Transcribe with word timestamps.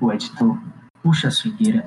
O 0.00 0.12
editor 0.12 0.58
puxa 1.02 1.28
a 1.28 1.30
swingueira. 1.30 1.82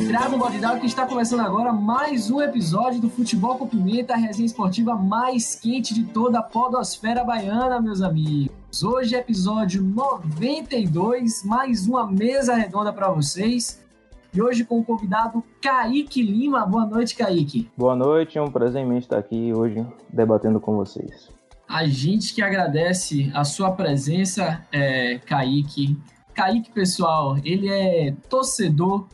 Entrada 0.00 0.28
no 0.30 0.38
Bodidal 0.38 0.80
que 0.80 0.86
está 0.86 1.04
começando 1.06 1.40
agora 1.40 1.72
mais 1.72 2.30
um 2.30 2.40
episódio 2.40 3.02
do 3.02 3.10
Futebol 3.10 3.58
com 3.58 3.66
Pimenta, 3.66 4.14
a 4.14 4.16
resenha 4.16 4.46
esportiva 4.46 4.94
mais 4.94 5.54
quente 5.54 5.92
de 5.92 6.04
toda 6.04 6.38
a 6.38 6.42
podosfera 6.42 7.22
baiana, 7.22 7.82
meus 7.82 8.00
amigos. 8.00 8.82
Hoje 8.82 9.14
é 9.14 9.18
episódio 9.18 9.82
92, 9.82 11.44
mais 11.44 11.86
uma 11.86 12.10
mesa 12.10 12.54
redonda 12.54 12.92
para 12.94 13.10
vocês. 13.10 13.84
E 14.32 14.40
hoje 14.40 14.64
com 14.64 14.78
o 14.78 14.84
convidado 14.84 15.44
Kaique 15.60 16.22
Lima. 16.22 16.64
Boa 16.64 16.86
noite, 16.86 17.14
Kaique. 17.14 17.68
Boa 17.76 17.94
noite, 17.94 18.38
é 18.38 18.42
um 18.42 18.50
prazer 18.50 18.82
imenso 18.82 19.06
estar 19.06 19.18
aqui 19.18 19.52
hoje 19.52 19.84
debatendo 20.08 20.60
com 20.60 20.76
vocês. 20.76 21.39
A 21.70 21.86
gente 21.86 22.34
que 22.34 22.42
agradece 22.42 23.30
a 23.32 23.44
sua 23.44 23.70
presença, 23.70 24.60
é, 24.72 25.20
Kaique. 25.20 25.96
Kaique, 26.34 26.72
pessoal, 26.72 27.36
ele 27.44 27.68
é 27.68 28.12
torcedor, 28.28 29.06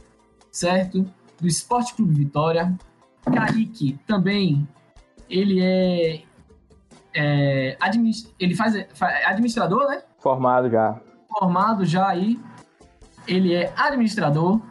certo? 0.50 1.06
Do 1.38 1.46
Esporte 1.46 1.92
Clube 1.94 2.14
Vitória. 2.14 2.74
Kaique 3.30 4.00
também, 4.06 4.66
ele 5.28 5.62
é, 5.62 6.22
é 7.14 7.76
administ... 7.78 8.32
ele 8.40 8.54
faz, 8.54 8.86
faz 8.94 9.26
administrador, 9.26 9.86
né? 9.88 10.02
Formado 10.18 10.70
já. 10.70 10.98
Formado 11.28 11.84
já 11.84 12.08
aí. 12.08 12.40
Ele 13.28 13.52
é 13.52 13.70
administrador. 13.76 14.62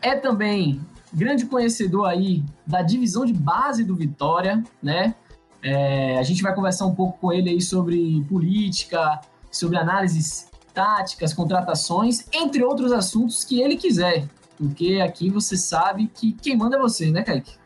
É 0.00 0.14
também 0.14 0.80
grande 1.12 1.46
conhecedor 1.46 2.06
aí 2.08 2.44
da 2.64 2.80
divisão 2.80 3.24
de 3.24 3.32
base 3.32 3.82
do 3.82 3.96
Vitória, 3.96 4.62
né? 4.80 5.16
É, 5.62 6.18
a 6.18 6.22
gente 6.22 6.42
vai 6.42 6.54
conversar 6.54 6.86
um 6.86 6.94
pouco 6.94 7.18
com 7.18 7.32
ele 7.32 7.50
aí 7.50 7.60
sobre 7.60 8.24
política, 8.28 9.20
sobre 9.50 9.76
análises 9.76 10.48
táticas, 10.74 11.32
contratações, 11.32 12.26
entre 12.32 12.64
outros 12.64 12.92
assuntos 12.92 13.44
que 13.44 13.60
ele 13.60 13.76
quiser. 13.76 14.26
Porque 14.56 15.00
aqui 15.04 15.30
você 15.30 15.56
sabe 15.56 16.08
que 16.08 16.32
quem 16.32 16.56
manda 16.56 16.76
é 16.76 16.80
você, 16.80 17.10
né, 17.10 17.22
Kaique? 17.22 17.56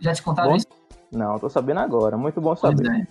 Já 0.00 0.12
te 0.12 0.22
contaram 0.22 0.50
bom? 0.50 0.56
isso? 0.56 0.66
Não, 1.12 1.38
tô 1.38 1.48
sabendo 1.48 1.80
agora. 1.80 2.16
Muito 2.16 2.40
bom 2.40 2.56
saber. 2.56 2.90
É. 2.90 3.06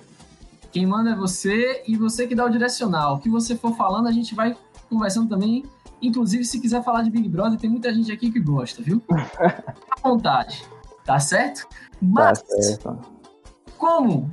Quem 0.71 0.86
manda 0.86 1.11
é 1.11 1.16
você 1.16 1.83
e 1.88 1.95
você 1.95 2.27
que 2.27 2.36
dá 2.36 2.45
o 2.45 2.49
direcional. 2.49 3.16
O 3.16 3.19
que 3.19 3.30
você 3.30 3.55
for 3.55 3.75
falando, 3.75 4.08
a 4.08 4.11
gente 4.11 4.36
vai 4.36 4.58
conversando 4.89 5.30
também. 5.30 5.64
Inclusive, 6.02 6.44
se 6.44 6.59
quiser 6.59 6.83
falar 6.83 7.03
de 7.03 7.09
Big 7.09 7.30
Brother, 7.30 7.58
tem 7.58 7.69
muita 7.69 7.94
gente 7.94 8.11
aqui 8.11 8.30
que 8.31 8.39
gosta, 8.39 8.81
viu? 8.81 9.02
à 9.09 10.02
vontade. 10.02 10.64
Tá 11.05 11.19
certo? 11.19 11.67
Mas, 12.02 12.41
tá 12.41 12.61
certo. 12.61 13.12
Como 13.84 14.31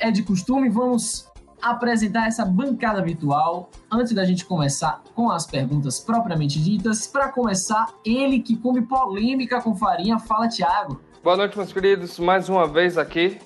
é 0.00 0.10
de 0.10 0.24
costume, 0.24 0.68
vamos 0.68 1.30
apresentar 1.62 2.26
essa 2.26 2.44
bancada 2.44 3.00
virtual 3.00 3.70
antes 3.88 4.12
da 4.12 4.24
gente 4.24 4.44
começar 4.44 5.00
com 5.14 5.30
as 5.30 5.46
perguntas 5.46 6.00
propriamente 6.00 6.60
ditas. 6.60 7.06
Para 7.06 7.28
começar, 7.28 7.86
ele 8.04 8.40
que 8.40 8.56
come 8.56 8.82
polêmica 8.82 9.62
com 9.62 9.76
farinha, 9.76 10.18
fala 10.18 10.48
Thiago. 10.48 11.00
Boa 11.22 11.36
noite, 11.36 11.56
meus 11.56 11.72
queridos. 11.72 12.18
Mais 12.18 12.48
uma 12.48 12.66
vez 12.66 12.98
aqui, 12.98 13.38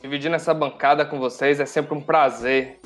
dividindo 0.00 0.36
essa 0.36 0.54
bancada 0.54 1.04
com 1.04 1.18
vocês. 1.18 1.58
É 1.58 1.66
sempre 1.66 1.98
um 1.98 2.00
prazer 2.00 2.78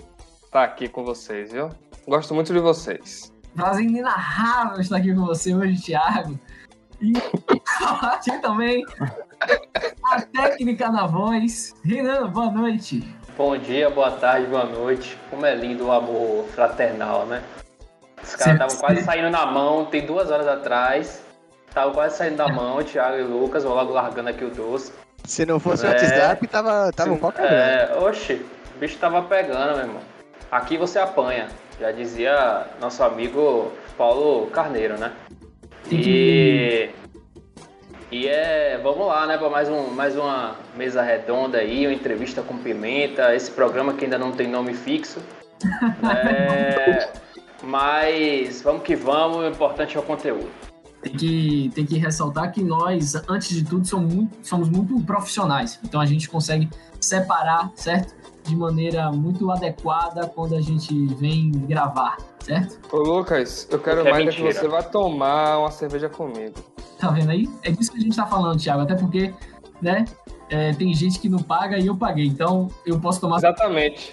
estar 0.47 0.65
aqui 0.65 0.89
com 0.89 1.05
vocês, 1.05 1.53
viu? 1.53 1.69
Gosto 2.07 2.35
muito 2.35 2.55
de 2.55 2.59
vocês. 2.59 3.31
Prazer 3.55 3.85
inenarrável 3.85 4.81
estar 4.81 4.97
aqui 4.97 5.15
com 5.15 5.27
você 5.27 5.55
hoje, 5.55 5.79
Thiago. 5.83 6.41
E 7.03 7.13
aqui 8.01 8.39
também 8.39 8.83
a 10.11 10.23
técnica 10.23 10.91
na 10.91 11.07
voz. 11.07 11.75
Renan, 11.85 12.29
boa 12.31 12.51
noite. 12.51 13.05
Bom 13.37 13.57
dia, 13.59 13.91
boa 13.91 14.11
tarde, 14.13 14.47
boa 14.47 14.65
noite. 14.65 15.19
Como 15.29 15.45
é 15.45 15.55
lindo 15.55 15.87
o 15.87 15.93
amor 15.93 16.47
fraternal, 16.55 17.27
né? 17.27 17.43
Os 18.23 18.35
caras 18.35 18.55
estavam 18.55 18.77
quase 18.77 19.03
saindo 19.05 19.31
na 19.31 19.47
mão, 19.47 19.85
tem 19.85 20.07
duas 20.07 20.31
horas 20.31 20.49
atrás. 20.49 21.23
Estavam 21.69 21.93
quase 21.93 22.17
saindo 22.17 22.37
na 22.37 22.49
mão, 22.49 22.83
Thiago 22.83 23.19
e 23.19 23.23
Lucas, 23.23 23.65
vou 23.65 23.75
logo 23.75 23.93
largando 23.93 24.31
aqui 24.31 24.45
o 24.45 24.51
doce. 24.51 24.93
Se 25.25 25.45
não 25.45 25.61
fosse 25.61 25.85
o 25.85 25.89
WhatsApp, 25.89 26.47
tava, 26.47 26.91
tava 26.93 27.13
um 27.13 27.19
pouco 27.19 27.39
É, 27.41 27.95
oxe, 28.01 28.45
o 28.75 28.79
bicho 28.79 28.97
tava 28.99 29.23
pegando, 29.23 29.77
meu 29.77 29.87
irmão. 29.87 30.03
Aqui 30.51 30.79
você 30.79 30.99
apanha, 30.99 31.49
já 31.79 31.93
dizia 31.93 32.67
nosso 32.81 33.05
amigo 33.05 33.71
Paulo 33.97 34.47
Carneiro, 34.47 34.97
né? 34.99 35.13
E, 35.91 36.91
e 38.11 38.27
é, 38.27 38.79
vamos 38.83 39.07
lá, 39.07 39.27
né, 39.27 39.37
para 39.37 39.51
mais, 39.51 39.69
um, 39.69 39.89
mais 39.91 40.17
uma 40.17 40.57
mesa 40.77 41.03
redonda 41.03 41.59
aí, 41.59 41.87
uma 41.87 41.93
entrevista 41.93 42.41
com 42.43 42.57
Pimenta, 42.57 43.35
esse 43.35 43.51
programa 43.51 43.93
que 43.93 44.05
ainda 44.05 44.19
não 44.19 44.33
tem 44.33 44.49
nome 44.49 44.73
fixo. 44.73 45.21
É, 46.11 47.13
mas 47.63 48.63
vamos 48.63 48.83
que 48.83 48.97
vamos, 48.97 49.39
o 49.39 49.47
importante 49.47 49.97
é 49.97 50.01
o 50.01 50.03
conteúdo. 50.03 50.49
Tem 51.03 51.13
que, 51.13 51.71
tem 51.75 51.87
que 51.87 51.97
ressaltar 51.99 52.51
que 52.51 52.63
nós, 52.63 53.15
antes 53.29 53.51
de 53.51 53.65
tudo, 53.65 53.87
somos 53.87 54.13
muito, 54.13 54.37
somos 54.43 54.69
muito 54.69 54.99
profissionais. 55.03 55.79
Então 55.85 56.01
a 56.01 56.07
gente 56.07 56.29
consegue 56.29 56.69
separar, 57.01 57.71
certo? 57.75 58.15
De 58.49 58.57
maneira 58.57 59.13
muito 59.13 59.51
adequada 59.51 60.27
quando 60.27 60.55
a 60.55 60.61
gente 60.61 61.07
vem 61.15 61.51
gravar, 61.51 62.17
certo? 62.41 62.79
Ô 62.91 62.99
Lucas, 62.99 63.69
eu 63.71 63.79
quero 63.79 64.03
que 64.03 64.09
é 64.09 64.11
mais 64.11 64.27
é 64.29 64.31
que 64.31 64.43
você 64.43 64.67
vá 64.67 64.83
tomar 64.83 65.59
uma 65.59 65.71
cerveja 65.71 66.09
comigo. 66.09 66.55
Tá 66.99 67.11
vendo 67.11 67.31
aí? 67.31 67.49
É 67.63 67.71
disso 67.71 67.93
que 67.93 67.99
a 67.99 68.01
gente 68.01 68.17
tá 68.17 68.27
falando, 68.27 68.59
Thiago. 68.59 68.83
Até 68.83 68.95
porque, 68.95 69.35
né? 69.83 70.05
é, 70.51 70.73
tem 70.73 70.93
gente 70.95 71.19
que 71.19 71.29
não 71.29 71.39
paga 71.39 71.79
e 71.79 71.87
eu 71.87 71.97
paguei. 71.97 72.27
Então 72.27 72.69
eu 72.85 72.99
posso 72.99 73.21
tomar. 73.21 73.37
Exatamente. 73.37 74.13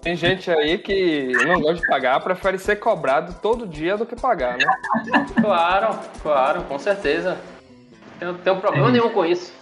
Tem 0.00 0.14
gente 0.16 0.50
aí 0.50 0.76
que 0.78 1.32
não 1.46 1.60
gosta 1.60 1.80
de 1.80 1.86
pagar, 1.86 2.20
prefere 2.20 2.58
ser 2.58 2.76
cobrado 2.76 3.36
todo 3.40 3.66
dia 3.66 3.96
do 3.96 4.04
que 4.04 4.14
pagar, 4.14 4.58
né? 4.58 4.64
Claro, 5.40 5.98
claro, 6.22 6.62
com 6.64 6.78
certeza. 6.78 7.38
Não 8.20 8.34
tem 8.34 8.52
um 8.52 8.60
problema 8.60 8.88
É. 8.88 8.92
nenhum 8.92 9.10
com 9.10 9.24
isso. 9.24 9.52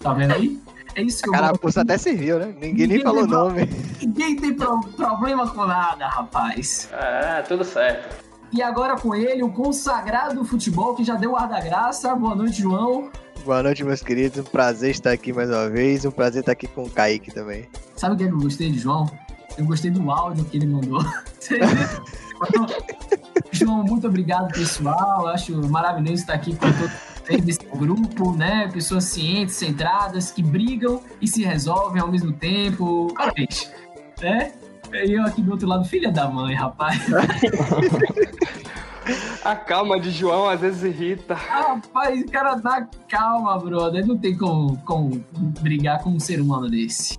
Tá 0.00 0.12
vendo 0.12 0.32
aí? 0.32 0.60
É 0.94 1.02
isso 1.02 1.22
que 1.22 1.28
eu 1.28 1.32
Carapuça 1.32 1.80
até 1.80 1.96
serviu, 1.96 2.38
né? 2.38 2.54
Ninguém 2.60 2.86
nem 2.86 3.02
falou 3.02 3.24
o 3.24 3.26
nome. 3.26 3.68
Ninguém 4.00 4.36
tem 4.36 4.54
pro- 4.54 4.80
problema 4.96 5.48
com 5.48 5.64
nada, 5.64 6.06
rapaz. 6.06 6.88
É, 6.92 7.42
tudo 7.42 7.64
certo. 7.64 8.22
E 8.52 8.62
agora 8.62 8.96
com 8.96 9.14
ele, 9.14 9.42
o 9.42 9.50
consagrado 9.50 10.34
do 10.34 10.44
futebol 10.44 10.94
que 10.94 11.02
já 11.02 11.14
deu 11.14 11.32
o 11.32 11.36
ar 11.36 11.48
da 11.48 11.60
graça. 11.60 12.14
Boa 12.14 12.34
noite, 12.34 12.60
João. 12.60 13.10
Boa 13.44 13.62
noite, 13.62 13.82
meus 13.82 14.02
queridos. 14.02 14.38
Um 14.38 14.44
prazer 14.44 14.90
estar 14.90 15.10
aqui 15.12 15.32
mais 15.32 15.48
uma 15.48 15.70
vez. 15.70 16.04
Um 16.04 16.10
prazer 16.10 16.40
estar 16.40 16.52
aqui 16.52 16.66
com 16.66 16.84
o 16.84 16.90
Kaique 16.90 17.32
também. 17.32 17.66
Sabe 17.96 18.14
o 18.14 18.18
que 18.18 18.24
é 18.24 18.28
que 18.28 18.34
eu 18.34 18.38
gostei 18.38 18.70
de 18.70 18.78
João? 18.78 19.10
Eu 19.56 19.64
gostei 19.64 19.90
do 19.90 20.10
áudio 20.10 20.44
que 20.44 20.58
ele 20.58 20.66
mandou. 20.66 21.00
João, 23.50 23.82
muito 23.84 24.06
obrigado, 24.06 24.52
pessoal. 24.52 25.22
Eu 25.22 25.28
acho 25.28 25.56
maravilhoso 25.68 26.22
estar 26.22 26.34
aqui 26.34 26.54
com 26.54 26.70
todo 26.70 26.90
vocês 27.22 27.44
desse 27.44 27.64
grupo, 27.74 28.32
né? 28.32 28.68
Pessoas 28.72 29.04
cientes, 29.04 29.54
centradas, 29.54 30.30
que 30.30 30.42
brigam 30.42 31.02
e 31.20 31.28
se 31.28 31.42
resolvem 31.42 32.02
ao 32.02 32.08
mesmo 32.08 32.32
tempo. 32.32 33.12
Parabéns. 33.14 33.70
Né? 34.20 34.52
E 34.92 35.12
eu 35.12 35.24
aqui 35.24 35.40
do 35.40 35.52
outro 35.52 35.66
lado, 35.68 35.84
filha 35.84 36.10
da 36.10 36.28
mãe, 36.28 36.54
rapaz. 36.54 37.00
A 39.44 39.56
calma 39.56 39.98
de 39.98 40.10
João 40.10 40.48
às 40.48 40.60
vezes 40.60 40.84
irrita. 40.84 41.34
Rapaz, 41.34 42.22
o 42.22 42.30
cara 42.30 42.54
dá 42.54 42.86
calma, 43.08 43.58
brother. 43.58 44.06
Não 44.06 44.16
tem 44.16 44.36
como, 44.36 44.76
como 44.84 45.24
brigar 45.60 46.00
com 46.02 46.10
um 46.10 46.20
ser 46.20 46.40
humano 46.40 46.70
desse. 46.70 47.18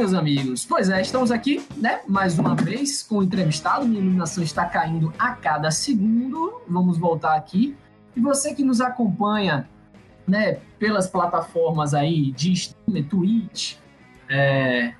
Meus 0.00 0.14
amigos, 0.14 0.64
pois 0.64 0.88
é, 0.88 1.02
estamos 1.02 1.30
aqui, 1.30 1.62
né? 1.76 2.00
Mais 2.08 2.38
uma 2.38 2.54
vez 2.54 3.02
com 3.02 3.18
o 3.18 3.22
entrevistado. 3.22 3.86
Minha 3.86 4.00
iluminação 4.00 4.42
está 4.42 4.64
caindo 4.64 5.12
a 5.18 5.32
cada 5.32 5.70
segundo. 5.70 6.62
Vamos 6.66 6.96
voltar 6.96 7.36
aqui. 7.36 7.76
E 8.16 8.20
você 8.20 8.54
que 8.54 8.64
nos 8.64 8.80
acompanha, 8.80 9.68
né, 10.26 10.54
pelas 10.78 11.06
plataformas 11.06 11.92
aí 11.92 12.32
de 12.32 12.50
streamer, 12.50 13.06
Twitch, 13.10 13.76
é, 14.26 14.94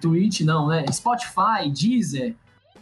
Twitch 0.00 0.40
não, 0.40 0.68
né? 0.68 0.86
Spotify, 0.90 1.70
Deezer. 1.70 2.34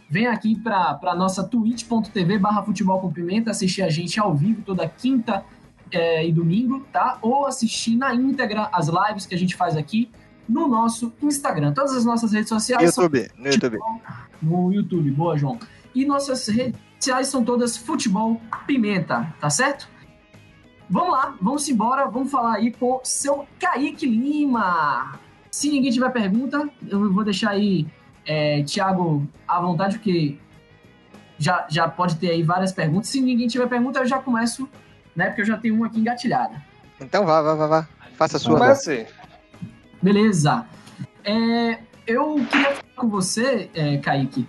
Vem 0.09 0.27
aqui 0.27 0.57
para 0.57 1.13
nossa 1.13 1.43
twitch.tv 1.43 2.39
barra 2.39 2.63
futebol 2.63 3.01
com 3.01 3.11
pimenta, 3.11 3.51
assistir 3.51 3.81
a 3.81 3.89
gente 3.89 4.17
ao 4.17 4.33
vivo 4.33 4.61
toda 4.61 4.87
quinta 4.87 5.43
é, 5.91 6.25
e 6.25 6.31
domingo, 6.31 6.87
tá? 6.89 7.19
Ou 7.21 7.45
assistir 7.45 7.97
na 7.97 8.15
íntegra 8.15 8.69
as 8.71 8.87
lives 8.87 9.25
que 9.25 9.35
a 9.35 9.37
gente 9.37 9.57
faz 9.57 9.75
aqui 9.75 10.09
no 10.49 10.67
nosso 10.67 11.13
Instagram. 11.21 11.73
Todas 11.73 11.95
as 11.95 12.03
nossas 12.03 12.33
redes 12.33 12.49
sociais 12.49 12.93
são 12.93 13.03
YouTube, 13.03 13.31
no 13.37 13.47
YouTube. 13.47 13.77
no 14.41 14.73
YouTube. 14.73 15.11
Boa, 15.11 15.37
João. 15.37 15.59
E 15.93 16.05
nossas 16.05 16.47
redes 16.47 16.79
sociais 16.99 17.27
são 17.27 17.43
todas 17.43 17.77
Futebol 17.77 18.41
Pimenta, 18.65 19.33
tá 19.39 19.49
certo? 19.49 19.87
Vamos 20.89 21.11
lá, 21.11 21.35
vamos 21.39 21.69
embora, 21.69 22.07
vamos 22.07 22.31
falar 22.31 22.55
aí 22.55 22.71
com 22.71 22.95
o 22.95 23.01
seu 23.03 23.47
Kaique 23.59 24.07
Lima. 24.07 25.19
Se 25.51 25.69
ninguém 25.69 25.91
tiver 25.91 26.09
pergunta, 26.09 26.67
eu 26.87 27.13
vou 27.13 27.23
deixar 27.23 27.51
aí, 27.51 27.87
é, 28.25 28.63
Thiago, 28.63 29.27
à 29.47 29.61
vontade, 29.61 29.97
porque 29.97 30.37
já, 31.37 31.67
já 31.69 31.87
pode 31.87 32.15
ter 32.15 32.31
aí 32.31 32.41
várias 32.41 32.71
perguntas. 32.71 33.09
Se 33.09 33.21
ninguém 33.21 33.47
tiver 33.47 33.67
pergunta, 33.67 33.99
eu 33.99 34.05
já 34.07 34.17
começo 34.17 34.67
né? 35.19 35.27
Porque 35.27 35.41
eu 35.41 35.45
já 35.45 35.57
tenho 35.57 35.75
uma 35.75 35.87
aqui 35.87 35.99
engatilhada. 35.99 36.61
Então 36.99 37.25
vá, 37.25 37.41
vá, 37.41 37.55
vá, 37.55 37.67
vá. 37.67 37.87
Faça 38.15 38.37
a 38.37 38.39
sua. 38.39 38.57
Comece. 38.57 39.05
Beleza. 40.01 40.65
É, 41.23 41.79
eu 42.07 42.35
queria 42.49 42.75
falar 42.75 42.95
com 42.95 43.09
você, 43.09 43.69
é, 43.73 43.97
Kaique, 43.97 44.47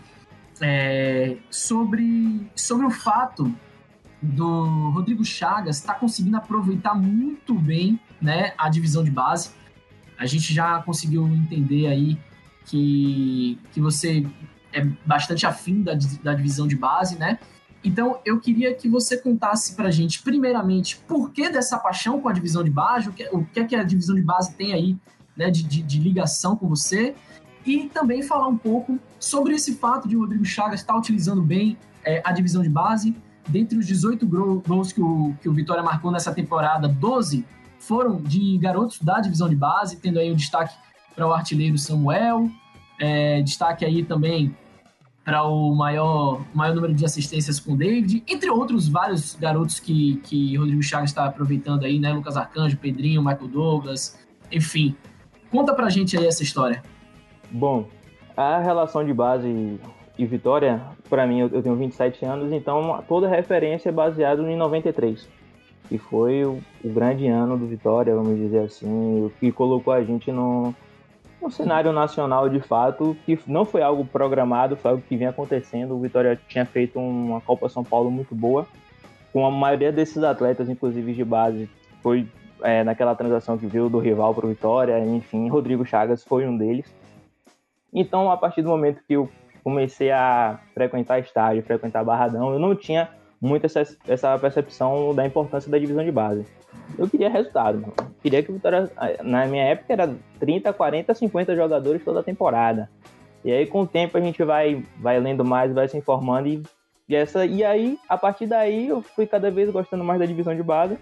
é, 0.61 1.39
sobre, 1.51 2.49
sobre 2.55 2.87
o 2.87 2.91
fato 2.91 3.53
do 4.23 4.91
Rodrigo 4.91 5.25
Chagas 5.25 5.79
estar 5.79 5.95
tá 5.95 5.99
conseguindo 5.99 6.37
aproveitar 6.37 6.95
muito 6.95 7.55
bem 7.55 7.99
né, 8.21 8.53
a 8.57 8.69
divisão 8.69 9.03
de 9.03 9.11
base. 9.11 9.51
A 10.19 10.27
gente 10.27 10.53
já 10.53 10.83
conseguiu 10.83 11.27
entender 11.27 11.87
aí 11.87 12.19
que, 12.67 13.59
que 13.73 13.81
você 13.81 14.27
é 14.73 14.85
bastante 15.05 15.47
afim 15.47 15.83
da, 15.83 15.95
da 16.23 16.35
divisão 16.35 16.69
de 16.69 16.77
base, 16.77 17.19
né? 17.19 17.39
Então, 17.83 18.21
eu 18.27 18.39
queria 18.39 18.75
que 18.75 18.89
você 18.89 19.17
contasse 19.17 19.75
pra 19.75 19.91
gente, 19.91 20.23
primeiramente, 20.23 20.99
por 21.09 21.31
que 21.33 21.49
dessa 21.49 21.79
paixão 21.79 22.21
com 22.21 22.29
a 22.29 22.33
divisão 22.33 22.63
de 22.63 22.71
base, 22.71 23.09
o 23.09 23.13
que, 23.13 23.27
o 23.33 23.45
que 23.45 23.61
é 23.61 23.65
que 23.65 23.75
a 23.75 23.83
divisão 23.83 24.15
de 24.15 24.23
base 24.23 24.55
tem 24.55 24.75
aí 24.75 24.99
né, 25.41 25.51
de, 25.51 25.63
de, 25.63 25.81
de 25.83 25.99
ligação 25.99 26.55
com 26.55 26.69
você, 26.69 27.15
e 27.65 27.89
também 27.89 28.23
falar 28.23 28.47
um 28.47 28.57
pouco 28.57 28.99
sobre 29.19 29.55
esse 29.55 29.75
fato 29.75 30.07
de 30.07 30.17
o 30.17 30.21
Rodrigo 30.21 30.45
Chagas 30.45 30.81
estar 30.81 30.97
utilizando 30.97 31.43
bem 31.43 31.79
é, 32.05 32.21
a 32.25 32.31
divisão 32.33 32.63
de 32.63 32.69
base. 32.69 33.17
Dentre 33.49 33.79
os 33.79 33.87
18 33.87 34.27
gols 34.67 34.93
que 34.93 35.01
o, 35.01 35.35
que 35.41 35.49
o 35.49 35.53
Vitória 35.53 35.83
marcou 35.83 36.11
nessa 36.11 36.33
temporada, 36.33 36.87
12 36.87 37.45
foram 37.79 38.17
de 38.17 38.59
garotos 38.59 39.01
da 39.01 39.19
divisão 39.21 39.49
de 39.49 39.57
base, 39.57 39.97
tendo 39.97 40.19
aí 40.19 40.31
o 40.31 40.37
destaque 40.37 40.75
para 41.15 41.27
o 41.27 41.33
artilheiro 41.33 41.77
Samuel, 41.79 42.51
é, 42.99 43.41
destaque 43.43 43.85
aí 43.85 44.05
também 44.05 44.55
para 45.25 45.43
o 45.45 45.75
maior, 45.75 46.43
maior 46.55 46.75
número 46.75 46.95
de 46.95 47.05
assistências 47.05 47.59
com 47.61 47.73
o 47.73 47.77
David, 47.77 48.23
entre 48.27 48.51
outros 48.51 48.89
vários 48.89 49.35
garotos 49.37 49.81
que, 49.81 50.17
que 50.25 50.57
Rodrigo 50.57 50.83
Chagas 50.83 51.11
está 51.11 51.25
aproveitando 51.25 51.85
aí, 51.85 51.99
né? 51.99 52.13
Lucas 52.13 52.37
Arcanjo, 52.37 52.77
Pedrinho, 52.77 53.23
Michael 53.23 53.49
Douglas, 53.49 54.19
enfim. 54.51 54.97
Conta 55.51 55.75
pra 55.75 55.89
gente 55.89 56.17
aí 56.17 56.27
essa 56.27 56.43
história. 56.43 56.83
Bom, 57.51 57.87
a 58.37 58.59
relação 58.59 59.05
de 59.05 59.13
base 59.13 59.81
e 60.17 60.27
vitória, 60.27 60.81
para 61.09 61.27
mim, 61.27 61.41
eu 61.41 61.63
tenho 61.63 61.75
27 61.75 62.25
anos, 62.25 62.53
então 62.53 63.03
toda 63.09 63.29
referência 63.29 63.89
é 63.89 63.93
baseada 63.93 64.43
em 64.43 64.57
93, 64.57 65.29
que 65.89 65.99
foi 65.99 66.45
o, 66.45 66.61
grande 66.85 67.27
ano 67.27 67.59
do 67.59 67.67
Vitória, 67.67 68.15
vamos 68.15 68.37
dizer 68.37 68.61
assim, 68.61 69.25
o 69.25 69.33
que 69.41 69.51
colocou 69.51 69.93
a 69.93 70.05
gente 70.05 70.31
no, 70.31 70.75
no 71.43 71.51
cenário 71.51 71.91
nacional 71.93 72.49
de 72.49 72.61
fato, 72.61 73.17
que 73.27 73.39
não 73.47 73.65
foi 73.65 73.83
algo 73.83 74.05
programado, 74.05 74.77
foi 74.77 74.93
algo 74.93 75.03
que 75.09 75.17
vinha 75.17 75.31
acontecendo. 75.31 75.97
O 75.97 76.01
Vitória 76.01 76.39
tinha 76.49 76.65
feito 76.65 76.99
uma 76.99 77.41
Copa 77.41 77.69
São 77.69 77.83
Paulo 77.83 78.11
muito 78.11 78.35
boa, 78.35 78.67
com 79.33 79.45
a 79.47 79.51
maioria 79.51 79.91
desses 79.91 80.23
atletas, 80.23 80.69
inclusive 80.69 81.13
de 81.13 81.25
base, 81.25 81.69
foi 82.03 82.27
é, 82.63 82.85
naquela 82.85 83.15
transação 83.15 83.59
que 83.59 83.67
veio 83.67 83.89
do 83.89 83.99
rival 83.99 84.35
para 84.35 84.47
o 84.47 84.49
Vitória, 84.49 84.99
enfim, 84.99 85.49
Rodrigo 85.49 85.85
Chagas 85.85 86.25
foi 86.25 86.47
um 86.47 86.57
deles. 86.57 86.87
Então, 87.93 88.31
a 88.31 88.37
partir 88.37 88.63
do 88.63 88.69
momento 88.69 89.03
que 89.07 89.15
eu 89.15 89.29
comecei 89.63 90.11
a 90.11 90.61
frequentar 90.75 91.19
estádio, 91.19 91.63
frequentar 91.63 92.05
Barradão, 92.05 92.53
eu 92.53 92.59
não 92.59 92.75
tinha 92.75 93.11
muito 93.41 93.65
essa, 93.67 93.83
essa 94.07 94.39
percepção 94.39 95.15
da 95.15 95.27
importância 95.27 95.71
da 95.71 95.79
divisão 95.79 96.05
de 96.05 96.13
base. 96.13 96.47
Eu 96.99 97.09
queria 97.09 97.31
resultado, 97.31 97.81
mano. 97.81 97.95
queria 98.23 98.43
que 98.43 98.51
o 98.51 98.55
Vitória, 98.55 98.91
na 99.23 99.47
minha 99.47 99.65
época, 99.65 99.93
era 99.93 100.15
30, 100.39 100.73
40, 100.73 101.15
50 101.15 101.57
jogadores 101.57 102.05
toda 102.05 102.21
a 102.21 102.23
temporada. 102.23 102.91
E 103.45 103.51
aí, 103.51 103.67
com 103.67 103.83
o 103.83 103.87
tempo, 103.87 104.19
a 104.19 104.21
gente 104.21 104.43
vai, 104.45 104.85
vai 104.99 105.19
lendo 105.19 105.45
mais, 105.45 105.73
vai 105.73 105.89
se 105.89 105.97
informando. 105.97 106.49
E, 106.49 106.63
e, 107.09 107.17
essa, 107.17 107.47
e 107.47 107.65
aí, 107.65 107.99
a 108.09 108.19
partir 108.19 108.47
daí, 108.47 108.89
eu 108.89 109.01
fui 109.01 109.27
cada 109.27 109.51
vez 109.51 109.71
gostando 109.71 110.05
mais 110.05 110.21
da 110.21 110.27
divisão 110.27 110.55
de 110.55 110.63
base. 110.63 110.99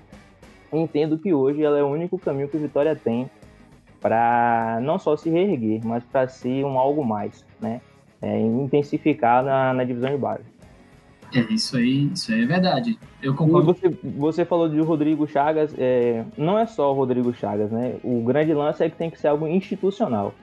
Entendo 0.72 1.18
que 1.18 1.32
hoje 1.32 1.62
ela 1.62 1.78
é 1.78 1.82
o 1.82 1.88
único 1.88 2.18
caminho 2.18 2.48
que 2.48 2.56
o 2.56 2.60
Vitória 2.60 2.94
tem 2.94 3.30
para 4.00 4.78
não 4.82 4.98
só 4.98 5.16
se 5.16 5.28
reerguer, 5.28 5.80
mas 5.84 6.04
para 6.04 6.28
ser 6.28 6.64
um 6.64 6.78
algo 6.78 7.04
mais, 7.04 7.44
né? 7.60 7.80
É, 8.20 8.40
intensificar 8.40 9.44
na, 9.44 9.72
na 9.72 9.84
divisão 9.84 10.10
de 10.10 10.16
base. 10.16 10.44
É, 11.34 11.40
isso 11.52 11.76
aí, 11.76 12.10
isso 12.12 12.32
aí 12.32 12.42
é 12.42 12.46
verdade. 12.46 12.98
Eu 13.22 13.34
concordo. 13.34 13.72
Você, 13.72 13.88
você 14.02 14.44
falou 14.44 14.68
de 14.68 14.80
Rodrigo 14.80 15.26
Chagas, 15.26 15.74
é, 15.78 16.24
não 16.36 16.58
é 16.58 16.66
só 16.66 16.90
o 16.90 16.94
Rodrigo 16.94 17.32
Chagas, 17.34 17.70
né? 17.70 17.96
O 18.02 18.22
grande 18.22 18.54
lance 18.54 18.82
é 18.82 18.88
que 18.88 18.96
tem 18.96 19.10
que 19.10 19.18
ser 19.18 19.28
algo 19.28 19.46
institucional. 19.46 20.34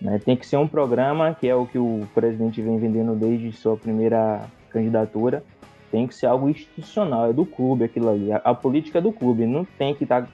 Né? 0.00 0.18
Tem 0.24 0.36
que 0.36 0.46
ser 0.46 0.56
um 0.56 0.66
programa, 0.66 1.36
que 1.38 1.46
é 1.46 1.54
o 1.54 1.66
que 1.66 1.78
o 1.78 2.06
presidente 2.14 2.62
vem 2.62 2.78
vendendo 2.78 3.14
desde 3.14 3.52
sua 3.52 3.76
primeira 3.76 4.46
candidatura. 4.70 5.42
Tem 5.90 6.06
que 6.06 6.14
ser 6.14 6.26
algo 6.26 6.48
institucional, 6.48 7.30
é 7.30 7.32
do 7.32 7.46
clube 7.46 7.84
aquilo 7.84 8.10
ali. 8.10 8.32
A, 8.32 8.36
a 8.36 8.54
política 8.54 8.98
é 8.98 9.02
do 9.02 9.12
clube. 9.12 9.46
Não 9.46 9.64
tem 9.64 9.94
que 9.94 10.04
estar 10.04 10.22
tá 10.22 10.28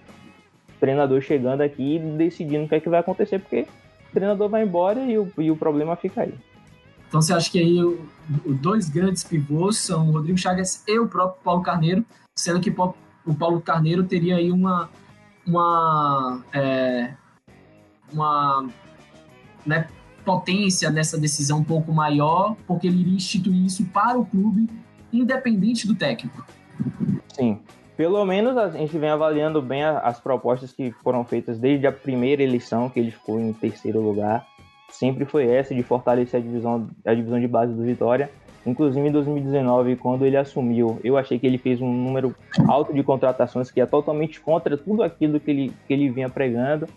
treinador 0.80 1.20
chegando 1.20 1.60
aqui 1.60 1.96
e 1.96 1.98
decidindo 1.98 2.64
o 2.64 2.68
que 2.68 2.74
é 2.74 2.80
que 2.80 2.88
vai 2.88 3.00
acontecer, 3.00 3.38
porque 3.38 3.66
o 4.10 4.12
treinador 4.12 4.48
vai 4.48 4.62
embora 4.64 5.00
e 5.00 5.18
o, 5.18 5.32
e 5.38 5.50
o 5.50 5.56
problema 5.56 5.96
fica 5.96 6.22
aí. 6.22 6.34
Então 7.08 7.22
você 7.22 7.32
acha 7.32 7.50
que 7.50 7.58
aí 7.58 7.82
os 7.82 8.58
dois 8.60 8.88
grandes 8.88 9.22
pivôs 9.22 9.78
são 9.78 10.08
o 10.08 10.12
Rodrigo 10.12 10.36
Chagas 10.36 10.82
e 10.86 10.98
o 10.98 11.06
próprio 11.06 11.42
Paulo 11.42 11.62
Carneiro, 11.62 12.04
sendo 12.34 12.60
que 12.60 12.70
o 12.70 13.34
Paulo 13.34 13.60
Carneiro 13.60 14.04
teria 14.04 14.36
aí 14.36 14.50
uma 14.50 14.90
uma 15.46 16.42
é, 16.52 17.14
uma 18.12 18.68
né, 19.64 19.86
potência 20.24 20.90
nessa 20.90 21.18
decisão 21.18 21.58
um 21.58 21.64
pouco 21.64 21.92
maior, 21.92 22.56
porque 22.66 22.86
ele 22.86 23.00
iria 23.00 23.14
instituir 23.14 23.64
isso 23.64 23.84
para 23.86 24.18
o 24.18 24.24
clube, 24.24 24.68
independente 25.18 25.86
do 25.86 25.94
técnico. 25.94 26.44
Sim. 27.32 27.60
Pelo 27.96 28.24
menos 28.24 28.56
a 28.56 28.70
gente 28.70 28.98
vem 28.98 29.08
avaliando 29.08 29.62
bem 29.62 29.84
as 29.84 30.18
propostas 30.18 30.72
que 30.72 30.90
foram 31.02 31.24
feitas 31.24 31.58
desde 31.58 31.86
a 31.86 31.92
primeira 31.92 32.42
eleição, 32.42 32.90
que 32.90 32.98
ele 32.98 33.12
ficou 33.12 33.38
em 33.38 33.52
terceiro 33.52 34.00
lugar 34.00 34.44
sempre 34.94 35.24
foi 35.24 35.50
essa 35.50 35.74
de 35.74 35.82
fortalecer 35.82 36.40
a 36.40 36.42
divisão, 36.42 36.88
a 37.04 37.14
divisão 37.14 37.40
de 37.40 37.48
base 37.48 37.72
do 37.72 37.82
Vitória. 37.82 38.30
Inclusive 38.66 39.06
em 39.06 39.12
2019, 39.12 39.96
quando 39.96 40.24
ele 40.24 40.36
assumiu, 40.36 40.98
eu 41.04 41.18
achei 41.18 41.38
que 41.38 41.46
ele 41.46 41.58
fez 41.58 41.82
um 41.82 41.92
número 41.92 42.34
alto 42.66 42.94
de 42.94 43.02
contratações 43.02 43.70
que 43.70 43.80
é 43.80 43.86
totalmente 43.86 44.40
contra 44.40 44.76
tudo 44.76 45.02
aquilo 45.02 45.38
que 45.38 45.50
ele, 45.50 45.72
que 45.86 45.92
ele 45.92 46.08
vinha 46.08 46.30
pregando. 46.30 46.88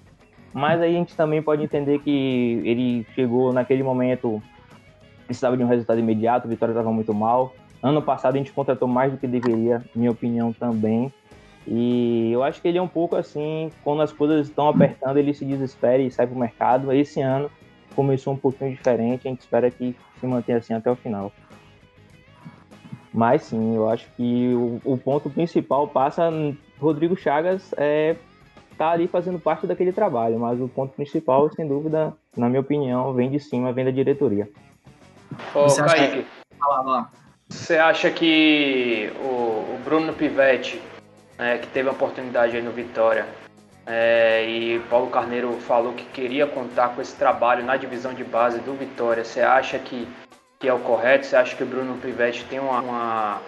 Mas 0.53 0.79
aí 0.79 0.95
a 0.95 0.97
gente 0.97 1.15
também 1.15 1.41
pode 1.41 1.63
entender 1.63 1.99
que 1.99 2.61
ele 2.63 3.05
chegou 3.13 3.51
naquele 3.51 3.83
momento, 3.83 4.41
precisava 5.25 5.57
de 5.57 5.63
um 5.63 5.67
resultado 5.67 5.99
imediato, 5.99 6.47
o 6.47 6.49
Vitória 6.49 6.71
estava 6.71 6.91
muito 6.91 7.13
mal. 7.13 7.53
Ano 7.81 8.01
passado 8.01 8.35
a 8.35 8.37
gente 8.37 8.51
contratou 8.51 8.87
mais 8.87 9.11
do 9.11 9.17
que 9.17 9.27
deveria, 9.27 9.83
minha 9.95 10.11
opinião 10.11 10.51
também. 10.51 11.11
E 11.67 12.31
eu 12.31 12.43
acho 12.43 12.61
que 12.61 12.67
ele 12.67 12.77
é 12.77 12.81
um 12.81 12.87
pouco 12.87 13.15
assim, 13.15 13.71
quando 13.83 14.01
as 14.01 14.11
coisas 14.13 14.47
estão 14.47 14.69
apertando, 14.69 15.17
ele 15.17 15.33
se 15.33 15.43
desespera 15.43 16.01
e 16.01 16.09
sai 16.09 16.25
para 16.25 16.35
o 16.35 16.39
mercado. 16.39 16.93
Esse 16.93 17.21
ano 17.21 17.51
começou 17.95 18.33
um 18.33 18.37
pouquinho 18.37 18.71
diferente, 18.71 19.27
a 19.27 19.31
gente 19.31 19.41
espera 19.41 19.69
que 19.69 19.95
se 20.19 20.25
mantenha 20.25 20.59
assim 20.59 20.73
até 20.73 20.89
o 20.89 20.95
final. 20.95 21.31
Mas 23.13 23.43
sim, 23.43 23.75
eu 23.75 23.89
acho 23.89 24.07
que 24.15 24.53
o, 24.53 24.79
o 24.93 24.97
ponto 24.97 25.29
principal 25.29 25.87
passa. 25.87 26.29
Rodrigo 26.79 27.17
Chagas 27.17 27.73
é, 27.75 28.15
tá 28.77 28.91
ali 28.91 29.07
fazendo 29.07 29.39
parte 29.39 29.65
daquele 29.65 29.91
trabalho, 29.91 30.39
mas 30.39 30.61
o 30.61 30.67
ponto 30.67 30.93
principal, 30.93 31.49
sem 31.51 31.67
dúvida, 31.67 32.13
na 32.35 32.47
minha 32.47 32.61
opinião, 32.61 33.13
vem 33.13 33.31
de 33.31 33.39
cima, 33.39 33.73
vem 33.73 33.85
da 33.85 33.91
diretoria. 33.91 34.47
Ô, 35.55 35.63
Você 35.63 35.83
Kaique, 35.83 36.23
que... 36.23 36.27
você 37.49 37.77
acha 37.77 38.09
que 38.11 39.11
o, 39.21 39.75
o 39.75 39.81
Bruno 39.83 40.13
Pivetti, 40.13 40.81
né, 41.37 41.57
que 41.57 41.67
teve 41.67 41.89
a 41.89 41.91
oportunidade 41.91 42.55
aí 42.55 42.61
no 42.61 42.71
Vitória, 42.71 43.25
é, 43.85 44.45
e 44.45 44.79
Paulo 44.89 45.09
Carneiro 45.09 45.53
falou 45.61 45.93
que 45.93 46.03
queria 46.05 46.45
contar 46.45 46.89
com 46.89 47.01
esse 47.01 47.15
trabalho 47.15 47.63
na 47.63 47.77
divisão 47.77 48.13
de 48.13 48.23
base 48.23 48.59
do 48.59 48.73
Vitória. 48.73 49.23
Você 49.23 49.39
acha 49.39 49.79
que, 49.79 50.07
que 50.59 50.67
é 50.67 50.73
o 50.73 50.79
correto? 50.79 51.25
Você 51.25 51.37
acha 51.37 51.55
que 51.55 51.63
o 51.63 51.65
Bruno 51.65 51.97
Pivetti 51.97 52.43
tem 52.45 52.59
uma, 52.59 52.81
uma, 52.81 53.41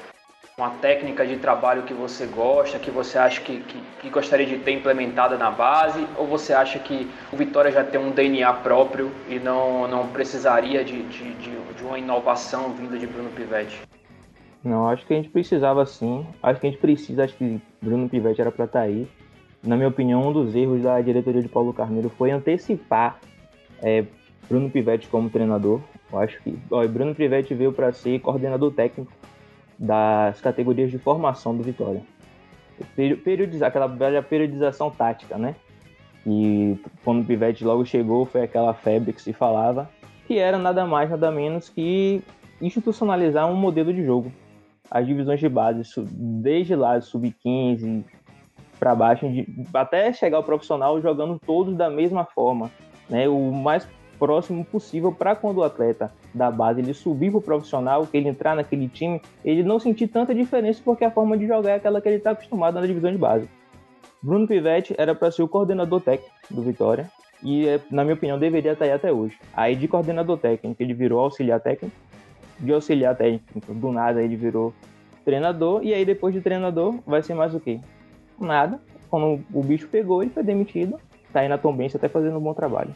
uma 0.59 0.71
técnica 0.71 1.25
de 1.25 1.37
trabalho 1.37 1.83
que 1.83 1.93
você 1.93 2.25
gosta, 2.25 2.77
que 2.77 2.91
você 2.91 3.17
acha 3.17 3.39
que, 3.41 3.59
que, 3.61 3.81
que, 4.01 4.09
gostaria 4.09 4.45
de 4.45 4.57
ter 4.57 4.71
implementada 4.71 5.37
na 5.37 5.49
base? 5.49 6.05
Ou 6.17 6.27
você 6.27 6.53
acha 6.53 6.77
que 6.79 7.09
o 7.31 7.37
Vitória 7.37 7.71
já 7.71 7.83
tem 7.83 7.99
um 7.99 8.11
DNA 8.11 8.51
próprio 8.55 9.11
e 9.29 9.39
não, 9.39 9.87
não 9.87 10.07
precisaria 10.07 10.83
de, 10.83 11.01
de, 11.03 11.33
de, 11.35 11.51
de 11.77 11.83
uma 11.83 11.97
inovação 11.97 12.73
vinda 12.73 12.97
de 12.97 13.07
Bruno 13.07 13.29
Pivetti? 13.29 13.81
Não, 14.63 14.89
acho 14.89 15.05
que 15.05 15.13
a 15.13 15.15
gente 15.15 15.29
precisava 15.29 15.85
sim. 15.85 16.27
Acho 16.43 16.59
que 16.59 16.67
a 16.67 16.69
gente 16.69 16.79
precisa, 16.81 17.23
acho 17.23 17.35
que 17.35 17.61
Bruno 17.81 18.09
Pivetti 18.09 18.41
era 18.41 18.51
para 18.51 18.65
estar 18.65 18.79
tá 18.79 18.85
aí 18.85 19.07
na 19.61 19.75
minha 19.75 19.89
opinião, 19.89 20.27
um 20.27 20.31
dos 20.31 20.55
erros 20.55 20.81
da 20.81 20.99
diretoria 21.01 21.41
de 21.41 21.49
Paulo 21.49 21.73
Carneiro 21.73 22.09
foi 22.09 22.31
antecipar 22.31 23.19
é, 23.81 24.05
Bruno 24.47 24.69
Pivetti 24.69 25.07
como 25.07 25.29
treinador. 25.29 25.81
Eu 26.11 26.19
acho 26.19 26.41
que 26.41 26.57
ó, 26.71 26.85
Bruno 26.87 27.13
Pivetti 27.13 27.53
veio 27.53 27.73
para 27.73 27.91
ser 27.91 28.19
coordenador 28.19 28.71
técnico 28.71 29.11
das 29.79 30.41
categorias 30.41 30.91
de 30.91 30.97
formação 30.97 31.55
do 31.55 31.63
Vitória. 31.63 32.01
Periodizar, 32.95 33.69
aquela 33.69 33.87
velha 33.87 34.21
periodização 34.21 34.91
tática, 34.91 35.37
né? 35.37 35.55
E 36.27 36.77
quando 37.03 37.21
o 37.21 37.25
Pivetti 37.25 37.63
logo 37.63 37.85
chegou, 37.85 38.25
foi 38.25 38.43
aquela 38.43 38.73
febre 38.73 39.13
que 39.13 39.21
se 39.21 39.31
falava, 39.31 39.89
que 40.27 40.37
era 40.37 40.57
nada 40.57 40.85
mais, 40.85 41.09
nada 41.09 41.31
menos 41.31 41.69
que 41.69 42.21
institucionalizar 42.61 43.49
um 43.49 43.55
modelo 43.55 43.93
de 43.93 44.03
jogo. 44.03 44.31
as 44.91 45.05
divisões 45.05 45.39
de 45.39 45.47
base, 45.47 45.83
desde 46.11 46.75
lá, 46.75 46.99
sub-15 46.99 48.03
para 48.79 48.95
baixo, 48.95 49.25
até 49.73 50.11
chegar 50.13 50.37
ao 50.37 50.43
profissional 50.43 51.01
jogando 51.01 51.39
todos 51.45 51.75
da 51.75 51.89
mesma 51.89 52.25
forma, 52.25 52.71
né? 53.09 53.27
O 53.27 53.51
mais 53.51 53.87
próximo 54.19 54.65
possível 54.65 55.11
para 55.11 55.35
quando 55.35 55.59
o 55.59 55.63
atleta 55.63 56.11
da 56.33 56.51
base 56.51 56.81
ele 56.81 56.93
subir 56.93 57.31
para 57.31 57.37
o 57.39 57.41
profissional, 57.41 58.05
que 58.05 58.17
ele 58.17 58.27
entrar 58.27 58.55
naquele 58.55 58.87
time, 58.89 59.21
ele 59.43 59.63
não 59.63 59.79
sentir 59.79 60.07
tanta 60.07 60.35
diferença 60.35 60.81
porque 60.83 61.05
a 61.05 61.11
forma 61.11 61.37
de 61.37 61.47
jogar 61.47 61.71
é 61.71 61.75
aquela 61.75 62.01
que 62.01 62.09
ele 62.09 62.17
está 62.17 62.31
acostumado 62.31 62.75
na 62.75 62.85
divisão 62.85 63.11
de 63.11 63.17
base. 63.17 63.49
Bruno 64.21 64.45
Pivetti 64.45 64.93
era 64.97 65.15
para 65.15 65.31
ser 65.31 65.43
o 65.43 65.47
coordenador 65.47 66.01
técnico 66.01 66.33
do 66.49 66.61
Vitória 66.61 67.09
e, 67.41 67.67
é, 67.67 67.79
na 67.89 68.03
minha 68.03 68.15
opinião, 68.15 68.37
deveria 68.37 68.73
estar 68.73 68.85
aí 68.85 68.91
até 68.91 69.11
hoje. 69.11 69.37
Aí 69.53 69.75
de 69.75 69.87
coordenador 69.87 70.37
técnico 70.37 70.83
ele 70.83 70.93
virou 70.93 71.21
auxiliar 71.21 71.61
técnico, 71.61 71.95
de 72.59 72.73
auxiliar 72.73 73.15
técnico 73.15 73.73
do 73.73 73.91
nada 73.91 74.21
ele 74.21 74.35
virou 74.35 74.73
treinador 75.23 75.81
e 75.83 75.93
aí 75.93 76.03
depois 76.03 76.33
de 76.33 76.41
treinador 76.41 76.95
vai 77.07 77.23
ser 77.23 77.33
mais 77.33 77.55
o 77.55 77.59
quê? 77.59 77.79
Nada. 78.39 78.79
Quando 79.09 79.43
o 79.53 79.63
bicho 79.63 79.87
pegou, 79.87 80.21
ele 80.21 80.31
foi 80.31 80.43
demitido. 80.43 80.99
Tá 81.31 81.41
aí 81.41 81.47
na 81.47 81.57
Tombense 81.57 81.95
até 81.95 82.09
fazendo 82.09 82.37
um 82.37 82.41
bom 82.41 82.53
trabalho. 82.53 82.93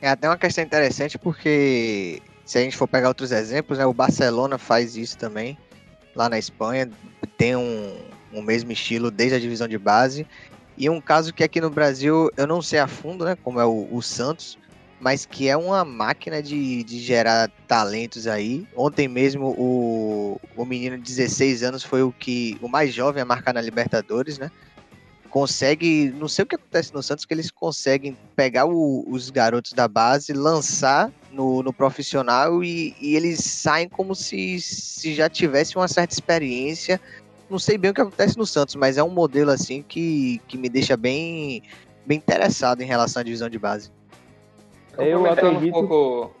É 0.00 0.08
até 0.08 0.28
uma 0.28 0.38
questão 0.38 0.62
interessante 0.62 1.18
porque 1.18 2.22
se 2.44 2.58
a 2.58 2.60
gente 2.60 2.76
for 2.76 2.86
pegar 2.86 3.08
outros 3.08 3.32
exemplos, 3.32 3.78
né, 3.78 3.86
o 3.86 3.92
Barcelona 3.92 4.56
faz 4.58 4.96
isso 4.96 5.18
também 5.18 5.58
lá 6.14 6.28
na 6.28 6.38
Espanha, 6.38 6.88
tem 7.36 7.56
um, 7.56 7.96
um 8.32 8.42
mesmo 8.42 8.72
estilo 8.72 9.10
desde 9.10 9.36
a 9.36 9.40
divisão 9.40 9.68
de 9.68 9.78
base. 9.78 10.26
E 10.76 10.88
um 10.88 11.00
caso 11.00 11.32
que 11.32 11.42
aqui 11.42 11.60
no 11.60 11.70
Brasil 11.70 12.30
eu 12.36 12.46
não 12.46 12.62
sei 12.62 12.78
a 12.78 12.86
fundo, 12.86 13.24
né, 13.24 13.36
como 13.42 13.60
é 13.60 13.66
o, 13.66 13.88
o 13.90 14.00
Santos, 14.00 14.56
mas 15.00 15.26
que 15.26 15.48
é 15.48 15.56
uma 15.56 15.84
máquina 15.84 16.42
de, 16.42 16.82
de 16.84 17.00
gerar 17.00 17.50
talentos 17.66 18.26
aí. 18.26 18.66
Ontem 18.76 19.08
mesmo 19.08 19.54
o, 19.58 20.40
o 20.56 20.64
menino 20.64 20.96
de 20.96 21.02
16 21.02 21.62
anos 21.62 21.82
foi 21.84 22.02
o 22.02 22.12
que 22.12 22.56
o 22.60 22.68
mais 22.68 22.94
jovem 22.94 23.22
a 23.22 23.26
marcar 23.26 23.52
na 23.52 23.60
Libertadores, 23.60 24.38
né? 24.38 24.50
Consegue, 25.28 26.12
não 26.18 26.28
sei 26.28 26.42
o 26.42 26.46
que 26.46 26.56
acontece 26.56 26.92
no 26.92 27.02
Santos, 27.02 27.24
que 27.24 27.32
eles 27.32 27.50
conseguem 27.50 28.16
pegar 28.34 28.66
o, 28.66 29.04
os 29.08 29.30
garotos 29.30 29.72
da 29.72 29.86
base, 29.86 30.32
lançar 30.32 31.10
no, 31.30 31.62
no 31.62 31.72
profissional 31.72 32.64
e, 32.64 32.94
e, 33.00 33.14
eles 33.14 33.40
saem 33.40 33.88
como 33.88 34.14
se, 34.14 34.60
se 34.60 35.14
já 35.14 35.28
tivesse 35.28 35.76
uma 35.76 35.88
certa 35.88 36.14
experiência. 36.14 37.00
Não 37.48 37.58
sei 37.58 37.78
bem 37.78 37.90
o 37.90 37.94
que 37.94 38.00
acontece 38.00 38.36
no 38.36 38.46
Santos, 38.46 38.74
mas 38.74 38.98
é 38.98 39.02
um 39.02 39.10
modelo 39.10 39.50
assim 39.50 39.82
que, 39.82 40.40
que 40.48 40.58
me 40.58 40.68
deixa 40.68 40.96
bem, 40.96 41.62
bem 42.04 42.18
interessado 42.18 42.80
em 42.80 42.86
relação 42.86 43.20
à 43.20 43.22
divisão 43.22 43.48
de 43.48 43.58
base. 43.58 43.90
Eu 44.98 45.24
acredito... 45.30 45.68
um 45.68 45.86
pouco 45.86 46.32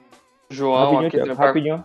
João 0.50 0.96
rapidinho, 0.96 1.22
aqui, 1.24 1.32
rapidinho. 1.32 1.84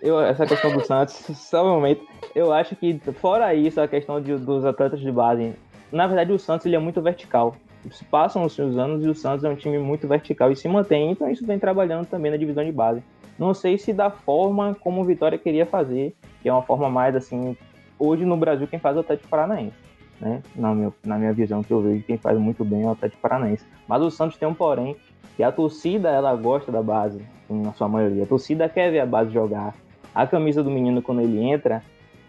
Eu, 0.00 0.20
essa 0.20 0.46
questão 0.46 0.72
do 0.72 0.84
Santos, 0.84 1.14
só 1.36 1.64
um 1.64 1.74
momento. 1.74 2.06
Eu 2.34 2.52
acho 2.52 2.74
que, 2.74 2.98
fora 3.20 3.54
isso, 3.54 3.80
a 3.80 3.86
questão 3.86 4.20
de, 4.20 4.36
dos 4.36 4.64
atletas 4.64 5.00
de 5.00 5.12
base 5.12 5.54
na 5.92 6.06
verdade, 6.06 6.32
o 6.32 6.38
Santos 6.38 6.66
ele 6.66 6.76
é 6.76 6.78
muito 6.78 7.00
vertical. 7.00 7.56
Se 7.90 8.04
passam 8.04 8.44
os 8.44 8.52
seus 8.52 8.76
anos 8.76 9.04
e 9.04 9.08
o 9.08 9.14
Santos 9.14 9.44
é 9.44 9.48
um 9.48 9.56
time 9.56 9.78
muito 9.78 10.06
vertical 10.06 10.52
e 10.52 10.56
se 10.56 10.68
mantém, 10.68 11.10
então 11.10 11.30
isso 11.30 11.46
vem 11.46 11.58
trabalhando 11.58 12.06
também 12.06 12.30
na 12.30 12.36
divisão 12.36 12.64
de 12.64 12.72
base. 12.72 13.02
Não 13.38 13.54
sei 13.54 13.78
se 13.78 13.92
da 13.92 14.10
forma 14.10 14.76
como 14.80 15.00
o 15.00 15.04
Vitória 15.04 15.38
queria 15.38 15.64
fazer, 15.64 16.14
que 16.42 16.48
é 16.48 16.52
uma 16.52 16.62
forma 16.62 16.90
mais 16.90 17.16
assim. 17.16 17.56
Hoje 17.98 18.24
no 18.24 18.36
Brasil, 18.36 18.66
quem 18.66 18.78
faz 18.78 18.96
é 18.96 18.98
o 18.98 19.00
Atlético 19.00 19.28
Paranaense. 19.28 19.76
Né? 20.20 20.42
Na, 20.54 20.74
minha, 20.74 20.92
na 21.02 21.16
minha 21.16 21.32
visão, 21.32 21.62
que 21.62 21.72
eu 21.72 21.80
vejo, 21.80 22.04
quem 22.04 22.18
faz 22.18 22.38
muito 22.38 22.64
bem 22.64 22.82
é 22.82 22.86
o 22.86 22.90
Atlético 22.90 23.22
Paranaense. 23.22 23.64
Mas 23.88 24.02
o 24.02 24.10
Santos 24.10 24.36
tem 24.36 24.46
um 24.46 24.54
porém, 24.54 24.94
que 25.36 25.42
a 25.42 25.50
torcida 25.50 26.10
ela 26.10 26.36
gosta 26.36 26.70
da 26.70 26.82
base, 26.82 27.22
na 27.48 27.72
sua 27.72 27.88
maioria. 27.88 28.24
A 28.24 28.26
torcida 28.26 28.68
quer 28.68 28.90
ver 28.90 29.00
a 29.00 29.06
base 29.06 29.32
jogar. 29.32 29.74
A 30.14 30.26
camisa 30.26 30.62
do 30.62 30.70
menino, 30.70 31.00
quando 31.00 31.22
ele 31.22 31.40
entra, 31.40 31.82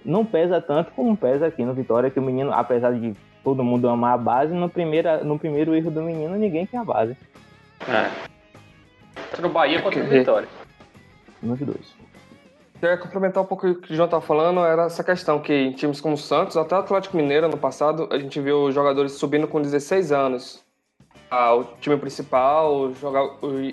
não 0.06 0.26
pesa 0.26 0.62
tanto 0.62 0.92
como 0.94 1.18
pesa 1.18 1.48
aqui 1.48 1.66
no 1.66 1.74
Vitória, 1.74 2.10
que 2.10 2.20
o 2.20 2.24
menino, 2.24 2.54
apesar 2.54 2.94
de 2.94 3.14
todo 3.44 3.64
mundo 3.64 3.90
amar 3.90 4.14
a 4.14 4.18
base, 4.18 4.54
no 4.54 4.70
primeiro, 4.70 5.24
no 5.26 5.38
primeiro 5.38 5.76
erro 5.76 5.92
do 5.92 6.02
menino, 6.02 6.36
ninguém 6.36 6.66
quer 6.66 6.78
a 6.78 6.84
base. 6.84 7.18
É. 7.88 9.42
No 9.42 9.50
Bahia 9.50 9.82
contra 9.82 10.04
o 10.04 10.08
Vitória. 10.08 10.48
Nos 11.42 11.60
dois. 11.60 12.02
Queria 12.80 12.98
complementar 12.98 13.44
um 13.44 13.46
pouco 13.46 13.68
o 13.68 13.76
que 13.76 13.94
o 13.94 13.96
João 13.96 14.06
estava 14.06 14.26
falando, 14.26 14.60
era 14.62 14.86
essa 14.86 15.04
questão 15.04 15.40
que 15.40 15.54
em 15.54 15.72
times 15.72 16.02
como 16.02 16.16
o 16.16 16.18
Santos, 16.18 16.58
até 16.58 16.76
o 16.76 16.80
Atlético 16.80 17.16
Mineiro 17.16 17.48
no 17.48 17.58
passado, 17.58 18.10
a 18.12 18.18
gente 18.18 18.40
viu 18.42 18.72
jogadores 18.72 19.14
subindo 19.14 19.48
com 19.48 19.62
16 19.62 20.12
anos. 20.12 20.64
Ah, 21.30 21.54
o 21.54 21.64
time 21.80 21.96
principal 21.96 22.92
jogar, 22.94 23.24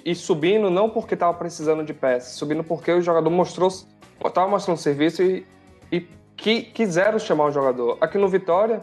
e 0.05 0.15
subindo 0.15 0.71
não 0.71 0.91
porque 0.91 1.15
estava 1.15 1.33
precisando 1.35 1.83
de 1.83 1.95
peças, 1.95 2.35
subindo 2.35 2.63
porque 2.63 2.93
o 2.93 3.01
jogador 3.01 3.31
mostrou, 3.31 3.69
estava 3.69 4.47
mostrando 4.47 4.77
serviço 4.77 5.23
e, 5.23 5.47
e 5.91 6.07
que 6.37 6.63
quiseram 6.63 7.19
chamar 7.19 7.47
o 7.47 7.51
jogador. 7.51 7.97
Aqui 8.01 8.19
no 8.19 8.29
Vitória, 8.29 8.81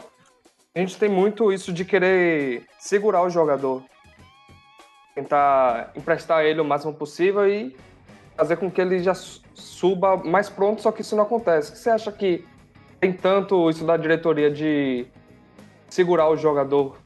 a 0.76 0.80
gente 0.80 0.98
tem 0.98 1.08
muito 1.08 1.54
isso 1.54 1.72
de 1.72 1.86
querer 1.86 2.66
segurar 2.78 3.24
o 3.24 3.30
jogador. 3.30 3.82
Tentar 5.16 5.94
emprestar 5.96 6.44
ele 6.44 6.60
o 6.60 6.66
máximo 6.66 6.94
possível 6.94 7.48
e 7.48 7.74
fazer 8.36 8.58
com 8.58 8.70
que 8.70 8.82
ele 8.82 9.00
já 9.00 9.14
suba 9.14 10.18
mais 10.18 10.50
pronto, 10.50 10.82
só 10.82 10.92
que 10.92 11.00
isso 11.00 11.16
não 11.16 11.24
acontece. 11.24 11.78
Você 11.78 11.90
acha 11.90 12.12
que 12.12 12.44
tem 13.00 13.14
tanto 13.14 13.70
isso 13.70 13.86
da 13.86 13.96
diretoria 13.96 14.52
de 14.52 15.08
segurar 15.88 16.28
o 16.30 16.36
jogador 16.36 16.98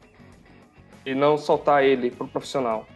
e 1.06 1.14
não 1.14 1.38
soltar 1.38 1.84
ele 1.84 2.10
pro 2.10 2.28
profissional? 2.28 2.88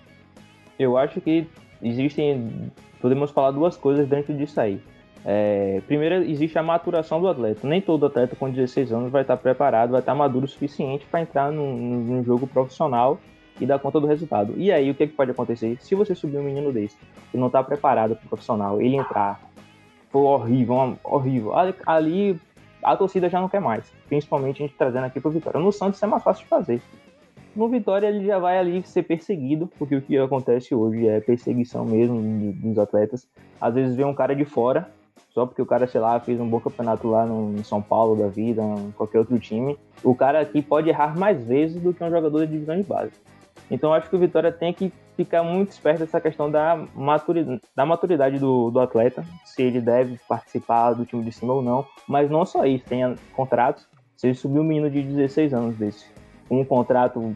Eu 0.80 0.98
acho 0.98 1.22
que 1.22 1.48
existem, 1.84 2.72
podemos 3.00 3.30
falar 3.30 3.52
duas 3.52 3.78
coisas 3.78 4.08
dentro 4.08 4.36
disso 4.36 4.60
aí. 4.60 4.82
É, 5.26 5.82
primeiro, 5.88 6.16
existe 6.16 6.58
a 6.58 6.64
maturação 6.64 7.22
do 7.22 7.28
atleta. 7.28 7.66
Nem 7.68 7.82
todo 7.82 8.06
atleta 8.06 8.36
com 8.36 8.50
16 8.50 8.92
anos 8.92 9.12
vai 9.12 9.22
estar 9.22 9.38
preparado, 9.38 9.92
vai 9.92 10.02
estar 10.02 10.14
maduro 10.14 10.46
o 10.46 10.48
suficiente 10.48 11.06
para 11.06 11.22
entrar 11.22 11.52
num, 11.52 11.76
num, 11.76 12.24
jogo 12.24 12.46
profissional 12.46 13.20
e 13.60 13.66
dar 13.66 13.80
conta 13.80 14.00
do 14.00 14.08
resultado. 14.08 14.54
E 14.58 14.72
aí, 14.72 14.90
o 14.92 14.96
que, 14.96 15.04
é 15.04 15.08
que 15.08 15.14
pode 15.14 15.32
acontecer? 15.32 15.78
Se 15.80 15.96
você 15.96 16.14
subir 16.14 16.38
um 16.38 16.44
menino 16.44 16.74
desse 16.74 16.98
e 17.34 17.38
não 17.38 17.48
está 17.48 17.64
preparado 17.64 18.16
para 18.16 18.26
o 18.26 18.30
profissional, 18.30 18.82
ele 18.82 18.98
entrar, 18.98 19.40
for 20.10 20.26
horrível, 20.26 20.98
horrível, 21.04 21.56
ali, 21.56 21.76
ali 21.86 22.40
a 22.84 22.98
torcida 22.98 23.30
já 23.30 23.40
não 23.40 23.48
quer 23.48 23.62
mais. 23.62 23.90
Principalmente 24.10 24.62
a 24.62 24.68
gente 24.68 24.78
trazendo 24.78 25.06
aqui 25.06 25.22
para 25.22 25.30
o 25.30 25.32
Vitória. 25.32 25.60
No 25.60 25.72
Santos 25.72 26.04
é 26.04 26.06
mais 26.06 26.22
fácil 26.22 26.44
de 26.44 26.50
fazer. 26.50 26.82
No 27.56 27.70
Vitória 27.70 28.08
ele 28.08 28.26
já 28.26 28.40
vai 28.40 28.58
ali 28.58 28.84
ser 28.84 29.04
perseguido, 29.04 29.70
porque 29.78 29.96
o 29.96 30.02
que 30.02 30.18
acontece 30.18 30.74
hoje 30.76 31.08
é 31.08 31.22
perseguição 31.22 31.86
mesmo 31.86 32.20
dos 32.54 32.78
atletas. 32.78 33.28
Às 33.62 33.76
vezes 33.76 33.96
vem 33.96 34.06
um 34.06 34.14
cara 34.14 34.36
de 34.36 34.44
fora 34.44 34.92
só 35.34 35.46
porque 35.48 35.62
o 35.62 35.66
cara, 35.66 35.88
sei 35.88 36.00
lá, 36.00 36.20
fez 36.20 36.40
um 36.40 36.48
bom 36.48 36.60
campeonato 36.60 37.08
lá 37.08 37.26
no 37.26 37.64
São 37.64 37.82
Paulo 37.82 38.16
da 38.16 38.28
vida, 38.28 38.62
em 38.62 38.92
qualquer 38.92 39.20
outro 39.20 39.40
time, 39.40 39.78
o 40.04 40.14
cara 40.14 40.40
aqui 40.40 40.62
pode 40.62 40.90
errar 40.90 41.18
mais 41.18 41.44
vezes 41.44 41.82
do 41.82 41.94
que 41.94 42.04
um 42.04 42.10
jogador 42.10 42.46
de 42.46 42.54
divisão 42.54 42.78
de 42.78 42.84
base. 42.84 43.14
Então 43.70 43.94
acho 43.94 44.10
que 44.10 44.16
o 44.16 44.20
Vitória 44.20 44.52
tem 44.52 44.72
que 44.72 44.94
ficar 45.18 45.42
muito 45.42 45.72
esperto 45.72 46.02
nessa 46.02 46.22
questão 46.22 46.52
da 46.52 46.86
maturidade, 46.96 47.62
da 47.76 47.86
maturidade 47.86 48.38
do, 48.38 48.70
do 48.70 48.80
atleta, 48.80 49.26
se 49.44 49.64
ele 49.64 49.82
deve 49.82 50.20
participar 50.28 50.94
do 50.94 51.06
time 51.06 51.24
de 51.24 51.32
cima 51.32 51.54
ou 51.54 51.62
não. 51.62 51.86
Mas 52.08 52.30
não 52.30 52.46
só 52.46 52.66
isso, 52.66 52.86
tem 52.86 53.16
contratos. 53.36 53.88
Se 54.16 54.28
ele 54.28 54.36
subir 54.36 54.60
um 54.60 54.64
menino 54.64 54.90
de 54.90 55.02
16 55.02 55.54
anos 55.54 55.76
desse, 55.76 56.06
um 56.50 56.64
contrato, 56.64 57.36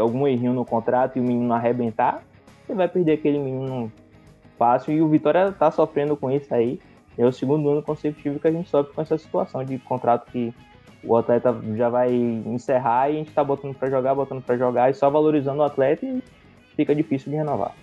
algum 0.00 0.26
errinho 0.26 0.54
no 0.54 0.64
contrato 0.64 1.18
e 1.18 1.20
o 1.20 1.24
menino 1.24 1.52
arrebentar, 1.52 2.22
você 2.66 2.74
vai 2.74 2.88
perder 2.88 3.12
aquele 3.12 3.38
menino 3.38 3.92
fácil. 4.58 4.94
E 4.94 5.02
o 5.02 5.08
Vitória 5.08 5.52
tá 5.52 5.70
sofrendo 5.70 6.16
com 6.16 6.30
isso 6.30 6.52
aí. 6.54 6.80
É 7.16 7.24
o 7.24 7.32
segundo 7.32 7.68
ano 7.68 7.82
consecutivo 7.82 8.40
que 8.40 8.48
a 8.48 8.52
gente 8.52 8.68
sofre 8.68 8.92
com 8.92 9.00
essa 9.00 9.16
situação 9.16 9.64
de 9.64 9.78
contrato 9.78 10.30
que 10.30 10.52
o 11.02 11.16
atleta 11.16 11.54
já 11.76 11.88
vai 11.88 12.12
encerrar 12.14 13.10
e 13.10 13.14
a 13.14 13.18
gente 13.18 13.30
tá 13.30 13.44
botando 13.44 13.74
para 13.74 13.90
jogar, 13.90 14.14
botando 14.14 14.42
para 14.42 14.56
jogar 14.56 14.90
e 14.90 14.94
só 14.94 15.10
valorizando 15.10 15.60
o 15.60 15.64
atleta 15.64 16.04
e 16.04 16.22
fica 16.74 16.94
difícil 16.94 17.30
de 17.30 17.36
renovar. 17.36 17.74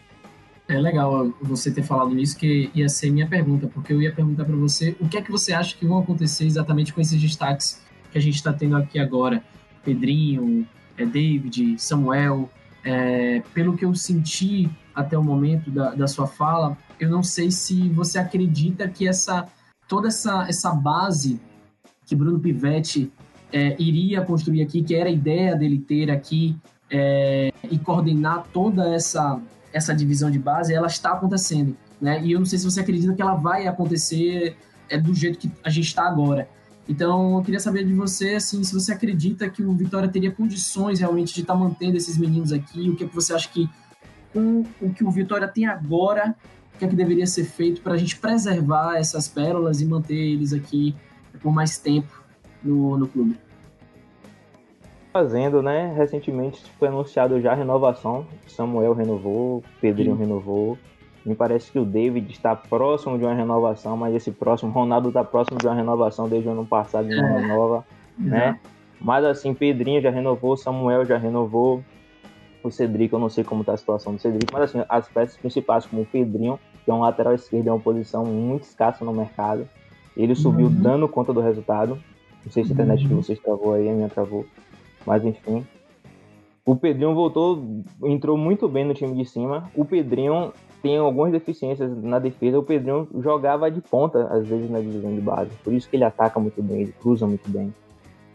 É 0.67 0.79
legal 0.79 1.33
você 1.41 1.71
ter 1.71 1.83
falado 1.83 2.13
nisso, 2.13 2.37
que 2.37 2.71
ia 2.73 2.87
ser 2.87 3.11
minha 3.11 3.27
pergunta, 3.27 3.67
porque 3.67 3.91
eu 3.91 4.01
ia 4.01 4.13
perguntar 4.13 4.45
para 4.45 4.55
você 4.55 4.95
o 4.99 5.07
que 5.07 5.17
é 5.17 5.21
que 5.21 5.31
você 5.31 5.53
acha 5.53 5.75
que 5.75 5.85
vão 5.85 5.99
acontecer 5.99 6.45
exatamente 6.45 6.93
com 6.93 7.01
esses 7.01 7.19
destaques 7.21 7.81
que 8.11 8.17
a 8.17 8.21
gente 8.21 8.35
está 8.35 8.53
tendo 8.53 8.77
aqui 8.77 8.97
agora. 8.97 9.43
Pedrinho, 9.83 10.67
é, 10.97 11.05
David, 11.05 11.77
Samuel. 11.77 12.49
É, 12.83 13.41
pelo 13.53 13.75
que 13.77 13.85
eu 13.85 13.93
senti 13.93 14.69
até 14.93 15.17
o 15.17 15.23
momento 15.23 15.69
da, 15.69 15.93
da 15.93 16.07
sua 16.07 16.27
fala, 16.27 16.77
eu 16.99 17.09
não 17.09 17.23
sei 17.23 17.51
se 17.51 17.89
você 17.89 18.17
acredita 18.17 18.87
que 18.87 19.07
essa 19.07 19.47
toda 19.87 20.07
essa, 20.07 20.45
essa 20.47 20.71
base 20.71 21.37
que 22.05 22.15
Bruno 22.15 22.39
Pivetti 22.39 23.11
é, 23.51 23.75
iria 23.77 24.21
construir 24.21 24.61
aqui, 24.61 24.81
que 24.81 24.95
era 24.95 25.09
a 25.09 25.11
ideia 25.11 25.53
dele 25.53 25.79
ter 25.79 26.09
aqui 26.09 26.55
é, 26.89 27.51
e 27.69 27.77
coordenar 27.77 28.45
toda 28.53 28.93
essa, 28.95 29.37
essa 29.73 29.93
divisão 29.93 30.31
de 30.31 30.39
base, 30.39 30.73
ela 30.73 30.87
está 30.87 31.11
acontecendo. 31.11 31.75
Né? 31.99 32.21
E 32.23 32.31
eu 32.31 32.39
não 32.39 32.45
sei 32.45 32.57
se 32.57 32.65
você 32.65 32.79
acredita 32.79 33.13
que 33.13 33.21
ela 33.21 33.35
vai 33.35 33.67
acontecer 33.67 34.55
é, 34.89 34.97
do 34.97 35.13
jeito 35.13 35.37
que 35.39 35.51
a 35.63 35.69
gente 35.69 35.87
está 35.87 36.07
agora. 36.07 36.47
Então, 36.89 37.37
eu 37.37 37.43
queria 37.43 37.59
saber 37.59 37.85
de 37.85 37.93
você, 37.93 38.35
assim, 38.35 38.63
se 38.63 38.73
você 38.73 38.91
acredita 38.91 39.49
que 39.49 39.63
o 39.63 39.73
Vitória 39.73 40.09
teria 40.09 40.31
condições 40.31 40.99
realmente 40.99 41.33
de 41.33 41.41
estar 41.41 41.53
tá 41.53 41.59
mantendo 41.59 41.95
esses 41.95 42.17
meninos 42.17 42.51
aqui, 42.51 42.89
o 42.89 42.95
que, 42.95 43.03
é 43.03 43.07
que 43.07 43.15
você 43.15 43.33
acha 43.33 43.47
que 43.49 43.69
com 44.33 44.65
o 44.81 44.93
que 44.93 45.03
o 45.03 45.11
Vitória 45.11 45.47
tem 45.47 45.65
agora 45.65 46.35
que 46.81 46.85
é 46.85 46.87
que 46.87 46.95
deveria 46.95 47.27
ser 47.27 47.43
feito 47.43 47.79
para 47.81 47.93
a 47.93 47.97
gente 47.97 48.17
preservar 48.17 48.97
essas 48.97 49.27
pérolas 49.27 49.81
e 49.81 49.85
manter 49.85 50.15
eles 50.15 50.51
aqui 50.51 50.95
por 51.39 51.53
mais 51.53 51.77
tempo 51.77 52.23
no, 52.63 52.97
no 52.97 53.07
clube? 53.07 53.37
Fazendo, 55.13 55.61
né? 55.61 55.93
Recentemente 55.95 56.63
foi 56.79 56.87
anunciado 56.87 57.39
já 57.39 57.51
a 57.51 57.55
renovação. 57.55 58.25
Samuel 58.47 58.93
renovou, 58.93 59.63
Pedrinho 59.79 60.15
Sim. 60.15 60.21
renovou. 60.21 60.75
Me 61.25 61.35
parece 61.35 61.71
que 61.71 61.77
o 61.77 61.85
David 61.85 62.31
está 62.31 62.55
próximo 62.55 63.17
de 63.17 63.23
uma 63.23 63.33
renovação, 63.33 63.95
mas 63.95 64.15
esse 64.15 64.31
próximo, 64.31 64.71
Ronaldo 64.71 65.09
está 65.09 65.23
próximo 65.23 65.57
de 65.57 65.67
uma 65.67 65.75
renovação 65.75 66.27
desde 66.27 66.49
o 66.49 66.51
ano 66.51 66.65
passado 66.65 67.07
não 67.07 67.37
é. 67.37 67.41
renova, 67.41 67.85
né? 68.17 68.59
Mas 68.99 69.25
assim, 69.25 69.53
Pedrinho 69.53 70.01
já 70.01 70.09
renovou, 70.09 70.57
Samuel 70.57 71.05
já 71.05 71.17
renovou, 71.17 71.83
o 72.63 72.71
Cedric, 72.71 73.11
eu 73.11 73.19
não 73.19 73.29
sei 73.29 73.43
como 73.43 73.61
está 73.61 73.73
a 73.73 73.77
situação 73.77 74.13
do 74.13 74.21
Cedric, 74.21 74.51
mas 74.53 74.63
assim, 74.63 74.83
as 74.87 75.07
peças 75.07 75.37
principais, 75.37 75.85
como 75.85 76.03
o 76.03 76.05
Pedrinho, 76.05 76.59
que 76.83 76.91
é 76.91 76.93
um 76.93 77.01
lateral 77.01 77.33
esquerdo, 77.33 77.67
é 77.67 77.71
uma 77.71 77.79
posição 77.79 78.25
muito 78.25 78.63
escassa 78.63 79.03
no 79.03 79.13
mercado. 79.13 79.67
Ele 80.15 80.35
subiu 80.35 80.67
uhum. 80.67 80.81
dando 80.81 81.07
conta 81.07 81.33
do 81.33 81.41
resultado. 81.41 81.97
Não 82.43 82.51
sei 82.51 82.63
se 82.63 82.71
a 82.71 82.73
internet 82.73 83.05
de 83.05 83.13
uhum. 83.13 83.21
vocês 83.21 83.39
travou 83.39 83.73
aí, 83.73 83.89
a 83.89 83.93
minha 83.93 84.09
travou. 84.09 84.45
Mas 85.05 85.23
enfim. 85.23 85.65
O 86.65 86.75
Pedrinho 86.75 87.15
voltou, 87.15 87.83
entrou 88.03 88.37
muito 88.37 88.67
bem 88.67 88.85
no 88.85 88.93
time 88.93 89.15
de 89.15 89.27
cima. 89.27 89.71
O 89.75 89.83
Pedrinho 89.83 90.53
tem 90.81 90.97
algumas 90.97 91.31
deficiências 91.31 91.91
na 92.03 92.19
defesa. 92.19 92.57
O 92.57 92.63
Pedrinho 92.63 93.07
jogava 93.19 93.69
de 93.69 93.81
ponta, 93.81 94.27
às 94.27 94.47
vezes, 94.47 94.69
na 94.69 94.79
divisão 94.79 95.13
de 95.13 95.21
base. 95.21 95.51
Por 95.63 95.73
isso 95.73 95.89
que 95.89 95.95
ele 95.95 96.03
ataca 96.03 96.39
muito 96.39 96.61
bem, 96.61 96.81
ele 96.81 96.95
cruza 96.99 97.27
muito 97.27 97.49
bem. 97.49 97.73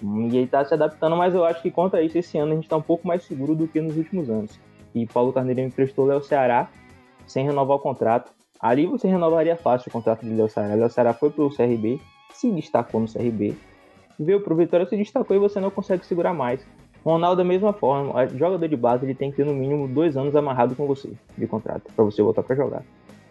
E 0.03 0.37
ele 0.37 0.47
tá 0.47 0.65
se 0.65 0.75
adaptando, 0.75 1.17
mas 1.17 1.35
eu 1.35 1.45
acho 1.45 1.63
que 1.63 1.71
contra 1.71 2.03
isso, 2.03 2.19
esse 2.19 2.39
ano 2.39 2.53
a 2.53 2.55
gente 2.55 2.69
tá 2.69 2.77
um 2.77 2.83
pouco 2.83 3.07
mais 3.07 3.23
seguro 3.25 3.55
do 3.55 3.67
que 3.67 3.81
nos 3.81 3.97
últimos 3.97 4.31
anos. 4.31 4.59
E 4.95 5.07
Paulo 5.07 5.33
Carneiro 5.33 5.61
emprestou 5.61 6.05
o 6.05 6.09
Léo 6.09 6.23
Ceará 6.23 6.69
sem 7.27 7.45
renovar 7.45 7.77
o 7.77 7.81
contrato. 7.81 8.33
Ali 8.61 8.87
você 8.87 9.09
renovaria 9.09 9.57
fácil 9.57 9.89
o 9.89 9.93
contrato 9.93 10.25
de 10.25 10.33
Léo 10.33 10.49
Ceará. 10.49 10.75
Léo 10.75 10.91
Ceará 10.91 11.13
foi 11.13 11.31
pro 11.31 11.51
CRB, 11.51 12.01
se 12.33 12.51
destacou 12.51 13.01
no 13.01 13.09
CRB. 13.09 13.57
Veio 14.19 14.41
pro 14.41 14.57
Vitória, 14.57 14.87
se 14.87 14.97
destacou 14.97 15.37
e 15.37 15.41
você 15.41 15.61
não 15.61 15.71
consegue 15.71 16.07
segurar 16.07 16.33
mais. 16.33 16.67
Ronaldo, 17.11 17.37
da 17.37 17.45
mesma 17.45 17.73
forma, 17.73 18.27
jogador 18.29 18.67
de 18.67 18.77
base, 18.77 19.05
ele 19.05 19.15
tem 19.15 19.31
que 19.31 19.37
ter 19.37 19.47
no 19.47 19.55
mínimo 19.55 19.87
dois 19.87 20.17
anos 20.17 20.35
amarrado 20.35 20.75
com 20.75 20.87
você 20.87 21.13
de 21.39 21.47
contrato, 21.47 21.85
para 21.95 22.05
você 22.05 22.21
voltar 22.21 22.43
para 22.43 22.57
jogar. 22.57 22.83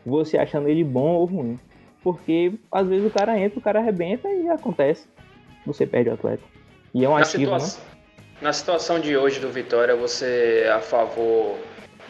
Você 0.06 0.38
achando 0.38 0.70
ele 0.70 0.84
bom 0.84 1.16
ou 1.16 1.26
ruim. 1.26 1.60
Porque 2.02 2.54
às 2.72 2.88
vezes 2.88 3.06
o 3.06 3.10
cara 3.10 3.38
entra, 3.38 3.60
o 3.60 3.62
cara 3.62 3.80
arrebenta 3.80 4.30
e 4.30 4.48
acontece. 4.48 5.08
Você 5.66 5.86
perde 5.86 6.10
o 6.10 6.14
atleta. 6.14 6.44
E 6.94 7.04
é 7.04 7.10
um 7.10 7.16
na 7.16 7.20
ativo, 7.22 7.44
situa 7.44 7.58
né? 7.58 7.66
Na 8.42 8.54
situação 8.54 9.00
de 9.00 9.18
hoje 9.18 9.40
do 9.42 9.50
Vitória, 9.50 9.96
você 9.96 10.64
é 10.66 10.72
a 10.72 10.80
favor, 10.80 11.58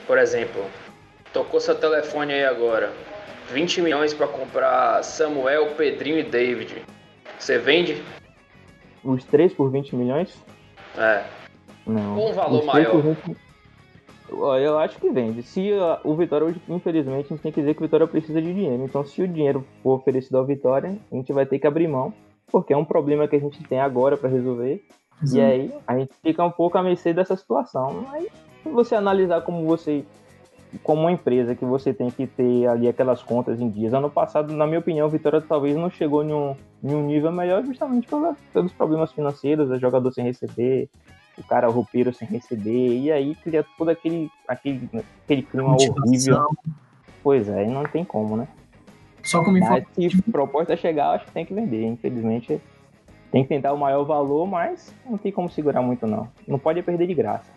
por 0.05 0.19
exemplo, 0.19 0.63
tocou 1.33 1.59
seu 1.59 1.73
telefone 1.73 2.33
aí 2.33 2.45
agora, 2.45 2.91
20 3.51 3.81
milhões 3.81 4.13
para 4.13 4.27
comprar 4.27 5.01
Samuel, 5.03 5.71
Pedrinho 5.75 6.19
e 6.19 6.23
David. 6.23 6.83
Você 7.39 7.57
vende? 7.57 8.03
Os 9.03 9.23
três 9.23 9.53
por 9.53 9.71
20 9.71 9.95
milhões? 9.95 10.35
É. 10.97 11.44
Não. 11.85 12.29
Um 12.29 12.33
valor 12.33 12.65
maior. 12.65 13.01
20... 13.01 13.37
Eu 14.29 14.79
acho 14.79 14.99
que 14.99 15.09
vende. 15.09 15.43
Se 15.43 15.69
o 16.03 16.15
Vitória 16.15 16.47
hoje, 16.47 16.59
infelizmente, 16.67 17.27
a 17.27 17.29
gente 17.29 17.41
tem 17.41 17.51
que 17.51 17.61
dizer 17.61 17.73
que 17.73 17.81
o 17.81 17.85
Vitória 17.85 18.07
precisa 18.07 18.41
de 18.41 18.53
dinheiro. 18.53 18.83
Então, 18.83 19.05
se 19.05 19.21
o 19.21 19.27
dinheiro 19.27 19.63
for 19.83 19.99
oferecido 19.99 20.37
ao 20.37 20.45
Vitória, 20.45 20.97
a 21.11 21.15
gente 21.15 21.31
vai 21.31 21.45
ter 21.45 21.59
que 21.59 21.67
abrir 21.67 21.87
mão 21.87 22.13
porque 22.51 22.73
é 22.73 22.77
um 22.77 22.85
problema 22.85 23.27
que 23.27 23.35
a 23.35 23.39
gente 23.39 23.61
tem 23.63 23.79
agora 23.79 24.17
para 24.17 24.29
resolver. 24.29 24.83
Sim. 25.23 25.37
E 25.37 25.41
aí 25.41 25.73
a 25.87 25.97
gente 25.97 26.13
fica 26.21 26.43
um 26.43 26.51
pouco 26.51 26.77
à 26.77 26.83
mercê 26.83 27.13
dessa 27.13 27.35
situação. 27.35 28.05
Aí 28.11 28.29
se 28.63 28.69
você 28.69 28.95
analisar 28.95 29.41
como 29.41 29.65
você, 29.65 30.05
como 30.83 31.01
uma 31.01 31.11
empresa 31.11 31.55
que 31.55 31.65
você 31.65 31.93
tem 31.93 32.09
que 32.09 32.27
ter 32.27 32.67
ali 32.67 32.87
aquelas 32.87 33.21
contas 33.21 33.59
em 33.59 33.69
dias. 33.69 33.93
Ano 33.93 34.09
passado, 34.09 34.53
na 34.53 34.65
minha 34.65 34.79
opinião, 34.79 35.07
o 35.07 35.09
Vitória 35.09 35.41
talvez 35.41 35.75
não 35.75 35.89
chegou 35.89 36.23
em 36.23 36.33
um, 36.33 36.55
em 36.83 36.93
um 36.93 37.05
nível 37.05 37.31
melhor 37.31 37.63
justamente 37.65 38.07
pela, 38.07 38.35
pelos 38.53 38.73
problemas 38.73 39.11
financeiros, 39.11 39.69
o 39.69 39.79
jogador 39.79 40.11
sem 40.11 40.23
receber, 40.23 40.89
cara 41.43 41.67
roupeiro 41.67 42.13
sem 42.13 42.27
receber, 42.27 42.99
e 42.99 43.11
aí 43.11 43.35
cria 43.35 43.65
todo 43.77 43.89
aquele, 43.89 44.31
aquele, 44.47 44.89
aquele 45.23 45.43
clima 45.43 45.75
horrível. 45.75 46.47
Pois 47.23 47.49
é, 47.49 47.65
não 47.65 47.83
tem 47.83 48.05
como, 48.05 48.37
né? 48.37 48.47
Só 49.23 49.43
como 49.43 49.59
Mas 49.59 49.83
se 49.95 50.21
proposta 50.31 50.77
chegar, 50.77 51.11
acho 51.11 51.25
que 51.25 51.31
tem 51.31 51.45
que 51.45 51.53
vender. 51.53 51.83
Infelizmente, 51.83 52.61
tem 53.31 53.41
que 53.41 53.49
tentar 53.49 53.73
o 53.73 53.77
maior 53.77 54.03
valor, 54.03 54.45
mas 54.45 54.93
não 55.03 55.17
tem 55.17 55.31
como 55.31 55.49
segurar 55.49 55.81
muito, 55.81 56.05
não. 56.05 56.29
Não 56.47 56.59
pode 56.59 56.81
perder 56.83 57.07
de 57.07 57.15
graça. 57.15 57.51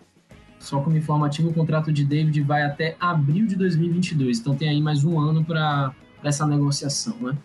Só 0.58 0.80
como 0.80 0.96
informativo, 0.96 1.50
o 1.50 1.54
contrato 1.54 1.92
de 1.92 2.04
David 2.04 2.40
vai 2.42 2.62
até 2.62 2.96
abril 2.98 3.46
de 3.46 3.54
2022. 3.54 4.40
Então 4.40 4.56
tem 4.56 4.68
aí 4.70 4.80
mais 4.80 5.04
um 5.04 5.20
ano 5.20 5.44
para 5.44 5.94
essa 6.24 6.46
negociação, 6.46 7.14
né? 7.20 7.36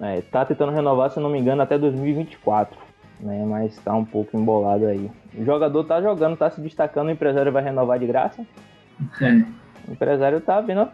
É, 0.00 0.20
tá 0.22 0.44
tentando 0.44 0.72
renovar, 0.72 1.10
se 1.10 1.20
não 1.20 1.28
me 1.28 1.38
engano, 1.38 1.60
até 1.60 1.76
2024. 1.76 2.78
Né, 3.20 3.44
mas 3.46 3.76
tá 3.78 3.94
um 3.94 4.04
pouco 4.04 4.36
embolado 4.36 4.86
aí. 4.86 5.10
O 5.34 5.44
jogador 5.44 5.84
tá 5.84 6.02
jogando, 6.02 6.36
tá 6.36 6.50
se 6.50 6.60
destacando, 6.60 7.08
o 7.08 7.12
empresário 7.12 7.52
vai 7.52 7.62
renovar 7.62 7.98
de 7.98 8.06
graça. 8.06 8.44
É. 9.20 9.44
O 9.88 9.92
empresário 9.92 10.40
tá 10.40 10.60
vendo, 10.60 10.88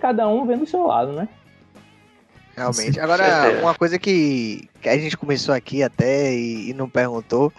cada 0.00 0.28
um 0.28 0.46
vendo 0.46 0.62
o 0.62 0.66
seu 0.66 0.86
lado, 0.86 1.12
né? 1.12 1.28
Realmente. 2.56 3.00
Agora, 3.00 3.60
uma 3.60 3.74
coisa 3.74 3.98
que, 3.98 4.68
que 4.80 4.88
a 4.88 4.96
gente 4.98 5.16
começou 5.16 5.54
aqui 5.54 5.82
até 5.82 6.34
e, 6.34 6.70
e, 6.70 6.74
não 6.74 6.88
perguntou, 6.88 7.52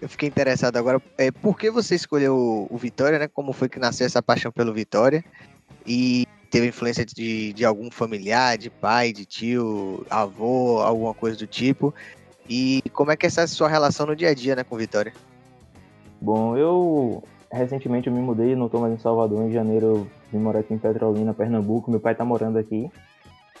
eu 0.00 0.08
fiquei 0.08 0.28
interessado 0.28 0.76
agora, 0.76 1.00
é 1.18 1.30
por 1.30 1.58
que 1.58 1.70
você 1.70 1.94
escolheu 1.94 2.34
o, 2.34 2.66
o, 2.70 2.78
Vitória, 2.78 3.18
né? 3.18 3.28
Como 3.28 3.52
foi 3.52 3.68
que 3.68 3.78
nasceu 3.78 4.06
essa 4.06 4.22
paixão 4.22 4.50
pelo 4.50 4.72
Vitória? 4.72 5.22
E 5.86 6.26
teve 6.50 6.68
influência 6.68 7.04
de, 7.04 7.52
de 7.52 7.64
algum 7.64 7.90
familiar, 7.90 8.56
de 8.56 8.70
pai, 8.70 9.12
de 9.12 9.26
tio, 9.26 10.06
avô, 10.08 10.80
alguma 10.80 11.12
coisa 11.12 11.36
do 11.36 11.46
tipo? 11.46 11.94
E 12.48 12.82
como 12.92 13.10
é 13.10 13.16
que 13.16 13.26
é 13.26 13.28
essa 13.28 13.46
sua 13.46 13.68
relação 13.68 14.06
no 14.06 14.16
dia 14.16 14.30
a 14.30 14.34
dia, 14.34 14.56
né, 14.56 14.64
com 14.64 14.76
Vitória? 14.76 15.12
Bom, 16.20 16.56
eu 16.56 17.22
recentemente 17.50 18.08
eu 18.08 18.12
me 18.12 18.20
mudei, 18.20 18.56
não 18.56 18.66
estou 18.66 18.80
mais 18.80 18.94
em 18.94 18.98
Salvador, 18.98 19.42
em 19.42 19.52
janeiro 19.52 19.86
eu 19.86 20.06
vim 20.32 20.38
morar 20.38 20.60
aqui 20.60 20.72
em 20.72 20.78
Petrolina, 20.78 21.34
Pernambuco, 21.34 21.90
meu 21.90 22.00
pai 22.00 22.12
está 22.12 22.24
morando 22.24 22.58
aqui 22.58 22.90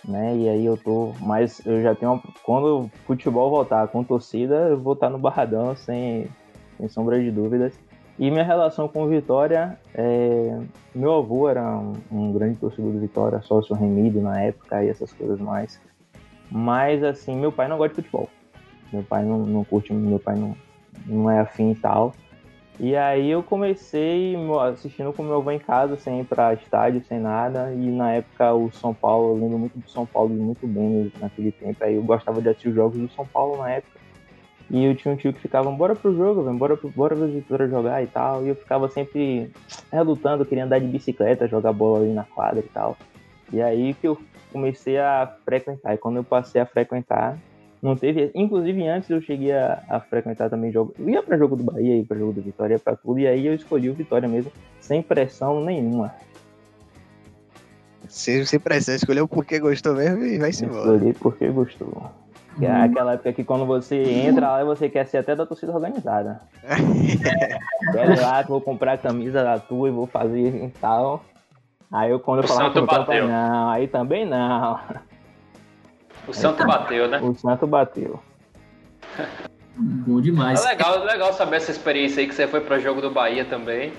né? 0.06 0.36
E 0.36 0.48
aí 0.48 0.66
eu 0.66 0.76
tô, 0.76 1.12
mas 1.20 1.64
eu 1.64 1.82
já 1.82 1.94
tenho, 1.94 2.12
uma, 2.12 2.22
quando 2.42 2.80
o 2.80 2.90
futebol 3.06 3.50
voltar 3.50 3.86
com 3.88 4.02
torcida, 4.02 4.54
eu 4.68 4.78
vou 4.78 4.94
estar 4.94 5.10
no 5.10 5.18
Barradão 5.18 5.76
sem, 5.76 6.28
sem 6.76 6.88
sombra 6.88 7.20
de 7.20 7.30
dúvidas. 7.30 7.78
E 8.18 8.30
minha 8.30 8.44
relação 8.44 8.88
com 8.88 9.08
Vitória, 9.08 9.78
é, 9.94 10.58
meu 10.94 11.14
avô 11.14 11.48
era 11.48 11.62
um, 11.62 11.94
um, 12.10 12.32
grande 12.32 12.56
torcedor 12.56 12.92
do 12.92 13.00
Vitória, 13.00 13.40
sócio 13.40 13.74
remido 13.74 14.20
na 14.20 14.40
época 14.40 14.84
e 14.84 14.88
essas 14.88 15.12
coisas 15.12 15.40
mais. 15.40 15.80
Mas 16.50 17.02
assim, 17.02 17.34
meu 17.36 17.50
pai 17.50 17.68
não 17.68 17.78
gosta 17.78 17.94
de 17.94 18.02
futebol. 18.02 18.28
Meu 18.92 19.02
pai 19.02 19.24
não, 19.24 19.38
não 19.38 19.64
curte, 19.64 19.92
meu 19.92 20.18
pai 20.18 20.36
não, 20.36 20.54
não 21.06 21.30
é 21.30 21.40
afim 21.40 21.70
e 21.70 21.74
tal. 21.74 22.14
E 22.80 22.96
aí 22.96 23.30
eu 23.30 23.42
comecei 23.42 24.34
assistindo 24.72 25.12
com 25.12 25.22
meu 25.22 25.36
avô 25.36 25.50
em 25.50 25.58
casa, 25.58 25.96
sem 25.96 26.20
ir 26.20 26.24
pra 26.24 26.54
estádio, 26.54 27.04
sem 27.04 27.20
nada. 27.20 27.72
E 27.72 27.90
na 27.90 28.12
época 28.12 28.52
o 28.54 28.72
São 28.72 28.94
Paulo, 28.94 29.36
eu 29.36 29.40
lembro 29.40 29.58
muito 29.58 29.78
do 29.78 29.88
São 29.88 30.06
Paulo 30.06 30.30
muito 30.30 30.66
bem 30.66 31.12
naquele 31.20 31.52
tempo. 31.52 31.84
Aí 31.84 31.94
eu 31.94 32.02
gostava 32.02 32.40
de 32.40 32.48
assistir 32.48 32.70
os 32.70 32.74
jogos 32.74 32.98
do 32.98 33.08
São 33.10 33.26
Paulo 33.26 33.58
na 33.58 33.70
época. 33.70 34.00
E 34.70 34.84
eu 34.84 34.96
tinha 34.96 35.12
um 35.12 35.16
tio 35.16 35.34
que 35.34 35.40
ficava, 35.40 35.70
bora 35.70 35.94
pro 35.94 36.16
jogo, 36.16 36.42
velho, 36.42 36.56
bora, 36.56 36.78
bora 36.96 37.14
ver 37.14 37.28
Vitória 37.28 37.68
jogar 37.68 38.02
e 38.02 38.06
tal. 38.06 38.44
E 38.44 38.48
eu 38.48 38.56
ficava 38.56 38.88
sempre 38.88 39.50
relutando, 39.92 40.46
queria 40.46 40.64
andar 40.64 40.80
de 40.80 40.86
bicicleta, 40.86 41.46
jogar 41.46 41.72
bola 41.72 41.98
ali 42.00 42.12
na 42.12 42.24
quadra 42.24 42.60
e 42.60 42.68
tal. 42.68 42.96
E 43.52 43.60
aí 43.60 43.92
que 43.92 44.08
eu 44.08 44.18
comecei 44.50 44.98
a 44.98 45.30
frequentar. 45.44 45.94
E 45.94 45.98
quando 45.98 46.16
eu 46.16 46.24
passei 46.24 46.60
a 46.60 46.66
frequentar, 46.66 47.36
não 47.82 47.96
teve. 47.96 48.30
Inclusive, 48.34 48.86
antes 48.86 49.10
eu 49.10 49.20
cheguei 49.20 49.52
a, 49.52 49.82
a 49.88 50.00
frequentar 50.00 50.48
também 50.48 50.70
jogo. 50.70 50.94
Eu 50.96 51.08
ia 51.08 51.22
para 51.22 51.36
jogo 51.36 51.56
do 51.56 51.64
Bahia, 51.64 51.96
ia 51.96 52.04
para 52.04 52.16
jogo 52.16 52.32
do 52.32 52.40
Vitória, 52.40 52.78
para 52.78 52.94
tudo. 52.94 53.18
E 53.18 53.26
aí 53.26 53.44
eu 53.44 53.54
escolhi 53.54 53.90
o 53.90 53.94
Vitória 53.94 54.28
mesmo, 54.28 54.52
sem 54.78 55.02
pressão 55.02 55.60
nenhuma. 55.64 56.14
Sem, 58.08 58.44
sem 58.44 58.60
pressão, 58.60 58.94
escolheu 58.94 59.26
porque 59.26 59.58
gostou 59.58 59.94
mesmo 59.94 60.24
e 60.24 60.38
vai 60.38 60.52
se 60.52 60.64
embora. 60.64 60.94
Escolhi 60.94 61.12
porque 61.14 61.48
gostou. 61.48 62.10
Que 62.58 62.66
é 62.66 62.70
uhum. 62.70 62.82
aquela 62.82 63.12
época 63.14 63.32
que 63.32 63.42
quando 63.42 63.64
você 63.64 63.96
entra 64.02 64.50
lá, 64.50 64.64
você 64.64 64.88
quer 64.88 65.06
ser 65.06 65.18
até 65.18 65.34
da 65.34 65.46
torcida 65.46 65.72
organizada. 65.72 66.40
Quero 67.92 68.20
lá, 68.20 68.42
vou 68.42 68.60
comprar 68.60 68.92
a 68.92 68.98
camisa 68.98 69.42
da 69.42 69.58
tua 69.58 69.88
e 69.88 69.92
vou 69.92 70.06
fazer 70.06 70.62
e 70.62 70.68
tal. 70.80 71.24
Aí 71.90 72.10
eu 72.10 72.20
quando 72.20 72.42
eu 72.42 72.48
falava 72.48 72.72
com 72.72 73.26
não, 73.26 73.70
aí 73.70 73.88
também 73.88 74.26
não. 74.26 74.78
O 76.26 76.32
Santo 76.32 76.64
bateu, 76.64 77.08
né? 77.08 77.20
O 77.20 77.34
Santo 77.34 77.66
bateu. 77.66 78.20
Bom 79.76 80.20
demais. 80.20 80.64
É 80.64 80.68
legal, 80.68 81.04
legal 81.04 81.32
saber 81.32 81.56
essa 81.56 81.70
experiência 81.70 82.20
aí 82.20 82.28
que 82.28 82.34
você 82.34 82.46
foi 82.46 82.60
para 82.60 82.76
o 82.76 82.80
jogo 82.80 83.00
do 83.00 83.10
Bahia 83.10 83.44
também. 83.44 83.92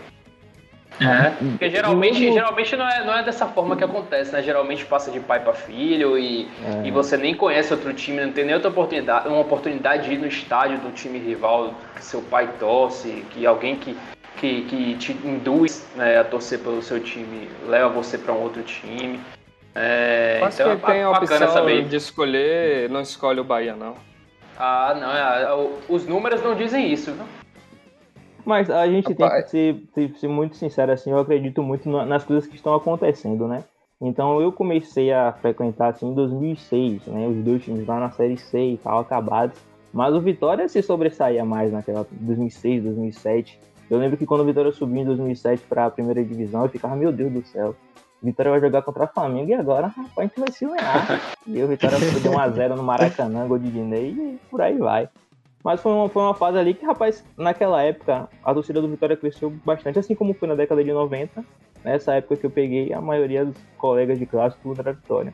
É. 1.01 1.31
Porque 1.31 1.69
geralmente, 1.69 2.31
geralmente 2.31 2.75
não, 2.75 2.87
é, 2.87 3.03
não 3.03 3.13
é 3.15 3.23
dessa 3.23 3.47
forma 3.47 3.75
que 3.75 3.83
acontece, 3.83 4.31
né? 4.31 4.43
Geralmente 4.43 4.85
passa 4.85 5.09
de 5.09 5.19
pai 5.19 5.39
para 5.39 5.53
filho 5.53 6.17
e, 6.17 6.47
é. 6.63 6.87
e 6.87 6.91
você 6.91 7.17
nem 7.17 7.33
conhece 7.33 7.73
outro 7.73 7.93
time, 7.93 8.23
não 8.23 8.31
tem 8.31 8.45
nem 8.45 8.53
outra 8.53 8.69
oportunidade, 8.69 9.27
uma 9.27 9.39
oportunidade 9.39 10.07
de 10.07 10.13
ir 10.13 10.17
no 10.17 10.27
estádio 10.27 10.77
do 10.79 10.91
time 10.91 11.17
rival 11.17 11.73
que 11.95 12.05
seu 12.05 12.21
pai 12.21 12.47
torce, 12.59 13.25
que 13.31 13.45
alguém 13.45 13.75
que, 13.75 13.97
que, 14.37 14.61
que 14.61 14.95
te 14.97 15.13
induz 15.25 15.87
né, 15.95 16.19
a 16.19 16.23
torcer 16.23 16.59
pelo 16.59 16.81
seu 16.83 16.99
time 16.99 17.49
leva 17.67 17.89
você 17.89 18.17
para 18.17 18.33
um 18.33 18.41
outro 18.41 18.61
time. 18.61 19.19
É, 19.75 20.39
Mas 20.41 20.59
então 20.59 20.75
quem 20.77 20.85
tem 20.85 20.99
a 21.03 21.07
é 21.07 21.09
opção 21.09 21.47
saber. 21.49 21.85
de 21.85 21.95
escolher, 21.95 22.89
não 22.89 23.01
escolhe 23.01 23.39
o 23.39 23.43
Bahia, 23.43 23.75
não. 23.75 23.95
Ah, 24.57 24.95
não, 24.99 25.11
é, 25.11 25.53
o- 25.55 25.79
os 25.89 26.05
números 26.05 26.43
não 26.43 26.53
dizem 26.55 26.91
isso, 26.91 27.11
viu? 27.11 27.25
Mas 28.45 28.69
a 28.69 28.85
gente 28.87 29.09
Rapaz. 29.13 29.49
tem 29.51 29.83
que 29.85 29.89
ser, 29.95 30.09
ser- 30.11 30.19
ser 30.19 30.27
muito 30.27 30.55
sincero 30.57 30.91
assim, 30.91 31.09
eu 31.11 31.17
acredito 31.17 31.63
muito 31.63 31.89
na- 31.89 32.05
nas 32.05 32.23
coisas 32.23 32.45
que 32.45 32.55
estão 32.55 32.75
acontecendo, 32.75 33.47
né? 33.47 33.63
Então 34.01 34.41
eu 34.41 34.51
comecei 34.51 35.11
a 35.13 35.31
frequentar 35.31 35.87
assim 35.89 36.07
em 36.07 36.13
2006, 36.13 37.07
né? 37.07 37.25
Os 37.27 37.37
dois 37.37 37.63
times 37.63 37.87
lá 37.87 37.99
na 37.99 38.11
série 38.11 38.37
C 38.37 38.59
e 38.73 38.77
tal 38.77 38.99
acabados, 38.99 39.57
mas 39.93 40.13
o 40.13 40.19
Vitória 40.19 40.67
se 40.67 40.81
sobressaía 40.83 41.45
mais 41.45 41.71
naquela 41.71 42.05
2006, 42.11 42.83
2007. 42.83 43.59
Eu 43.89 43.97
lembro 43.97 44.17
que 44.17 44.25
quando 44.25 44.41
o 44.41 44.45
Vitória 44.45 44.71
subiu 44.73 45.01
em 45.01 45.05
2007 45.05 45.63
para 45.67 45.85
a 45.85 45.89
primeira 45.89 46.23
divisão, 46.23 46.63
eu 46.63 46.69
ficava, 46.69 46.95
meu 46.95 47.11
Deus 47.13 47.31
do 47.31 47.45
céu. 47.45 47.75
Vitória 48.23 48.51
vai 48.51 48.61
jogar 48.61 48.81
contra 48.81 49.03
o 49.03 49.07
Flamengo 49.07 49.49
e 49.49 49.53
agora, 49.53 49.87
rapaz, 49.87 50.11
a 50.17 50.21
gente 50.23 50.39
vai 50.39 50.51
se 50.51 50.65
ganhar. 50.65 51.21
E 51.45 51.61
o 51.61 51.67
Vitória 51.67 51.97
deu 51.99 52.31
1x0 52.31 52.75
no 52.75 52.83
Maracanã, 52.83 53.47
gol 53.47 53.59
de 53.59 53.69
Dinei 53.69 54.11
e 54.11 54.39
por 54.49 54.61
aí 54.61 54.77
vai. 54.77 55.09
Mas 55.63 55.81
foi 55.81 55.91
uma, 55.91 56.09
foi 56.09 56.21
uma 56.21 56.33
fase 56.33 56.57
ali 56.57 56.73
que, 56.73 56.85
rapaz, 56.85 57.23
naquela 57.37 57.81
época, 57.81 58.27
a 58.43 58.53
torcida 58.53 58.81
do 58.81 58.87
Vitória 58.87 59.15
cresceu 59.15 59.49
bastante, 59.65 59.99
assim 59.99 60.15
como 60.15 60.33
foi 60.33 60.47
na 60.47 60.55
década 60.55 60.83
de 60.83 60.91
90. 60.91 61.43
Nessa 61.83 62.15
época 62.15 62.37
que 62.37 62.45
eu 62.45 62.49
peguei, 62.49 62.93
a 62.93 63.01
maioria 63.01 63.45
dos 63.45 63.55
colegas 63.77 64.17
de 64.17 64.25
classe 64.25 64.57
tudo 64.63 64.79
era 64.79 64.93
Vitória. 64.93 65.33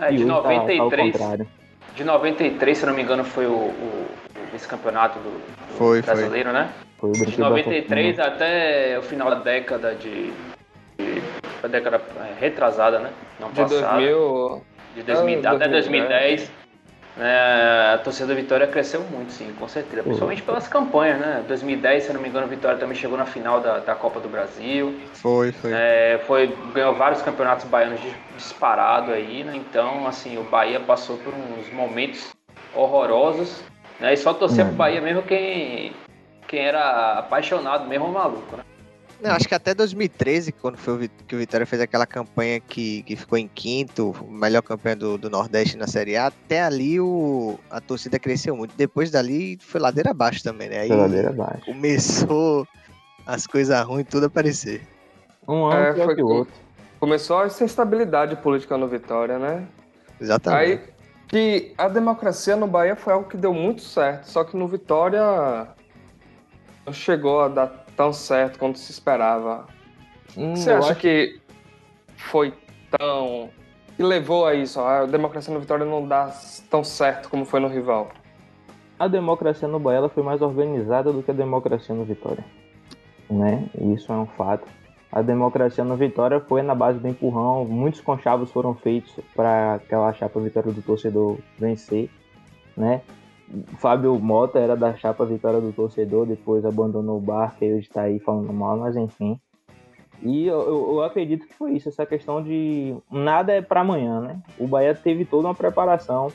É, 0.00 0.08
de 0.10 0.16
hoje 0.24 0.26
tá- 0.26 0.42
tá 0.42 0.48
93, 0.48 1.46
de 1.94 2.04
93, 2.04 2.76
se 2.78 2.84
eu 2.84 2.88
não 2.88 2.96
me 2.96 3.02
engano, 3.02 3.24
foi 3.24 3.46
o, 3.46 3.52
o, 3.54 4.06
vice-campeonato 4.52 5.18
do, 5.18 5.30
do 5.30 5.74
Foi, 5.76 6.02
foi. 6.02 6.14
brasileiro, 6.14 6.52
né? 6.52 6.70
Foi 6.98 7.10
o 7.10 7.12
De 7.12 7.20
brinquedo 7.20 7.42
da 7.42 7.50
93 7.50 8.16
fortuna. 8.16 8.34
até 8.34 8.98
o 8.98 9.02
final 9.02 9.30
da 9.30 9.36
década 9.40 9.94
de. 9.94 10.32
De 10.98 11.22
a 11.62 11.68
década 11.68 12.00
é, 12.20 12.40
retrasada, 12.40 12.98
né? 12.98 13.10
Não 13.40 13.50
De 13.50 13.60
passada. 13.62 13.96
2000. 13.96 14.62
De 14.94 15.02
2000, 15.02 15.40
Ah, 15.44 15.50
até 15.52 15.68
2010. 15.68 16.40
2010. 16.40 16.50
né, 17.16 17.94
a 17.94 17.98
torcida 17.98 18.28
do 18.28 18.34
Vitória 18.34 18.66
cresceu 18.66 19.00
muito, 19.02 19.32
sim, 19.32 19.50
com 19.58 19.66
certeza. 19.68 20.02
Principalmente 20.02 20.42
pelas 20.42 20.68
campanhas, 20.68 21.18
né? 21.18 21.42
2010, 21.48 22.04
se 22.04 22.12
não 22.12 22.20
me 22.20 22.28
engano, 22.28 22.46
o 22.46 22.48
Vitória 22.48 22.78
também 22.78 22.94
chegou 22.94 23.16
na 23.16 23.24
final 23.26 23.60
da, 23.60 23.78
da 23.78 23.94
Copa 23.94 24.20
do 24.20 24.28
Brasil. 24.28 24.94
Foi, 25.14 25.50
foi. 25.52 25.70
É, 25.74 26.20
foi, 26.26 26.54
ganhou 26.74 26.94
vários 26.94 27.22
campeonatos 27.22 27.64
baianos 27.66 28.00
dis- 28.00 28.14
disparado 28.36 29.12
aí, 29.12 29.44
né? 29.44 29.54
Então, 29.56 30.06
assim, 30.06 30.36
o 30.38 30.42
Bahia 30.44 30.78
passou 30.80 31.16
por 31.18 31.32
uns 31.32 31.72
momentos 31.72 32.36
horrorosos. 32.74 33.62
Né? 33.98 34.12
E 34.12 34.16
só 34.18 34.34
torcer 34.34 34.64
Hum. 34.64 34.68
pro 34.68 34.76
Bahia 34.76 35.00
mesmo 35.00 35.22
quem, 35.22 35.92
quem 36.46 36.60
era 36.66 37.18
apaixonado 37.18 37.86
mesmo 37.88 38.08
maluco, 38.08 38.56
né? 38.58 38.62
Não, 39.20 39.30
acho 39.30 39.48
que 39.48 39.54
até 39.54 39.74
2013, 39.74 40.52
quando 40.52 40.76
foi 40.76 41.06
o 41.06 41.08
que 41.26 41.34
o 41.34 41.38
Vitória 41.38 41.66
fez 41.66 41.80
aquela 41.80 42.06
campanha 42.06 42.60
que, 42.60 43.02
que 43.02 43.16
ficou 43.16 43.38
em 43.38 43.48
quinto, 43.48 44.14
melhor 44.28 44.62
campanha 44.62 44.96
do, 44.96 45.16
do 45.16 45.30
Nordeste 45.30 45.76
na 45.76 45.86
Série 45.86 46.16
A, 46.16 46.26
até 46.26 46.62
ali 46.62 47.00
o, 47.00 47.58
a 47.70 47.80
torcida 47.80 48.18
cresceu 48.18 48.54
muito. 48.54 48.74
Depois 48.76 49.10
dali 49.10 49.58
foi 49.60 49.80
ladeira 49.80 50.10
abaixo 50.10 50.42
também, 50.42 50.68
né? 50.68 50.80
Aí 50.80 50.88
Geladeira 50.88 51.30
abaixo. 51.30 51.64
começou 51.64 52.66
as 53.26 53.46
coisas 53.46 53.80
ruins 53.84 54.06
tudo 54.08 54.24
a 54.24 54.26
aparecer. 54.26 54.86
Um 55.48 55.64
ano 55.64 55.98
É, 55.98 56.04
foi 56.04 56.14
que 56.14 56.22
outro. 56.22 56.54
Começou 57.00 57.42
essa 57.44 57.64
instabilidade 57.64 58.36
política 58.36 58.76
no 58.76 58.86
Vitória, 58.88 59.38
né? 59.38 59.66
Exatamente. 60.20 60.60
Aí 60.60 60.80
que 61.28 61.72
a 61.76 61.88
democracia 61.88 62.54
no 62.56 62.66
Bahia 62.66 62.94
foi 62.96 63.12
algo 63.12 63.28
que 63.28 63.36
deu 63.36 63.52
muito 63.52 63.82
certo, 63.82 64.26
só 64.26 64.44
que 64.44 64.56
no 64.56 64.68
Vitória 64.68 65.68
não 66.84 66.92
chegou 66.92 67.40
a 67.40 67.48
dar 67.48 67.85
tão 67.96 68.12
certo 68.12 68.58
quanto 68.58 68.78
se 68.78 68.90
esperava. 68.92 69.66
Hum, 70.36 70.54
Você 70.54 70.70
acha 70.70 70.90
acho- 70.92 71.00
que 71.00 71.40
foi 72.16 72.52
tão. 72.90 73.48
que 73.96 74.02
levou 74.02 74.46
a 74.46 74.54
isso? 74.54 74.78
A 74.80 75.06
democracia 75.06 75.52
no 75.52 75.60
Vitória 75.60 75.84
não 75.86 76.06
dá 76.06 76.30
tão 76.70 76.84
certo 76.84 77.28
como 77.28 77.44
foi 77.44 77.60
no 77.60 77.68
rival. 77.68 78.10
a 78.98 79.08
democracia 79.08 79.68
no 79.68 79.78
Bahia 79.78 80.08
foi 80.08 80.22
mais 80.22 80.40
organizada 80.40 81.12
do 81.12 81.22
que 81.22 81.30
a 81.30 81.34
democracia 81.34 81.94
no 81.94 82.04
Vitória. 82.04 82.42
Né? 83.28 83.66
Isso 83.94 84.10
é 84.12 84.16
um 84.16 84.24
fato. 84.26 84.66
A 85.12 85.20
democracia 85.22 85.84
no 85.84 85.96
Vitória 85.96 86.40
foi 86.40 86.62
na 86.62 86.74
base 86.74 86.98
do 86.98 87.06
empurrão, 87.08 87.64
muitos 87.64 88.00
conchavos 88.00 88.50
foram 88.50 88.74
feitos 88.74 89.12
para 89.34 89.74
aquela 89.74 90.12
chapa 90.14 90.40
Vitória 90.40 90.72
do 90.72 90.80
torcedor 90.82 91.36
vencer, 91.58 92.08
né? 92.76 93.00
Fábio 93.78 94.18
Mota 94.18 94.58
era 94.58 94.76
da 94.76 94.94
chapa 94.96 95.24
Vitória 95.24 95.60
do 95.60 95.72
torcedor, 95.72 96.26
depois 96.26 96.64
abandonou 96.64 97.18
o 97.18 97.20
barco 97.20 97.64
e 97.64 97.72
hoje 97.72 97.86
está 97.86 98.02
aí 98.02 98.18
falando 98.18 98.52
mal, 98.52 98.76
mas 98.76 98.96
enfim. 98.96 99.38
E 100.22 100.46
eu, 100.46 100.94
eu- 100.94 101.02
acredito 101.02 101.46
que 101.46 101.54
foi 101.54 101.72
isso, 101.72 101.88
essa 101.88 102.06
questão 102.06 102.42
de 102.42 102.96
nada 103.10 103.52
é 103.52 103.60
para 103.62 103.82
amanhã, 103.82 104.20
né? 104.20 104.40
O 104.58 104.66
Bahia 104.66 104.94
teve 104.94 105.24
toda 105.24 105.46
uma 105.48 105.54
preparação, 105.54 106.28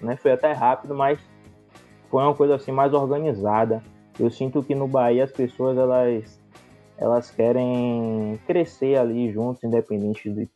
né? 0.00 0.16
Foi 0.16 0.32
até 0.32 0.52
rápido, 0.52 0.94
mas 0.94 1.20
foi 2.10 2.22
uma 2.22 2.34
coisa 2.34 2.56
assim 2.56 2.72
mais 2.72 2.92
organizada. 2.92 3.82
Eu 4.18 4.30
sinto 4.30 4.62
que 4.62 4.74
no 4.74 4.86
Bahia 4.88 5.24
as 5.24 5.32
pessoas 5.32 5.78
elas 5.78 6.40
elas 6.98 7.30
querem 7.30 8.38
crescer 8.46 8.96
ali 8.98 9.32
juntos, 9.32 9.64
independente 9.64 10.28
de, 10.30 10.48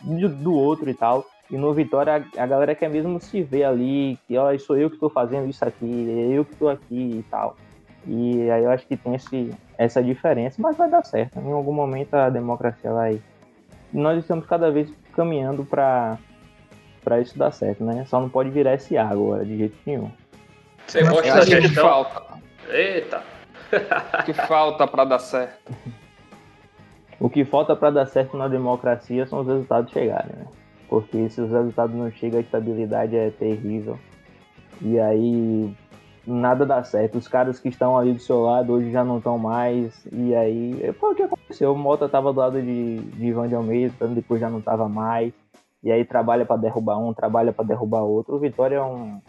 de- 0.00 0.28
do 0.28 0.54
outro 0.54 0.88
e 0.88 0.94
tal. 0.94 1.24
E 1.50 1.56
no 1.56 1.74
Vitória 1.74 2.24
a, 2.36 2.42
a 2.42 2.46
galera 2.46 2.74
quer 2.74 2.88
mesmo 2.88 3.20
se 3.20 3.42
ver 3.42 3.64
ali, 3.64 4.18
que 4.26 4.38
ó, 4.38 4.56
sou 4.58 4.76
eu 4.78 4.88
que 4.88 4.96
estou 4.96 5.10
fazendo 5.10 5.48
isso 5.48 5.64
aqui, 5.64 6.08
é 6.08 6.38
eu 6.38 6.44
que 6.44 6.52
estou 6.52 6.68
aqui 6.68 7.18
e 7.18 7.24
tal. 7.30 7.56
E 8.06 8.50
aí 8.50 8.64
eu 8.64 8.70
acho 8.70 8.86
que 8.86 8.96
tem 8.96 9.14
esse, 9.14 9.50
essa 9.76 10.02
diferença, 10.02 10.60
mas 10.60 10.76
vai 10.76 10.88
dar 10.88 11.04
certo. 11.04 11.38
Em 11.38 11.52
algum 11.52 11.72
momento 11.72 12.14
a 12.14 12.30
democracia 12.30 12.92
vai. 12.92 13.20
Nós 13.92 14.18
estamos 14.18 14.46
cada 14.46 14.70
vez 14.70 14.92
caminhando 15.12 15.64
para 15.64 16.18
para 17.02 17.18
isso 17.18 17.36
dar 17.38 17.50
certo, 17.50 17.82
né? 17.82 18.04
Só 18.06 18.20
não 18.20 18.28
pode 18.28 18.50
virar 18.50 18.78
SA 18.78 19.02
agora, 19.02 19.44
de 19.44 19.56
jeito 19.56 19.76
nenhum. 19.86 20.10
Você 20.86 21.02
gosta 21.02 21.34
da 21.34 21.40
O 21.40 21.44
que 21.44 21.60
gestão? 21.62 21.88
falta? 21.88 22.22
Eita! 22.68 23.22
O 24.20 24.24
que 24.24 24.34
falta 24.34 24.86
para 24.86 25.04
dar 25.04 25.18
certo? 25.18 25.72
O 27.18 27.28
que 27.28 27.44
falta 27.44 27.76
para 27.76 27.90
dar 27.90 28.06
certo 28.06 28.34
na 28.34 28.48
democracia 28.48 29.26
são 29.26 29.40
os 29.40 29.46
resultados 29.46 29.92
chegarem, 29.92 30.34
né? 30.34 30.46
Porque 30.90 31.30
se 31.30 31.40
os 31.40 31.48
resultados 31.48 31.94
não 31.94 32.10
chegam, 32.10 32.38
a 32.38 32.42
estabilidade 32.42 33.14
é 33.14 33.30
terrível. 33.30 33.96
E 34.82 34.98
aí 34.98 35.72
nada 36.26 36.66
dá 36.66 36.82
certo. 36.82 37.16
Os 37.16 37.28
caras 37.28 37.60
que 37.60 37.68
estão 37.68 37.96
ali 37.96 38.12
do 38.12 38.18
seu 38.18 38.40
lado 38.40 38.72
hoje 38.72 38.90
já 38.90 39.04
não 39.04 39.18
estão 39.18 39.38
mais. 39.38 40.04
E 40.12 40.34
aí 40.34 40.92
foi 40.98 41.12
o 41.12 41.14
que 41.14 41.22
aconteceu. 41.22 41.72
O 41.72 41.78
Mota 41.78 42.08
tava 42.08 42.32
do 42.32 42.40
lado 42.40 42.60
de, 42.60 42.98
de 42.98 43.24
Ivan 43.24 43.46
de 43.46 43.54
Almeida, 43.54 44.08
depois 44.08 44.40
já 44.40 44.50
não 44.50 44.60
tava 44.60 44.88
mais. 44.88 45.32
E 45.80 45.92
aí 45.92 46.04
trabalha 46.04 46.44
para 46.44 46.60
derrubar 46.60 46.98
um, 46.98 47.14
trabalha 47.14 47.52
para 47.52 47.64
derrubar 47.64 48.02
outro. 48.02 48.34
O 48.34 48.40
Vitória 48.40 48.76
é 48.76 48.82
um, 48.82 49.20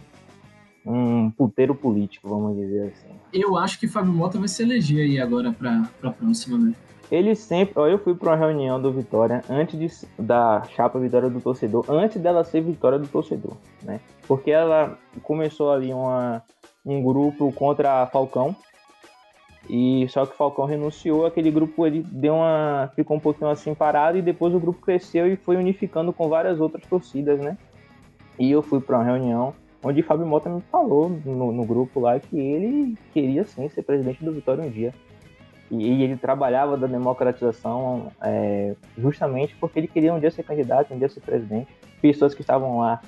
um 0.84 1.30
puteiro 1.30 1.76
político, 1.76 2.28
vamos 2.28 2.58
dizer 2.58 2.88
assim. 2.88 3.13
Eu 3.32 3.56
acho 3.56 3.80
que 3.80 3.88
Fábio 3.88 4.12
Mota 4.12 4.39
vai 4.39 4.47
se 4.47 4.63
eleger 4.63 5.06
aí 5.06 5.19
agora 5.19 5.54
pra, 5.54 5.88
pra 6.02 6.10
próxima, 6.10 6.58
né? 6.58 6.74
Ele 7.12 7.36
sempre. 7.36 7.74
Ó, 7.76 7.88
eu 7.88 8.00
fui 8.00 8.15
para 8.15 8.30
uma 8.30 8.38
reunião 8.38 8.82
do 8.82 8.91
Vitória 8.91 9.43
antes 9.50 9.78
de, 9.78 10.08
da 10.17 10.63
chapa 10.69 10.97
Vitória 10.97 11.30
do 11.30 11.41
Torcedor, 11.41 11.84
antes 11.89 12.21
dela 12.21 12.43
ser 12.45 12.62
Vitória 12.62 12.97
do 12.97 13.08
Torcedor, 13.08 13.58
né? 13.84 14.00
Porque 14.26 14.50
ela 14.50 14.97
começou 15.21 15.71
ali 15.71 15.93
uma, 15.93 16.41
um 16.86 17.04
grupo 17.04 17.52
contra 17.52 18.08
Falcão. 18.08 18.56
E 19.69 20.08
só 20.10 20.26
que 20.26 20.36
Falcão 20.36 20.65
renunciou, 20.65 21.26
aquele 21.26 21.52
grupo 21.52 21.86
ele 21.86 22.02
deu 22.02 22.36
uma. 22.36 22.89
ficou 22.95 23.17
um 23.17 23.19
pouquinho 23.19 23.50
assim 23.50 23.76
parado 23.76 24.17
e 24.17 24.21
depois 24.21 24.56
o 24.56 24.60
grupo 24.60 24.82
cresceu 24.82 25.28
e 25.28 25.36
foi 25.36 25.58
unificando 25.58 26.13
com 26.13 26.30
várias 26.30 26.60
outras 26.62 26.86
torcidas, 26.86 27.39
né? 27.39 27.58
E 28.39 28.50
eu 28.50 28.62
fui 28.62 28.80
para 28.80 28.97
uma 28.97 29.04
reunião 29.04 29.54
onde 29.84 30.02
Fábio 30.02 30.26
Mota 30.26 30.50
me 30.50 30.62
falou 30.62 31.10
no, 31.10 31.52
no 31.52 31.65
grupo 31.65 32.00
lá 32.00 32.19
que 32.19 32.39
ele 32.39 32.97
queria 33.13 33.43
sim 33.43 33.67
ser 33.69 33.84
presidente 33.84 34.24
do 34.24 34.32
Vitória 34.32 34.63
um 34.63 34.69
dia. 34.69 34.93
E, 35.72 35.76
e 35.78 36.04
ele 36.04 36.18
trabalhava 36.18 36.76
da 36.78 36.86
democratização 36.86 38.12
é, 38.22 38.76
justamente 38.98 39.56
porque 39.56 39.80
ele 39.80 39.88
queria 39.88 40.14
um 40.14 40.20
dia 40.20 40.30
ser 40.30 40.44
candidato, 40.44 40.94
um 40.94 41.00
dia 41.00 41.08
ser 41.08 41.22
presidente. 41.22 41.70
Pessoas 42.02 42.36
que 42.36 42.42
estavam 42.42 42.80
lá, 42.80 43.02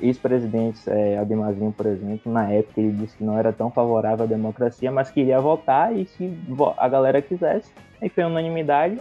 ex-presidentes, 0.00 0.86
é, 0.86 1.18
Ademazinho, 1.18 1.72
por 1.72 1.86
exemplo, 1.86 2.30
na 2.30 2.48
época 2.50 2.80
ele 2.80 2.92
disse 2.92 3.16
que 3.16 3.24
não 3.24 3.36
era 3.36 3.52
tão 3.52 3.70
favorável 3.70 4.24
à 4.24 4.28
democracia, 4.28 4.92
mas 4.92 5.10
queria 5.10 5.40
votar 5.40 5.94
e 5.96 6.06
se 6.06 6.32
a 6.78 6.88
galera 6.88 7.20
quisesse. 7.20 7.72
Aí 8.00 8.08
foi 8.08 8.24
unanimidade 8.24 9.00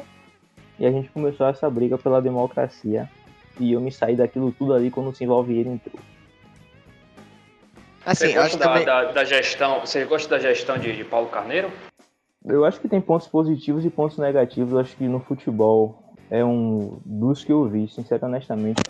e 0.79 0.85
a 0.85 0.91
gente 0.91 1.09
começou 1.09 1.47
essa 1.47 1.69
briga 1.69 1.97
pela 1.97 2.21
democracia. 2.21 3.07
E 3.59 3.71
eu 3.71 3.79
me 3.79 3.91
saí 3.91 4.15
daquilo 4.15 4.51
tudo 4.51 4.73
ali 4.73 4.89
quando 4.89 5.09
o 5.09 5.15
se 5.15 5.23
envolve 5.23 5.57
ele 5.57 5.69
entrou. 5.69 5.99
Assim, 8.05 8.27
Você 8.27 8.33
gosta 8.33 8.47
acho 8.47 8.57
da, 8.57 8.65
também. 8.65 8.85
da, 8.85 9.11
da 9.11 9.23
gestão? 9.23 9.79
Você 9.79 10.05
gosta 10.05 10.29
da 10.29 10.39
gestão 10.39 10.77
de, 10.77 10.95
de 10.95 11.03
Paulo 11.03 11.27
Carneiro? 11.27 11.71
Eu 12.47 12.63
acho 12.63 12.79
que 12.79 12.87
tem 12.87 13.01
pontos 13.01 13.27
positivos 13.27 13.83
e 13.85 13.89
pontos 13.89 14.17
negativos. 14.17 14.73
Eu 14.73 14.79
acho 14.79 14.95
que 14.95 15.07
no 15.07 15.19
futebol 15.19 16.03
é 16.29 16.43
um 16.45 16.97
dos 17.03 17.43
que 17.43 17.51
eu 17.51 17.67
vi, 17.67 17.87
sincero 17.87 18.25
honestamente, 18.25 18.81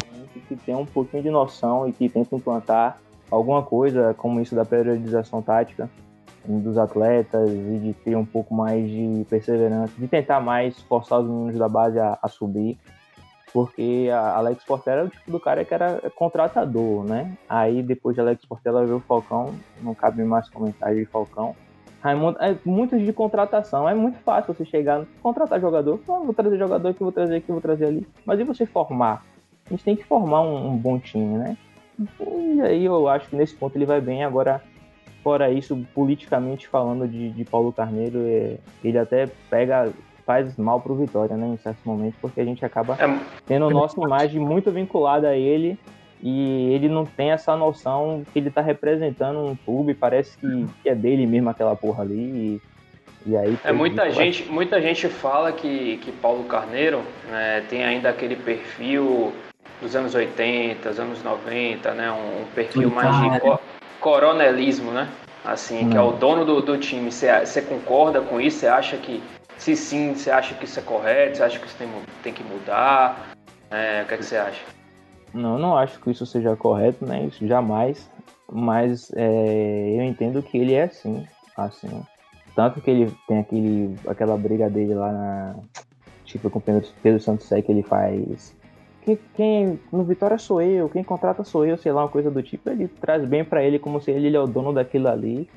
que 0.47 0.55
tem 0.55 0.75
um 0.75 0.85
pouquinho 0.85 1.23
de 1.23 1.29
noção 1.29 1.87
e 1.87 1.93
que 1.93 2.09
tenta 2.09 2.35
implantar 2.35 2.99
alguma 3.31 3.63
coisa 3.63 4.13
como 4.13 4.39
isso 4.39 4.55
da 4.55 4.65
periodização 4.65 5.41
tática 5.41 5.89
dos 6.47 6.77
atletas 6.77 7.49
e 7.49 7.79
de 7.79 7.93
ter 7.93 8.15
um 8.15 8.25
pouco 8.25 8.53
mais 8.53 8.87
de 8.87 9.25
perseverança, 9.27 9.93
de 9.97 10.07
tentar 10.07 10.39
mais 10.39 10.79
forçar 10.81 11.19
os 11.19 11.27
meninos 11.27 11.57
da 11.57 11.67
base 11.67 11.99
a, 11.99 12.19
a 12.21 12.27
subir. 12.27 12.77
porque 13.51 14.09
a 14.11 14.35
Alex 14.35 14.63
Portela 14.63 15.01
é 15.01 15.03
o 15.05 15.09
tipo 15.09 15.31
do 15.31 15.39
cara 15.39 15.63
que 15.65 15.73
era 15.73 16.01
contratador, 16.13 17.03
né? 17.03 17.35
Aí 17.49 17.81
depois 17.81 18.13
de 18.13 18.21
Alex 18.21 18.45
Portela 18.45 18.83
veio 18.85 18.97
o 18.97 18.99
Falcão, 18.99 19.55
não 19.81 19.95
cabe 19.95 20.23
mais 20.23 20.49
comentário 20.49 20.97
de 20.97 21.05
Falcão. 21.05 21.55
Raimundo, 22.05 22.37
é 22.39 22.55
muito 22.63 22.99
de 22.99 23.11
contratação, 23.11 23.89
é 23.89 23.95
muito 23.95 24.19
fácil 24.19 24.53
você 24.53 24.63
chegar, 24.63 25.03
contratar 25.23 25.59
jogador, 25.59 25.99
ah, 26.07 26.19
vou 26.23 26.35
trazer 26.35 26.55
jogador 26.55 26.89
aqui, 26.89 26.99
vou 26.99 27.11
trazer 27.11 27.37
aqui, 27.37 27.51
vou 27.51 27.59
trazer 27.59 27.85
ali. 27.87 28.07
Mas 28.23 28.39
e 28.39 28.43
você 28.43 28.63
formar? 28.63 29.25
A 29.65 29.69
gente 29.71 29.83
tem 29.83 29.95
que 29.95 30.03
formar 30.03 30.41
um, 30.41 30.67
um 30.67 30.77
bom 30.77 30.99
time, 30.99 31.35
né? 31.35 31.57
E 32.19 32.61
aí 32.61 32.85
eu 32.85 33.07
acho 33.07 33.27
que 33.27 33.35
nesse 33.35 33.55
ponto 33.55 33.75
ele 33.75 33.87
vai 33.87 33.99
bem. 33.99 34.23
Agora, 34.23 34.61
fora 35.23 35.49
isso, 35.49 35.83
politicamente 35.95 36.67
falando 36.67 37.07
de, 37.07 37.31
de 37.31 37.43
Paulo 37.43 37.73
Carneiro, 37.73 38.19
é, 38.19 38.57
ele 38.83 38.99
até 38.99 39.25
pega 39.49 39.91
faz 40.23 40.55
mal 40.57 40.79
pro 40.79 40.95
Vitória, 40.95 41.35
né, 41.35 41.47
em 41.47 41.57
certos 41.57 41.83
momentos, 41.85 42.19
porque 42.19 42.41
a 42.41 42.45
gente 42.45 42.65
acaba 42.65 42.95
é, 42.95 43.19
tendo 43.45 43.65
a 43.65 43.69
nossa 43.69 43.99
imagem 43.99 44.39
muito 44.39 44.71
vinculada 44.71 45.29
a 45.29 45.37
ele 45.37 45.77
e 46.21 46.73
ele 46.73 46.89
não 46.89 47.05
tem 47.05 47.31
essa 47.31 47.55
noção 47.55 48.23
que 48.31 48.39
ele 48.39 48.49
tá 48.49 48.61
representando 48.61 49.39
um 49.39 49.55
clube, 49.55 49.93
parece 49.93 50.37
que, 50.37 50.67
que 50.81 50.89
é 50.89 50.95
dele 50.95 51.27
mesmo 51.27 51.49
aquela 51.49 51.75
porra 51.75 52.03
ali. 52.03 52.15
E, 52.15 52.61
e 53.27 53.37
aí 53.37 53.57
é 53.63 53.71
muita 53.71 54.09
gente, 54.11 54.43
muita 54.49 54.81
gente 54.81 55.07
fala 55.07 55.51
que, 55.51 55.97
que 55.97 56.11
Paulo 56.11 56.43
Carneiro 56.45 57.01
né, 57.29 57.63
tem 57.69 57.83
ainda 57.83 58.09
aquele 58.09 58.35
perfil 58.35 59.33
dos 59.81 59.95
anos 59.95 60.15
80, 60.15 60.89
anos 60.89 61.23
90, 61.23 61.93
né, 61.93 62.11
um 62.11 62.45
perfil 62.53 62.89
mais 62.89 63.33
de 63.33 63.39
co 63.39 63.59
coronelismo, 63.99 64.91
né? 64.91 65.09
Assim, 65.43 65.89
que 65.89 65.97
é 65.97 66.01
o 66.01 66.11
dono 66.11 66.43
do, 66.43 66.61
do 66.61 66.77
time. 66.77 67.11
Você 67.11 67.61
concorda 67.61 68.21
com 68.21 68.41
isso? 68.41 68.59
Você 68.59 68.67
acha 68.67 68.97
que 68.97 69.21
se 69.57 69.75
sim, 69.75 70.13
você 70.13 70.29
acha 70.31 70.53
que 70.55 70.65
isso 70.65 70.79
é 70.79 70.81
correto? 70.83 71.37
Você 71.37 71.43
acha 71.43 71.59
que 71.59 71.65
isso 71.65 71.77
tem, 71.77 71.87
tem 72.23 72.33
que 72.33 72.43
mudar? 72.43 73.29
É, 73.71 74.01
o 74.03 74.07
que, 74.07 74.13
é 74.13 74.17
que 74.17 74.25
você 74.25 74.37
acha? 74.37 74.61
Não, 75.35 75.59
não 75.59 75.77
acho 75.77 75.99
que 75.99 76.09
isso 76.09 76.25
seja 76.25 76.55
correto, 76.55 77.05
né? 77.05 77.25
Isso 77.25 77.45
jamais. 77.45 78.09
Mas 78.49 79.11
é, 79.15 79.95
eu 79.97 80.03
entendo 80.03 80.41
que 80.41 80.57
ele 80.57 80.73
é 80.73 80.83
assim, 80.83 81.27
assim. 81.57 81.89
Tanto 82.55 82.79
que 82.79 82.89
ele 82.89 83.11
tem 83.27 83.39
aquele, 83.39 83.95
aquela 84.07 84.37
briga 84.37 84.69
dele 84.69 84.93
lá 84.93 85.11
na. 85.11 85.55
Tipo, 86.23 86.49
com 86.49 86.59
o 86.59 86.61
Pedro, 86.61 86.87
Pedro 87.03 87.19
Santos 87.19 87.47
Sé 87.47 87.61
que 87.61 87.71
ele 87.71 87.83
faz. 87.83 88.55
Quem, 89.01 89.19
quem, 89.35 89.79
no 89.91 90.03
Vitória 90.03 90.37
sou 90.37 90.61
eu, 90.61 90.89
quem 90.89 91.03
contrata 91.03 91.43
sou 91.43 91.65
eu, 91.65 91.77
sei 91.77 91.91
lá, 91.91 92.03
uma 92.03 92.09
coisa 92.09 92.31
do 92.31 92.41
tipo. 92.41 92.69
Ele 92.69 92.87
traz 92.87 93.25
bem 93.25 93.43
para 93.43 93.61
ele 93.61 93.77
como 93.77 93.99
se 93.99 94.11
ele, 94.11 94.27
ele 94.27 94.37
é 94.37 94.39
o 94.39 94.47
dono 94.47 94.73
daquilo 94.73 95.09
ali 95.09 95.49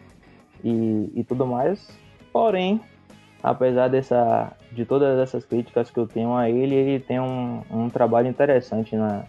e, 0.62 1.10
e 1.14 1.24
tudo 1.24 1.46
mais. 1.46 1.88
Porém, 2.32 2.80
apesar 3.42 3.88
dessa, 3.88 4.52
de 4.72 4.84
todas 4.84 5.18
essas 5.18 5.44
críticas 5.44 5.88
que 5.88 5.98
eu 5.98 6.06
tenho 6.06 6.34
a 6.34 6.50
ele, 6.50 6.74
ele 6.74 7.00
tem 7.00 7.20
um, 7.20 7.62
um 7.70 7.88
trabalho 7.88 8.28
interessante 8.28 8.94
na, 8.96 9.24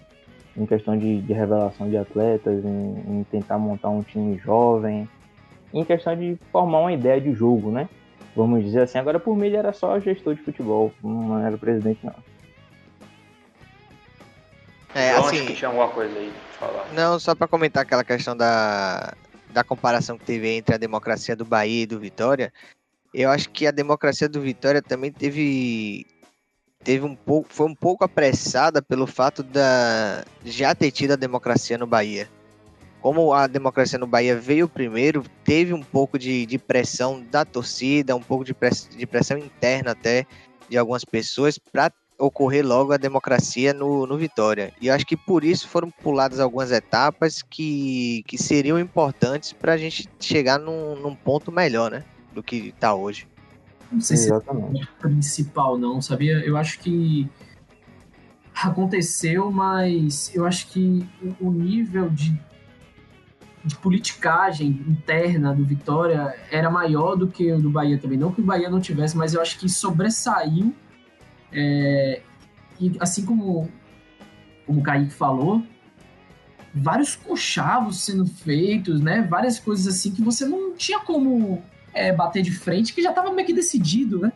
em 0.60 0.66
questão 0.66 0.98
de, 0.98 1.22
de 1.22 1.34
revelação 1.34 1.90
de 1.90 1.98
atletas, 1.98 2.64
em, 2.64 3.04
em, 3.08 3.26
tentar 3.32 3.58
montar 3.58 3.90
um 3.90 4.04
time 4.04 4.38
jovem, 4.38 5.10
em 5.74 5.86
questão 5.86 6.16
de 6.16 6.38
formar 6.52 6.80
uma 6.80 6.94
ideia 6.94 7.20
de 7.22 7.34
jogo, 7.34 7.72
né? 7.72 7.88
Vamos 8.36 8.64
dizer 8.64 8.82
assim. 8.82 8.98
Agora, 8.98 9.20
por 9.20 9.36
mim, 9.36 9.48
ele 9.48 9.56
era 9.56 9.72
só 9.72 10.00
gestor 10.00 10.36
de 10.36 10.42
futebol, 10.42 10.92
não 11.02 11.40
era 11.40 11.58
presidente, 11.58 12.06
não. 12.06 12.16
É, 14.94 15.12
assim, 15.12 15.46
que 15.46 15.54
tinha 15.54 15.70
alguma 15.70 15.88
coisa 15.88 16.18
aí 16.18 16.34
falar. 16.60 16.88
Não, 16.94 17.20
só 17.20 17.34
para 17.34 17.48
comentar 17.48 17.84
aquela 17.84 18.04
questão 18.04 18.36
da, 18.36 19.14
da 19.52 19.64
comparação 19.64 20.18
que 20.18 20.26
teve 20.26 20.50
entre 20.50 20.76
a 20.76 20.80
democracia 20.80 21.36
do 21.36 21.46
Bahia 21.46 21.84
e 21.84 21.88
do 21.88 22.00
Vitória, 22.00 22.52
eu 23.14 23.30
acho 23.30 23.50
que 23.50 23.66
a 23.66 23.72
democracia 23.72 24.28
do 24.28 24.42
Vitória 24.42 24.82
também 24.82 25.12
teve 25.12 26.06
teve 26.84 27.06
um 27.06 27.16
pouco 27.16 27.48
foi 27.52 27.68
um 27.68 27.76
pouco 27.76 28.04
apressada 28.04 28.82
pelo 28.82 29.06
fato 29.06 29.44
da 29.44 30.24
já 30.46 30.74
ter 30.74 30.92
tido 30.92 31.12
a 31.12 31.16
democracia 31.16 31.78
no 31.78 31.88
Bahia. 31.88 32.30
Como 33.02 33.34
a 33.34 33.48
democracia 33.48 33.98
no 33.98 34.08
Bahia 34.08 34.36
veio 34.36 34.68
primeiro, 34.68 35.24
teve 35.44 35.74
um 35.74 35.82
pouco 35.82 36.20
de, 36.20 36.46
de 36.46 36.58
pressão 36.58 37.24
da 37.32 37.46
torcida, 37.46 38.16
um 38.16 38.22
pouco 38.22 38.44
de, 38.44 38.54
press, 38.54 38.90
de 38.90 39.06
pressão 39.06 39.38
interna 39.38 39.92
até 39.92 40.26
de 40.68 40.78
algumas 40.78 41.06
pessoas 41.06 41.58
para 41.58 41.94
ocorrer 42.18 42.66
logo 42.66 42.92
a 42.92 42.98
democracia 42.98 43.74
no, 43.74 44.06
no 44.06 44.18
Vitória. 44.18 44.74
E 44.82 44.88
eu 44.88 44.94
acho 44.94 45.06
que 45.06 45.16
por 45.16 45.46
isso 45.46 45.70
foram 45.70 45.90
puladas 45.90 46.42
algumas 46.42 46.72
etapas 46.72 47.42
que, 47.42 48.22
que 48.28 48.38
seriam 48.38 48.78
importantes 48.78 49.54
para 49.54 49.74
a 49.74 49.78
gente 49.78 50.10
chegar 50.20 50.60
num, 50.60 50.96
num 50.98 51.16
ponto 51.16 51.50
melhor, 51.54 51.90
né? 51.90 52.04
do 52.34 52.44
que 52.44 52.74
tá 52.80 52.94
hoje. 52.94 53.28
Não 53.92 54.02
sei 54.02 54.18
Exatamente. 54.18 54.78
se 54.78 54.82
é 54.82 54.84
o 54.84 55.02
principal, 55.02 55.78
não, 55.78 56.02
sabia? 56.02 56.40
Eu 56.46 56.56
acho 56.58 56.80
que 56.80 57.30
aconteceu, 58.54 59.52
mas 59.52 60.34
eu 60.36 60.46
acho 60.46 60.68
que 60.68 61.08
o 61.40 61.52
nível 61.52 62.10
de, 62.10 62.40
de 63.64 63.76
politicagem 63.78 64.68
interna 64.88 65.54
do 65.54 65.66
Vitória 65.66 66.36
era 66.52 66.70
maior 66.70 67.16
do 67.16 67.28
que 67.28 67.52
o 67.52 67.62
do 67.62 67.70
Bahia 67.70 67.98
também. 67.98 68.18
Não 68.18 68.32
que 68.32 68.42
o 68.42 68.44
Bahia 68.44 68.70
não 68.70 68.80
tivesse, 68.80 69.16
mas 69.18 69.34
eu 69.34 69.42
acho 69.42 69.58
que 69.58 69.70
sobressaiu. 69.70 70.74
É, 71.52 72.22
e 72.80 72.96
assim 73.00 73.26
como, 73.26 73.70
como 74.66 74.80
o 74.80 74.84
Kaique 74.84 75.14
falou, 75.14 75.64
vários 76.74 77.16
conchavos 77.16 78.02
sendo 78.02 78.26
feitos, 78.26 79.02
né? 79.02 79.22
Várias 79.22 79.60
coisas 79.60 79.88
assim 79.88 80.12
que 80.12 80.22
você 80.22 80.46
não 80.46 80.76
tinha 80.76 81.00
como 81.00 81.64
é, 81.94 82.12
bater 82.12 82.42
de 82.42 82.52
frente, 82.52 82.94
que 82.94 83.02
já 83.02 83.10
estava 83.10 83.32
meio 83.32 83.46
que 83.46 83.54
decidido, 83.54 84.20
né? 84.20 84.32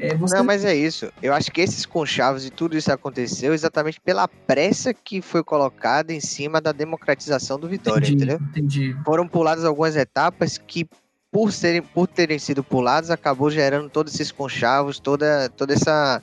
É, 0.00 0.14
você... 0.14 0.34
Não, 0.34 0.44
mas 0.44 0.64
é 0.64 0.74
isso. 0.74 1.12
Eu 1.22 1.34
acho 1.34 1.50
que 1.52 1.60
esses 1.60 1.84
conchavos 1.84 2.46
e 2.46 2.50
tudo 2.50 2.76
isso 2.76 2.90
aconteceu 2.90 3.52
exatamente 3.52 4.00
pela 4.00 4.26
pressa 4.26 4.94
que 4.94 5.20
foi 5.20 5.44
colocada 5.44 6.12
em 6.12 6.20
cima 6.20 6.58
da 6.58 6.72
democratização 6.72 7.58
do 7.58 7.68
Vitória, 7.68 8.06
entendi, 8.06 8.24
entendeu? 8.24 8.38
Entendi. 8.48 8.96
Foram 9.04 9.28
puladas 9.28 9.64
algumas 9.64 9.96
etapas 9.96 10.56
que, 10.56 10.88
por, 11.30 11.52
serem, 11.52 11.82
por 11.82 12.06
terem 12.06 12.38
sido 12.38 12.64
puladas, 12.64 13.10
acabou 13.10 13.50
gerando 13.50 13.90
todos 13.90 14.14
esses 14.14 14.32
conchavos, 14.32 14.98
toda, 14.98 15.50
toda 15.50 15.74
essa, 15.74 16.22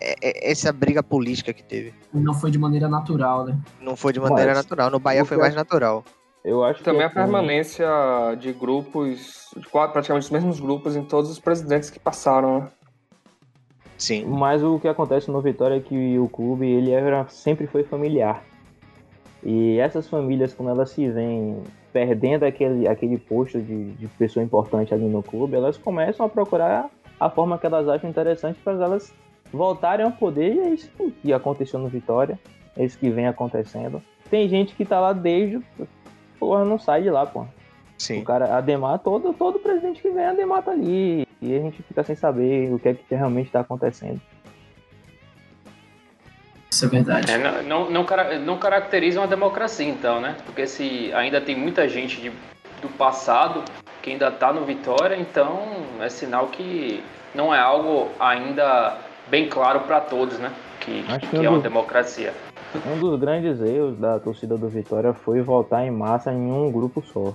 é, 0.00 0.16
é, 0.20 0.50
essa 0.50 0.72
briga 0.72 1.00
política 1.00 1.52
que 1.52 1.62
teve. 1.62 1.94
Não 2.12 2.34
foi 2.34 2.50
de 2.50 2.58
maneira 2.58 2.88
natural, 2.88 3.46
né? 3.46 3.56
Não 3.80 3.94
foi 3.94 4.12
de 4.12 4.18
maneira 4.18 4.54
mas, 4.54 4.64
natural. 4.64 4.90
No 4.90 4.98
Bahia 4.98 5.24
foi 5.24 5.36
mais 5.36 5.54
natural. 5.54 6.04
Eu 6.44 6.62
acho 6.62 6.84
também 6.84 7.00
que 7.00 7.06
a 7.06 7.10
permanência 7.10 7.88
de 8.38 8.52
grupos, 8.52 9.48
de 9.56 9.66
quatro, 9.66 9.94
praticamente 9.94 10.24
os 10.24 10.30
mesmos 10.30 10.60
grupos 10.60 10.94
em 10.94 11.02
todos 11.02 11.30
os 11.30 11.38
presidentes 11.38 11.88
que 11.88 11.98
passaram, 11.98 12.60
né? 12.60 12.68
Sim. 13.96 14.26
Mas 14.26 14.62
o 14.62 14.78
que 14.78 14.86
acontece 14.86 15.30
no 15.30 15.40
Vitória 15.40 15.76
é 15.76 15.80
que 15.80 16.18
o 16.18 16.28
clube 16.28 16.66
ele 16.66 16.90
era, 16.90 17.26
sempre 17.28 17.66
foi 17.66 17.82
familiar. 17.82 18.44
E 19.42 19.78
essas 19.78 20.06
famílias, 20.06 20.52
quando 20.52 20.70
elas 20.70 20.90
se 20.90 21.08
veem 21.08 21.62
perdendo 21.92 22.44
aquele, 22.44 22.88
aquele 22.88 23.16
posto 23.16 23.60
de, 23.62 23.92
de 23.92 24.06
pessoa 24.08 24.44
importante 24.44 24.92
ali 24.92 25.06
no 25.06 25.22
clube, 25.22 25.56
elas 25.56 25.78
começam 25.78 26.26
a 26.26 26.28
procurar 26.28 26.90
a 27.18 27.30
forma 27.30 27.58
que 27.58 27.64
elas 27.64 27.88
acham 27.88 28.10
interessante 28.10 28.58
para 28.62 28.72
elas 28.74 29.14
voltarem 29.50 30.04
ao 30.04 30.12
poder. 30.12 30.54
E 30.54 30.60
é 30.60 30.68
isso 30.70 30.90
que 31.22 31.32
aconteceu 31.32 31.78
no 31.78 31.88
Vitória, 31.88 32.38
é 32.76 32.84
isso 32.84 32.98
que 32.98 33.08
vem 33.08 33.26
acontecendo. 33.26 34.02
Tem 34.28 34.48
gente 34.48 34.74
que 34.74 34.84
tá 34.84 35.00
lá 35.00 35.12
desde 35.12 35.62
porra 36.38 36.64
não 36.64 36.78
sai 36.78 37.02
de 37.02 37.10
lá, 37.10 37.26
pô. 37.26 37.46
Sim. 37.98 38.20
O 38.20 38.24
cara, 38.24 38.56
Ademar, 38.56 38.98
todo, 38.98 39.32
todo 39.32 39.58
presidente 39.58 40.02
que 40.02 40.10
vem, 40.10 40.26
Ademar 40.26 40.62
tá 40.62 40.72
ali. 40.72 41.26
E 41.40 41.54
a 41.54 41.60
gente 41.60 41.82
fica 41.82 42.02
sem 42.02 42.16
saber 42.16 42.72
o 42.72 42.78
que 42.78 42.88
é 42.88 42.94
que 42.94 43.14
realmente 43.14 43.50
tá 43.50 43.60
acontecendo. 43.60 44.20
Isso 46.70 46.86
é 46.86 46.88
verdade. 46.88 47.30
É, 47.30 47.38
não, 47.38 47.62
não, 47.62 47.90
não, 47.90 48.40
não 48.40 48.58
caracteriza 48.58 49.20
uma 49.20 49.28
democracia, 49.28 49.88
então, 49.88 50.20
né? 50.20 50.36
Porque 50.44 50.66
se 50.66 51.12
ainda 51.14 51.40
tem 51.40 51.54
muita 51.54 51.88
gente 51.88 52.20
de, 52.20 52.32
do 52.82 52.88
passado 52.98 53.62
que 54.02 54.10
ainda 54.10 54.30
tá 54.30 54.52
no 54.52 54.64
Vitória, 54.64 55.16
então 55.16 55.62
é 56.00 56.08
sinal 56.08 56.48
que 56.48 57.02
não 57.34 57.54
é 57.54 57.60
algo 57.60 58.10
ainda 58.18 58.98
bem 59.28 59.48
claro 59.48 59.80
para 59.80 60.00
todos, 60.00 60.38
né? 60.38 60.52
Que, 60.80 61.02
que, 61.20 61.26
que 61.28 61.46
é 61.46 61.48
uma 61.48 61.60
democracia. 61.60 62.34
Um 62.86 62.98
dos 62.98 63.20
grandes 63.20 63.60
erros 63.60 63.96
da 63.98 64.18
torcida 64.18 64.56
do 64.56 64.68
Vitória 64.68 65.14
foi 65.14 65.40
votar 65.40 65.86
em 65.86 65.90
massa 65.90 66.32
em 66.32 66.50
um 66.50 66.70
grupo 66.72 67.02
só. 67.02 67.34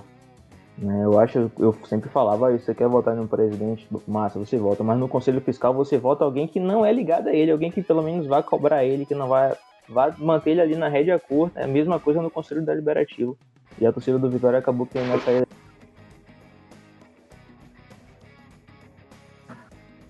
Né? 0.76 1.04
Eu 1.04 1.18
acho, 1.18 1.50
eu 1.58 1.74
sempre 1.86 2.10
falava, 2.10 2.50
você 2.50 2.74
quer 2.74 2.88
votar 2.88 3.16
em 3.16 3.20
um 3.20 3.26
presidente, 3.26 3.88
massa, 4.06 4.38
você 4.38 4.58
vota, 4.58 4.84
mas 4.84 4.98
no 4.98 5.08
conselho 5.08 5.40
fiscal 5.40 5.72
você 5.74 5.98
vota 5.98 6.24
alguém 6.24 6.46
que 6.46 6.60
não 6.60 6.84
é 6.84 6.92
ligado 6.92 7.28
a 7.28 7.32
ele, 7.32 7.50
alguém 7.50 7.70
que 7.70 7.82
pelo 7.82 8.02
menos 8.02 8.26
vai 8.26 8.42
cobrar 8.42 8.84
ele, 8.84 9.06
que 9.06 9.14
não 9.14 9.28
vai, 9.28 9.54
vai 9.88 10.14
manter 10.18 10.50
ele 10.50 10.60
ali 10.60 10.76
na 10.76 10.88
rédea 10.88 11.18
curta. 11.18 11.60
É 11.60 11.64
a 11.64 11.68
mesma 11.68 11.98
coisa 11.98 12.20
no 12.20 12.30
conselho 12.30 12.64
deliberativo. 12.64 13.36
E 13.78 13.86
a 13.86 13.92
torcida 13.92 14.18
do 14.18 14.28
Vitória 14.28 14.58
acabou 14.58 14.86
tendo 14.86 15.12
essa 15.14 15.46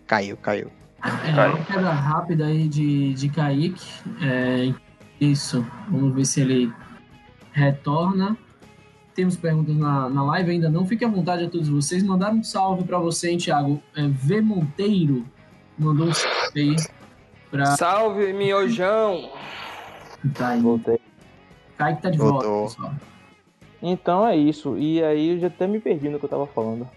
Caiu, 0.07 0.37
caiu. 0.39 0.69
É, 1.05 1.47
uma 1.47 1.65
queda 1.65 1.91
rápida 1.93 2.47
aí 2.47 2.69
de, 2.69 3.15
de 3.15 3.29
Kaique. 3.29 3.87
É, 4.21 4.75
isso. 5.21 5.65
Vamos 5.89 6.15
ver 6.15 6.25
se 6.25 6.41
ele 6.41 6.73
retorna. 7.53 8.37
Temos 9.15 9.37
perguntas 9.37 9.77
na, 9.77 10.09
na 10.09 10.23
live 10.23 10.53
ainda 10.53 10.71
não. 10.71 10.87
Fique 10.87 11.05
à 11.05 11.09
vontade 11.09 11.45
a 11.45 11.51
todos 11.51 11.69
vocês. 11.69 12.03
Mandaram 12.03 12.37
um 12.37 12.43
salve 12.43 12.85
para 12.85 12.99
você, 12.99 13.31
hein, 13.31 13.39
Thiago. 13.39 13.83
É, 13.95 14.07
v 14.07 14.41
Monteiro 14.41 15.27
mandou 15.79 16.07
um 16.07 16.15
salve 16.15 16.61
aí. 16.61 16.77
Pra... 17.51 17.67
Salve, 17.77 18.33
miojão! 18.33 19.31
Tá 20.35 20.51
aí. 20.51 20.61
Voltei. 20.61 21.01
Kaique 21.77 22.03
tá 22.03 22.11
de 22.11 22.19
Voltou. 22.19 22.43
volta, 22.43 22.75
pessoal. 22.77 22.95
Então 23.83 24.27
é 24.27 24.37
isso. 24.37 24.77
E 24.79 25.03
aí 25.03 25.31
eu 25.31 25.39
já 25.39 25.47
até 25.49 25.67
me 25.67 25.81
perdi 25.81 26.09
no 26.09 26.19
que 26.19 26.25
eu 26.25 26.29
tava 26.29 26.47
falando. 26.47 26.89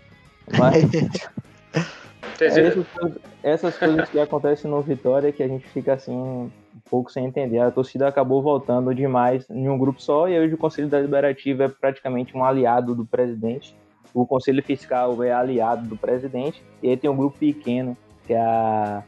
Mas 0.57 0.83
é 2.45 2.67
essas, 2.67 2.87
coisas, 2.87 3.17
essas 3.43 3.77
coisas 3.77 4.09
que 4.09 4.19
acontecem 4.19 4.69
no 4.69 4.81
Vitória 4.81 5.31
que 5.31 5.43
a 5.43 5.47
gente 5.47 5.67
fica 5.69 5.93
assim 5.93 6.15
um 6.15 6.49
pouco 6.89 7.11
sem 7.11 7.25
entender. 7.25 7.59
A 7.59 7.71
torcida 7.71 8.07
acabou 8.07 8.41
voltando 8.41 8.93
demais 8.93 9.49
em 9.49 9.69
um 9.69 9.77
grupo 9.77 10.01
só 10.01 10.27
e 10.27 10.39
hoje 10.39 10.53
o 10.53 10.57
Conselho 10.57 10.87
Deliberativo 10.87 11.63
é 11.63 11.67
praticamente 11.69 12.35
um 12.35 12.43
aliado 12.43 12.93
do 12.95 13.05
presidente. 13.05 13.75
O 14.13 14.25
Conselho 14.27 14.61
Fiscal 14.63 15.23
é 15.23 15.31
aliado 15.31 15.87
do 15.87 15.97
presidente. 15.97 16.61
E 16.81 16.89
aí 16.89 16.97
tem 16.97 17.09
um 17.09 17.17
grupo 17.17 17.37
pequeno 17.37 17.97
que 18.27 18.33
é 18.33 18.39
a. 18.39 19.03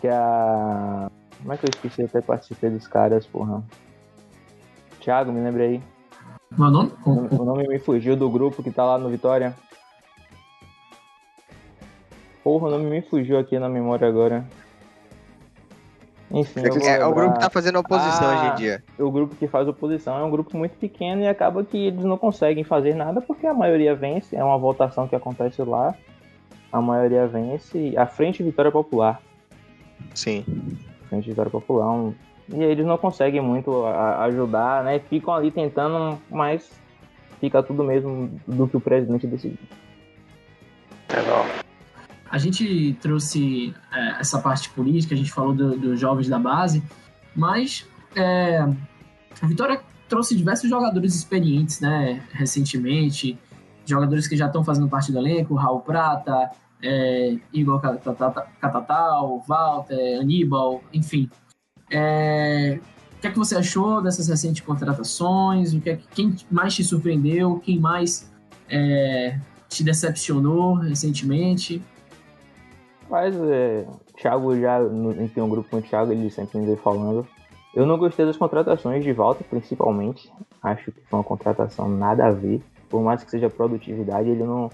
Que 0.00 0.08
é 0.08 0.12
a. 0.12 1.10
Como 1.40 1.52
é 1.52 1.56
que 1.56 1.64
eu 1.64 1.70
esqueci? 1.70 2.02
Eu 2.02 2.06
até 2.06 2.20
participei 2.20 2.68
dos 2.68 2.86
caras, 2.86 3.26
porra. 3.26 3.62
Thiago, 5.00 5.32
me 5.32 5.40
lembra 5.40 5.62
aí. 5.64 5.80
Meu 6.50 6.70
nome? 6.70 6.92
O 7.06 7.14
nome- 7.14 7.28
o 7.32 7.44
nome 7.44 7.68
me 7.68 7.78
fugiu 7.78 8.14
do 8.14 8.28
grupo 8.28 8.62
que 8.62 8.70
tá 8.70 8.84
lá 8.84 8.98
no 8.98 9.08
Vitória. 9.08 9.54
Porra, 12.42 12.68
o 12.68 12.70
nome 12.70 12.84
me 12.88 13.02
fugiu 13.02 13.38
aqui 13.38 13.58
na 13.58 13.68
memória 13.68 14.08
agora. 14.08 14.44
Enfim, 16.32 16.62
vou 16.62 16.78
É, 16.86 16.98
é 17.00 17.04
o 17.04 17.12
grupo 17.12 17.34
que 17.34 17.40
tá 17.40 17.50
fazendo 17.50 17.78
oposição 17.80 18.28
Ah. 18.30 18.34
hoje 18.36 18.52
em 18.52 18.54
dia. 18.56 18.84
O 18.98 19.10
grupo 19.10 19.34
que 19.34 19.48
faz 19.48 19.66
oposição 19.66 20.16
é 20.16 20.22
um 20.22 20.30
grupo 20.30 20.56
muito 20.56 20.76
pequeno 20.76 21.22
e 21.22 21.26
acaba 21.28 21.64
que 21.64 21.76
eles 21.88 22.04
não 22.04 22.16
conseguem 22.16 22.62
fazer 22.62 22.94
nada 22.94 23.20
porque 23.20 23.46
a 23.46 23.52
maioria 23.54 23.94
vence. 23.96 24.36
É 24.36 24.44
uma 24.44 24.56
votação 24.56 25.08
que 25.08 25.16
acontece 25.16 25.60
lá. 25.62 25.94
A 26.72 26.80
maioria 26.80 27.26
vence. 27.26 27.94
A 27.96 28.06
Frente 28.06 28.42
Vitória 28.44 28.70
Popular. 28.70 29.20
Sim. 30.14 30.44
Frente 31.08 31.28
Vitória 31.28 31.50
Popular. 31.50 31.90
um- 31.90 32.14
E 32.52 32.62
eles 32.62 32.84
não 32.86 32.96
conseguem 32.96 33.40
muito 33.40 33.84
ajudar, 33.86 34.82
né? 34.84 34.98
Ficam 34.98 35.34
ali 35.34 35.50
tentando, 35.52 36.16
mas 36.30 36.70
fica 37.40 37.62
tudo 37.62 37.82
mesmo 37.84 38.28
do 38.46 38.66
que 38.68 38.76
o 38.76 38.80
presidente 38.80 39.26
decidiu. 39.26 39.58
Legal. 41.14 41.44
A 42.30 42.38
gente 42.38 42.96
trouxe 43.00 43.74
é, 43.92 44.20
essa 44.20 44.38
parte 44.40 44.70
política, 44.70 45.14
a 45.14 45.18
gente 45.18 45.32
falou 45.32 45.52
do- 45.52 45.76
dos 45.76 45.98
jovens 45.98 46.28
da 46.28 46.38
base, 46.38 46.82
mas 47.34 47.84
é, 48.14 48.58
a 49.40 49.46
Vitória 49.46 49.80
trouxe 50.08 50.36
diversos 50.36 50.68
jogadores 50.70 51.14
experientes, 51.14 51.80
né, 51.80 52.22
recentemente, 52.32 53.38
jogadores 53.84 54.28
que 54.28 54.36
já 54.36 54.46
estão 54.46 54.62
fazendo 54.64 54.88
parte 54.88 55.10
do 55.10 55.18
elenco, 55.18 55.54
Raul 55.54 55.80
Prata, 55.80 56.50
é, 56.82 57.36
Igor 57.52 57.80
Catata- 57.80 58.46
Catatal, 58.60 59.44
Walter, 59.46 60.20
Aníbal, 60.20 60.82
enfim. 60.92 61.28
É, 61.90 62.78
o 63.16 63.20
que 63.20 63.26
é 63.26 63.30
que 63.30 63.38
você 63.38 63.56
achou 63.56 64.00
dessas 64.00 64.28
recentes 64.28 64.60
contratações? 64.62 65.74
O 65.74 65.80
que 65.80 65.90
é 65.90 65.96
que- 65.96 66.06
quem 66.14 66.36
mais 66.50 66.74
te 66.74 66.84
surpreendeu? 66.84 67.58
Quem 67.58 67.78
mais 67.78 68.30
é, 68.68 69.36
te 69.68 69.82
decepcionou 69.82 70.74
recentemente? 70.74 71.82
Mas 73.10 73.36
é, 73.36 73.84
Thiago 74.16 74.56
já, 74.58 74.78
tem 75.34 75.42
um 75.42 75.48
grupo 75.48 75.68
com 75.68 75.78
o 75.78 75.82
Thiago, 75.82 76.12
ele 76.12 76.30
sempre 76.30 76.58
me 76.58 76.66
vem 76.66 76.76
falando. 76.76 77.26
Eu 77.74 77.84
não 77.84 77.98
gostei 77.98 78.24
das 78.24 78.36
contratações 78.36 79.02
de 79.02 79.12
volta, 79.12 79.42
principalmente. 79.42 80.32
Acho 80.62 80.92
que 80.92 81.00
foi 81.02 81.18
uma 81.18 81.24
contratação 81.24 81.88
nada 81.88 82.26
a 82.26 82.30
ver. 82.30 82.62
Por 82.88 83.02
mais 83.02 83.24
que 83.24 83.30
seja 83.30 83.50
produtividade, 83.50 84.28
ele 84.28 84.44
não, 84.44 84.70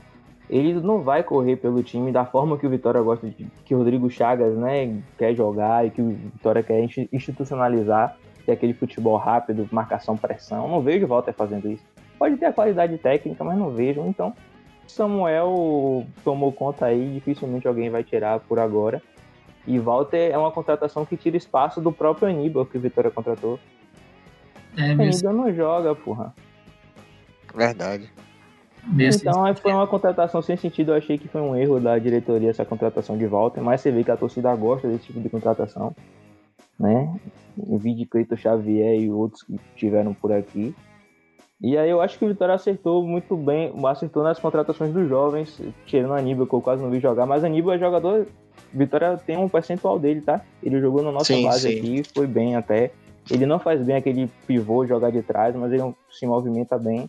ele 0.48 0.74
não 0.74 1.02
vai 1.02 1.22
correr 1.22 1.56
pelo 1.56 1.82
time 1.82 2.12
da 2.12 2.24
forma 2.24 2.58
que 2.58 2.66
o 2.66 2.70
Vitória 2.70 3.00
gosta 3.00 3.26
de, 3.26 3.46
que 3.64 3.74
o 3.74 3.78
Rodrigo 3.78 4.10
Chagas, 4.10 4.54
né, 4.54 5.00
quer 5.18 5.34
jogar 5.34 5.86
e 5.86 5.90
que 5.90 6.02
o 6.02 6.08
Vitória 6.08 6.62
quer 6.62 6.82
insti- 6.82 7.08
institucionalizar, 7.12 8.16
que 8.44 8.50
é 8.50 8.54
aquele 8.54 8.72
futebol 8.74 9.16
rápido, 9.16 9.68
marcação, 9.72 10.16
pressão. 10.16 10.68
Não 10.68 10.80
vejo 10.80 11.04
o 11.04 11.08
Walter 11.08 11.32
fazendo 11.32 11.70
isso. 11.70 11.84
Pode 12.18 12.36
ter 12.36 12.46
a 12.46 12.52
qualidade 12.52 12.96
técnica, 12.98 13.44
mas 13.44 13.58
não 13.58 13.70
vejo. 13.70 14.00
Então, 14.06 14.32
Samuel 14.86 16.06
tomou 16.24 16.52
conta 16.52 16.86
aí, 16.86 17.14
dificilmente 17.14 17.66
alguém 17.66 17.90
vai 17.90 18.02
tirar 18.04 18.40
por 18.40 18.58
agora. 18.58 19.02
E 19.66 19.78
Walter 19.78 20.30
é 20.30 20.38
uma 20.38 20.52
contratação 20.52 21.04
que 21.04 21.16
tira 21.16 21.36
espaço 21.36 21.80
do 21.80 21.90
próprio 21.90 22.28
Aníbal 22.28 22.64
que 22.64 22.78
o 22.78 22.80
Vitória 22.80 23.10
contratou. 23.10 23.58
É, 24.76 24.92
Aníbal 24.92 25.32
não 25.32 25.52
joga, 25.52 25.94
porra. 25.94 26.32
Verdade. 27.54 28.10
meio. 28.86 29.10
Então 29.10 29.44
aí 29.44 29.54
foi 29.54 29.72
uma 29.72 29.86
contratação 29.86 30.40
sem 30.40 30.56
sentido. 30.56 30.92
Eu 30.92 30.96
achei 30.96 31.18
que 31.18 31.26
foi 31.26 31.40
um 31.40 31.56
erro 31.56 31.80
da 31.80 31.98
diretoria 31.98 32.50
essa 32.50 32.64
contratação 32.64 33.16
de 33.18 33.26
Walter, 33.26 33.60
mas 33.60 33.80
você 33.80 33.90
vê 33.90 34.04
que 34.04 34.10
a 34.10 34.16
torcida 34.16 34.54
gosta 34.54 34.86
desse 34.86 35.06
tipo 35.06 35.20
de 35.20 35.28
contratação, 35.28 35.94
né? 36.78 37.18
O 37.56 37.78
vídeo 37.78 38.00
de 38.00 38.06
Cleiton 38.06 38.36
Xavier 38.36 39.00
e 39.00 39.10
outros 39.10 39.42
que 39.42 39.58
tiveram 39.74 40.14
por 40.14 40.32
aqui. 40.32 40.74
E 41.60 41.76
aí 41.76 41.88
eu 41.88 42.00
acho 42.02 42.18
que 42.18 42.24
o 42.24 42.28
Vitória 42.28 42.54
acertou 42.54 43.02
muito 43.02 43.34
bem, 43.36 43.72
acertou 43.86 44.22
nas 44.22 44.38
contratações 44.38 44.92
dos 44.92 45.08
jovens, 45.08 45.60
tirando 45.86 46.10
o 46.10 46.14
Aníbal, 46.14 46.46
que 46.46 46.54
eu 46.54 46.60
quase 46.60 46.82
não 46.82 46.90
vi 46.90 47.00
jogar, 47.00 47.24
mas 47.24 47.44
Aníbal 47.44 47.74
é 47.74 47.78
jogador. 47.78 48.26
Vitória 48.72 49.16
tem 49.16 49.38
um 49.38 49.48
percentual 49.48 49.98
dele, 49.98 50.20
tá? 50.20 50.42
Ele 50.62 50.80
jogou 50.80 51.02
na 51.02 51.10
nossa 51.10 51.32
Sim, 51.32 51.44
base 51.44 51.70
sim. 51.70 51.78
aqui, 51.78 52.02
foi 52.14 52.26
bem 52.26 52.56
até. 52.56 52.90
Ele 53.30 53.46
não 53.46 53.58
faz 53.58 53.82
bem 53.82 53.96
aquele 53.96 54.30
pivô 54.46 54.86
jogar 54.86 55.10
de 55.10 55.22
trás, 55.22 55.56
mas 55.56 55.72
ele 55.72 55.82
é 55.82 55.94
se 56.10 56.26
movimenta 56.26 56.78
bem. 56.78 57.08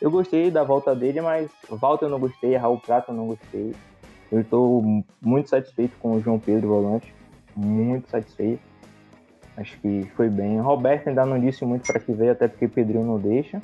Eu 0.00 0.10
gostei 0.10 0.50
da 0.50 0.64
volta 0.64 0.94
dele, 0.94 1.20
mas 1.20 1.50
Walter 1.68 2.06
eu 2.06 2.10
não 2.10 2.18
gostei, 2.18 2.56
Raul 2.56 2.78
Prata 2.78 3.12
eu 3.12 3.16
não 3.16 3.26
gostei. 3.26 3.74
Eu 4.30 4.40
estou 4.40 4.82
muito 5.20 5.50
satisfeito 5.50 5.96
com 6.00 6.12
o 6.12 6.20
João 6.20 6.38
Pedro 6.38 6.68
volante, 6.68 7.12
muito 7.54 8.08
satisfeito. 8.08 8.71
Acho 9.56 9.78
que 9.80 10.08
foi 10.16 10.28
bem. 10.28 10.58
O 10.58 10.62
Roberto 10.62 11.08
ainda 11.08 11.26
não 11.26 11.38
disse 11.38 11.64
muito 11.64 11.86
para 11.86 12.00
que 12.00 12.12
veio, 12.12 12.32
até 12.32 12.48
porque 12.48 12.68
Pedrinho 12.68 13.04
não 13.04 13.18
deixa. 13.18 13.60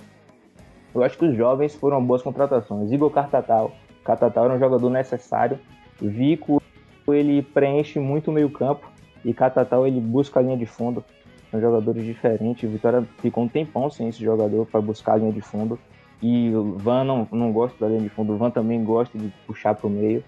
Eu 0.95 1.03
acho 1.03 1.17
que 1.17 1.25
os 1.25 1.37
jovens 1.37 1.75
foram 1.75 2.05
boas 2.05 2.23
contratações. 2.23 2.91
Igor 2.93 3.11
Catatal. 3.11 3.73
Catatal 4.05 4.47
era 4.47 4.55
um 4.55 4.59
jogador 4.59 4.91
necessário. 4.91 5.59
Vico, 6.01 6.63
ele 7.09 7.43
preenche 7.43 7.99
muito 7.99 8.31
o 8.31 8.35
meio 8.35 8.51
campo. 8.51 8.91
E 9.25 9.33
Catatal, 9.33 9.87
ele 9.87 10.01
busca 10.01 10.41
a 10.41 10.43
linha 10.43 10.57
de 10.57 10.67
fundo. 10.67 11.05
São 11.51 11.61
jogadores 11.61 12.05
diferentes. 12.05 12.71
Vitória 12.71 13.07
ficou 13.19 13.45
um 13.45 13.49
tempão 13.49 13.91
sem 13.91 14.09
esse 14.09 14.23
jogador 14.23 14.67
para 14.67 14.81
buscar 14.81 15.15
a 15.15 15.17
linha 15.17 15.33
de 15.33 15.41
fundo. 15.41 15.79
E 16.23 16.55
o 16.55 16.77
Van 16.77 17.05
não, 17.05 17.27
não 17.31 17.53
gosta 17.53 17.79
da 17.79 17.89
linha 17.89 18.03
de 18.03 18.09
fundo. 18.09 18.35
O 18.35 18.37
Van 18.37 18.51
também 18.51 18.83
gosta 18.85 19.17
de 19.17 19.29
puxar 19.47 19.75
para 19.75 19.87
o 19.87 19.91
meio. 19.91 20.23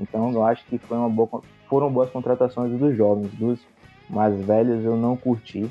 Então 0.00 0.32
eu 0.32 0.42
acho 0.44 0.64
que 0.66 0.78
foi 0.78 0.96
uma 0.96 1.08
boa, 1.08 1.42
foram 1.68 1.90
boas 1.90 2.10
contratações 2.10 2.72
dos 2.78 2.96
jovens. 2.96 3.30
Dos 3.34 3.60
mais 4.12 4.38
velhos 4.44 4.84
eu 4.84 4.96
não 4.96 5.16
curti. 5.16 5.68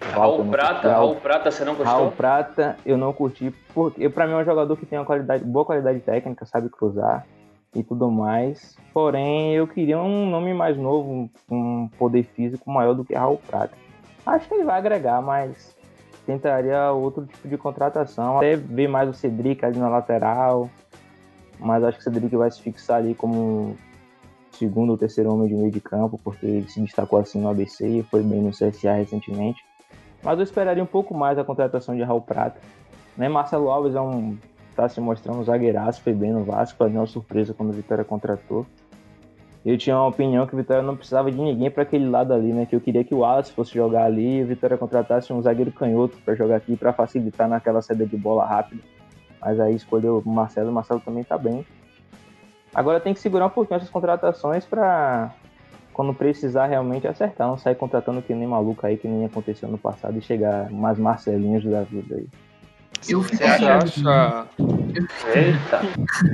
Raul 0.00 0.44
Prata. 0.46 0.90
Raul 0.90 1.16
Prata, 1.16 1.50
você 1.50 1.64
não 1.64 1.74
gostou? 1.74 1.94
Raul 1.94 2.12
Prata 2.12 2.76
eu 2.86 2.96
não 2.96 3.12
curti, 3.12 3.52
porque 3.74 4.08
pra 4.08 4.26
mim 4.26 4.34
é 4.34 4.36
um 4.36 4.44
jogador 4.44 4.76
que 4.76 4.86
tem 4.86 4.98
uma 4.98 5.04
qualidade, 5.04 5.44
boa 5.44 5.64
qualidade 5.64 6.00
técnica, 6.00 6.46
sabe 6.46 6.68
cruzar 6.68 7.26
e 7.74 7.82
tudo 7.82 8.10
mais. 8.10 8.76
Porém, 8.92 9.54
eu 9.54 9.66
queria 9.66 9.98
um 9.98 10.28
nome 10.28 10.54
mais 10.54 10.76
novo, 10.76 11.28
um 11.50 11.88
poder 11.98 12.24
físico 12.24 12.70
maior 12.70 12.94
do 12.94 13.04
que 13.04 13.14
Raul 13.14 13.40
Prata. 13.48 13.74
Acho 14.24 14.48
que 14.48 14.54
ele 14.54 14.64
vai 14.64 14.78
agregar, 14.78 15.20
mas 15.20 15.76
tentaria 16.24 16.92
outro 16.92 17.26
tipo 17.26 17.48
de 17.48 17.56
contratação. 17.56 18.36
Até 18.36 18.56
ver 18.56 18.88
mais 18.88 19.08
o 19.08 19.14
Cedric 19.14 19.64
ali 19.64 19.78
na 19.78 19.88
lateral. 19.88 20.70
Mas 21.58 21.82
acho 21.84 21.98
que 21.98 22.02
o 22.02 22.04
Cedric 22.04 22.36
vai 22.36 22.50
se 22.50 22.60
fixar 22.60 22.98
ali 22.98 23.14
como 23.14 23.76
segundo 24.62 24.90
ou 24.90 24.96
terceiro 24.96 25.32
homem 25.32 25.48
de 25.48 25.54
meio 25.54 25.72
de 25.72 25.80
campo, 25.80 26.20
porque 26.22 26.46
ele 26.46 26.68
se 26.68 26.80
destacou 26.80 27.18
assim 27.18 27.40
no 27.40 27.48
ABC 27.48 27.84
e 27.84 28.02
foi 28.04 28.22
bem 28.22 28.40
no 28.40 28.50
CSA 28.50 28.92
recentemente. 28.92 29.64
Mas 30.22 30.38
eu 30.38 30.44
esperaria 30.44 30.82
um 30.82 30.86
pouco 30.86 31.12
mais 31.12 31.36
a 31.36 31.42
contratação 31.42 31.96
de 31.96 32.02
Raul 32.02 32.20
Prata. 32.20 32.60
Né? 33.16 33.28
Marcelo 33.28 33.68
Alves 33.68 33.96
é 33.96 34.00
um 34.00 34.38
tá 34.76 34.88
se 34.88 35.00
mostrando 35.00 35.40
um 35.40 35.44
zagueiraço, 35.44 36.00
foi 36.00 36.14
bem 36.14 36.32
no 36.32 36.44
Vasco, 36.44 36.78
foi 36.78 36.88
uma 36.88 37.06
surpresa 37.06 37.52
quando 37.52 37.70
o 37.70 37.72
Vitória 37.72 38.04
contratou. 38.04 38.64
Eu 39.66 39.76
tinha 39.76 39.96
uma 39.96 40.06
opinião 40.06 40.46
que 40.46 40.54
o 40.54 40.56
Vitória 40.56 40.82
não 40.82 40.96
precisava 40.96 41.30
de 41.30 41.38
ninguém 41.38 41.70
para 41.70 41.82
aquele 41.82 42.08
lado 42.08 42.32
ali, 42.32 42.52
né? 42.52 42.64
Que 42.64 42.74
eu 42.74 42.80
queria 42.80 43.04
que 43.04 43.14
o 43.14 43.18
Wallace 43.18 43.52
fosse 43.52 43.74
jogar 43.74 44.04
ali 44.04 44.38
e 44.38 44.42
o 44.42 44.46
Vitória 44.46 44.78
contratasse 44.78 45.32
um 45.32 45.42
zagueiro 45.42 45.70
canhoto 45.70 46.16
para 46.24 46.34
jogar 46.34 46.56
aqui 46.56 46.76
para 46.76 46.92
facilitar 46.92 47.48
naquela 47.48 47.82
saída 47.82 48.06
de 48.06 48.16
bola 48.16 48.46
rápida. 48.46 48.82
Mas 49.40 49.60
aí 49.60 49.74
escolheu 49.74 50.22
o 50.24 50.28
Marcelo, 50.28 50.70
o 50.70 50.72
Marcelo 50.72 51.00
também 51.00 51.22
tá 51.22 51.36
bem. 51.36 51.66
Agora 52.74 53.00
tem 53.00 53.12
que 53.14 53.20
segurar 53.20 53.46
um 53.46 53.50
pouquinho 53.50 53.76
essas 53.76 53.90
contratações 53.90 54.64
para 54.64 55.30
quando 55.92 56.14
precisar 56.14 56.66
realmente 56.66 57.06
acertar, 57.06 57.46
não 57.46 57.58
sair 57.58 57.74
contratando 57.74 58.22
que 58.22 58.34
nem 58.34 58.48
maluco 58.48 58.86
aí, 58.86 58.96
que 58.96 59.06
nem 59.06 59.26
aconteceu 59.26 59.68
no 59.68 59.76
passado 59.76 60.16
e 60.16 60.22
chegar 60.22 60.70
mais 60.70 60.98
Marcelinhos 60.98 61.64
da 61.64 61.82
vida 61.82 62.14
aí. 62.16 62.26
Eu 63.08 63.20
Você 63.20 63.30
fico 63.36 63.44
Você 63.48 63.64
acha. 63.66 64.46
Eita, 65.34 65.80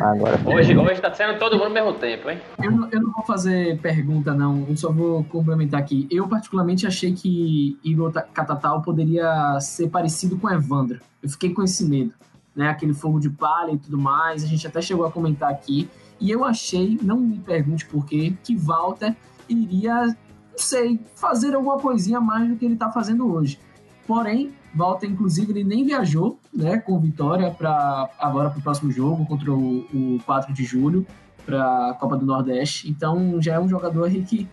Agora 0.04 0.38
hoje, 0.44 0.76
hoje 0.76 1.00
tá 1.00 1.12
sendo 1.14 1.38
todo 1.38 1.54
mundo 1.54 1.66
ao 1.66 1.70
mesmo 1.72 1.94
tempo, 1.94 2.28
hein? 2.30 2.38
Eu, 2.62 2.70
não- 2.70 2.88
eu 2.90 3.00
não 3.00 3.10
vou 3.12 3.24
fazer 3.24 3.78
pergunta, 3.80 4.34
não. 4.34 4.66
Eu 4.68 4.76
só 4.76 4.92
vou 4.92 5.24
complementar 5.24 5.80
aqui. 5.80 6.06
Eu, 6.10 6.28
particularmente, 6.28 6.86
achei 6.86 7.12
que 7.14 7.78
Igor 7.82 8.12
Ta- 8.12 8.22
Catatal 8.22 8.82
poderia 8.82 9.58
ser 9.60 9.88
parecido 9.88 10.36
com 10.36 10.48
Evandro. 10.50 11.00
Eu 11.22 11.28
fiquei 11.30 11.54
com 11.54 11.62
esse 11.62 11.88
medo. 11.88 12.12
Né? 12.54 12.68
Aquele 12.68 12.92
fogo 12.92 13.18
de 13.18 13.30
palha 13.30 13.72
e 13.72 13.78
tudo 13.78 13.96
mais. 13.96 14.44
A 14.44 14.46
gente 14.46 14.66
até 14.66 14.82
chegou 14.82 15.06
a 15.06 15.10
comentar 15.10 15.50
aqui. 15.50 15.88
E 16.20 16.30
eu 16.30 16.44
achei, 16.44 16.98
não 17.02 17.18
me 17.18 17.38
pergunte 17.38 17.86
por 17.86 18.04
quê, 18.04 18.34
que 18.42 18.56
Walter 18.56 19.14
iria 19.48 20.16
sei, 20.56 21.00
fazer 21.14 21.54
alguma 21.54 21.78
coisinha 21.78 22.20
mais 22.20 22.48
do 22.48 22.56
que 22.56 22.64
ele 22.64 22.74
está 22.74 22.90
fazendo 22.90 23.32
hoje. 23.32 23.58
Porém, 24.06 24.52
Walter, 24.74 25.06
inclusive, 25.06 25.52
ele 25.52 25.64
nem 25.64 25.84
viajou 25.84 26.38
né, 26.52 26.78
com 26.78 26.98
vitória 26.98 27.50
para 27.50 28.08
agora 28.18 28.50
para 28.50 28.58
o 28.58 28.62
próximo 28.62 28.90
jogo, 28.90 29.26
contra 29.26 29.52
o, 29.52 29.80
o 29.92 30.18
4 30.24 30.52
de 30.52 30.64
julho, 30.64 31.06
para 31.44 31.90
a 31.90 31.94
Copa 31.94 32.16
do 32.16 32.26
Nordeste. 32.26 32.88
Então, 32.88 33.40
já 33.40 33.54
é 33.54 33.60
um 33.60 33.68
jogador 33.68 34.04
aí 34.04 34.22
que 34.24 34.48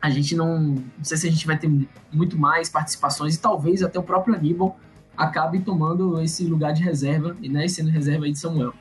a 0.00 0.10
gente 0.10 0.36
não. 0.36 0.58
Não 0.58 0.84
sei 1.04 1.16
se 1.16 1.28
a 1.28 1.30
gente 1.30 1.46
vai 1.46 1.58
ter 1.58 1.70
muito 2.12 2.38
mais 2.38 2.68
participações 2.68 3.34
e 3.34 3.40
talvez 3.40 3.82
até 3.82 3.98
o 3.98 4.02
próprio 4.02 4.34
Aníbal 4.34 4.78
acabe 5.16 5.60
tomando 5.60 6.20
esse 6.20 6.44
lugar 6.44 6.72
de 6.72 6.82
reserva 6.82 7.34
né, 7.40 7.66
sendo 7.68 7.90
reserva 7.90 8.26
aí 8.26 8.32
de 8.32 8.38
Samuel. 8.38 8.74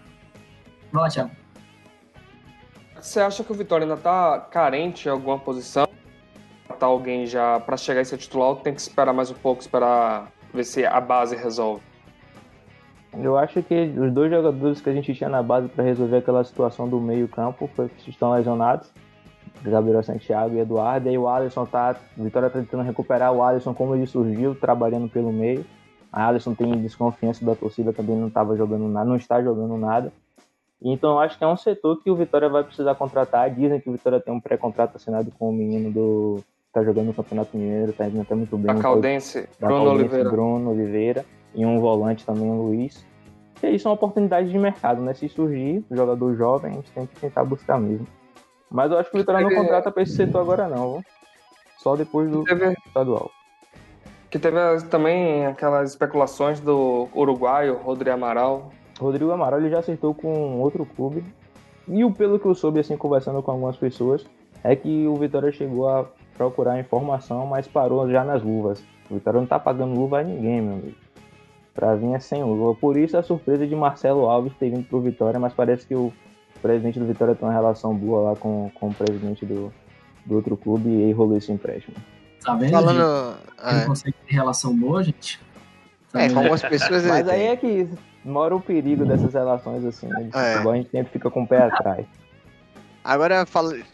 Vai 0.92 1.04
lá, 1.04 1.10
Thiago. 1.10 1.45
Você 3.06 3.20
acha 3.20 3.44
que 3.44 3.52
o 3.52 3.56
Vitória 3.56 3.86
ainda 3.86 3.94
está 3.94 4.40
carente 4.40 5.08
em 5.08 5.12
alguma 5.12 5.38
posição? 5.38 5.88
Tá 6.80 6.88
alguém 6.88 7.28
já 7.28 7.60
para 7.60 7.78
chegar 7.78 8.02
a 8.02 8.04
ser 8.04 8.18
titular 8.18 8.56
tem 8.56 8.74
que 8.74 8.82
esperar 8.82 9.14
mais 9.14 9.30
um 9.30 9.36
pouco, 9.36 9.62
esperar 9.62 10.32
ver 10.52 10.64
se 10.64 10.84
a 10.84 11.00
base 11.00 11.36
resolve? 11.36 11.84
Eu 13.14 13.38
acho 13.38 13.62
que 13.62 13.94
os 13.96 14.12
dois 14.12 14.32
jogadores 14.32 14.82
que 14.82 14.90
a 14.90 14.94
gente 14.94 15.14
tinha 15.14 15.30
na 15.30 15.44
base 15.44 15.68
para 15.68 15.84
resolver 15.84 16.18
aquela 16.18 16.44
situação 16.44 16.90
do 16.90 17.00
meio-campo 17.00 17.70
estão 18.08 18.34
lesionados. 18.34 18.92
Gabriel 19.62 20.02
Santiago 20.02 20.56
e 20.56 20.60
Eduardo. 20.60 21.08
E 21.08 21.16
o 21.16 21.28
Alisson 21.28 21.66
tá. 21.68 21.96
Vitória 22.18 22.50
tá 22.50 22.60
tentando 22.60 22.84
recuperar 22.84 23.32
o 23.32 23.44
Alisson 23.44 23.76
como 23.76 23.96
ele 23.96 24.08
surgiu, 24.08 24.56
trabalhando 24.56 25.08
pelo 25.08 25.32
meio. 25.32 25.64
A 26.12 26.28
Alisson 26.28 26.56
tem 26.56 26.72
desconfiança 26.82 27.46
da 27.46 27.56
torcida, 27.56 27.94
também 27.94 28.18
não 28.18 28.30
estava 28.30 28.58
jogando 28.58 28.88
nada, 28.88 29.08
não 29.08 29.16
está 29.16 29.44
jogando 29.44 29.78
nada. 29.78 30.12
Então 30.82 31.12
eu 31.12 31.20
acho 31.20 31.38
que 31.38 31.44
é 31.44 31.48
um 31.48 31.58
setor 31.58 32.02
que 32.02 32.12
o 32.12 32.16
Vitória 32.16 32.50
vai 32.50 32.64
precisar 32.64 32.96
contratar. 32.96 33.50
Dizem 33.50 33.80
que 33.80 33.90
o 33.90 33.94
Vitória 33.94 34.20
tem 34.20 34.34
um 34.34 34.40
pré-contrato 34.40 34.98
assinado 34.98 35.32
com 35.38 35.50
o 35.50 35.54
menino 35.54 35.92
do. 35.92 36.44
tá 36.72 36.84
jogando 36.84 37.08
no 37.08 37.14
Campeonato 37.14 37.58
Mineiro, 37.58 37.94
tá 37.94 38.08
indo 38.08 38.22
até 38.22 38.36
muito 38.36 38.58
bem. 38.58 38.72
A 38.72 38.80
Caldense, 38.80 39.50
Bruno 39.60 39.86
Caldense, 39.86 40.00
Oliveira. 40.00 40.30
Bruno 40.30 40.72
Oliveira. 40.72 41.26
E 41.54 41.66
um 41.66 41.80
volante 41.80 42.26
também, 42.26 42.50
o 42.50 42.64
Luiz. 42.64 43.06
E 43.64 43.68
aí 43.68 43.80
são 43.80 43.94
oportunidades 43.94 44.52
de 44.52 44.58
mercado, 44.58 45.02
né? 45.02 45.14
Se 45.14 45.30
surgir, 45.30 45.84
jogador 45.90 46.36
jovem, 46.36 46.72
a 46.72 46.76
gente 46.76 46.92
tem 46.92 47.08
que 47.08 47.16
tentar 47.16 47.46
buscar 47.46 47.80
mesmo. 47.80 48.06
Mas 48.70 48.92
eu 48.92 48.98
acho 49.00 49.10
que 49.10 49.16
o 49.16 49.20
Vitória 49.20 49.42
não 49.42 49.56
contrata 49.56 49.90
para 49.90 50.04
esse 50.04 50.16
setor 50.16 50.42
agora 50.42 50.68
não, 50.68 50.94
viu? 50.94 51.04
Só 51.78 51.96
depois 51.96 52.30
do 52.30 52.44
teve, 52.44 52.76
estadual. 52.86 53.32
Que 54.30 54.38
teve 54.38 54.58
também 54.90 55.46
aquelas 55.46 55.92
especulações 55.92 56.60
do 56.60 57.08
uruguaio 57.16 57.78
Rodrigo 57.78 58.16
Amaral. 58.16 58.72
Rodrigo 59.00 59.32
Amaral 59.32 59.60
ele 59.60 59.70
já 59.70 59.80
acertou 59.80 60.14
com 60.14 60.60
outro 60.60 60.86
clube. 60.86 61.24
E 61.88 62.12
pelo 62.14 62.40
que 62.40 62.46
eu 62.46 62.56
soube, 62.56 62.80
assim, 62.80 62.98
conversando 62.98 63.42
com 63.44 63.52
algumas 63.52 63.76
pessoas, 63.76 64.26
é 64.64 64.76
que 64.76 65.06
o 65.08 65.16
Vitória 65.16 65.52
chegou 65.52 65.88
a 65.88 66.06
procurar 66.36 66.80
informação, 66.80 67.46
mas 67.46 67.68
parou 67.68 68.10
já 68.10 68.24
nas 68.24 68.42
luvas. 68.42 68.84
O 69.10 69.16
Vitória 69.16 69.40
não 69.40 69.48
tá 69.48 69.60
pagando 69.60 69.94
luva 69.94 70.20
a 70.20 70.24
ninguém, 70.24 70.62
meu 70.62 70.74
amigo. 70.74 70.98
Pra 71.74 71.96
vir 71.96 72.14
é 72.14 72.20
sem 72.20 72.44
luva. 72.44 72.74
Por 72.80 72.98
isso 72.98 73.18
a 73.18 73.22
surpresa 73.22 73.68
de 73.68 73.76
Marcelo 73.76 74.30
Alves 74.30 74.54
ter 74.58 74.70
vindo 74.70 74.88
pro 74.88 75.02
Vitória, 75.02 75.40
mas 75.40 75.54
parece 75.54 75.86
que 75.86 75.94
o 75.94 76.12
presidente 76.62 77.00
do 77.00 77.06
Vitória 77.06 77.36
tem 77.36 77.48
uma 77.48 77.54
relação 77.54 77.94
boa 77.94 78.32
lá 78.32 78.36
com, 78.36 78.72
com 78.74 78.88
o 78.88 78.94
presidente 78.94 79.46
do, 79.46 79.72
do 80.26 80.36
outro 80.36 80.58
clube 80.58 80.90
e 80.90 81.04
aí 81.04 81.12
rolou 81.12 81.38
esse 81.38 81.52
empréstimo. 81.52 81.96
Tá 82.44 82.56
vendo? 82.56 82.72
Falando. 82.72 83.38
Ele 83.70 83.82
é. 83.82 83.86
consegue 83.86 84.16
ter 84.26 84.34
relação 84.34 84.76
boa, 84.76 85.04
gente? 85.04 85.40
Tá 86.12 86.24
é, 86.24 86.30
com 86.30 86.40
algumas 86.40 86.62
pessoas. 86.62 87.06
Mas 87.06 87.28
aí 87.28 87.48
é 87.48 87.56
que 87.56 87.88
mora 88.26 88.56
o 88.56 88.60
perigo 88.60 89.06
dessas 89.06 89.34
relações 89.34 89.86
assim. 89.86 90.08
Né? 90.08 90.30
É. 90.34 90.56
a 90.56 90.76
gente 90.76 90.90
sempre 90.90 91.14
fica 91.14 91.30
com 91.30 91.44
o 91.44 91.48
pé 91.48 91.60
atrás. 91.60 92.06
Agora, 93.04 93.46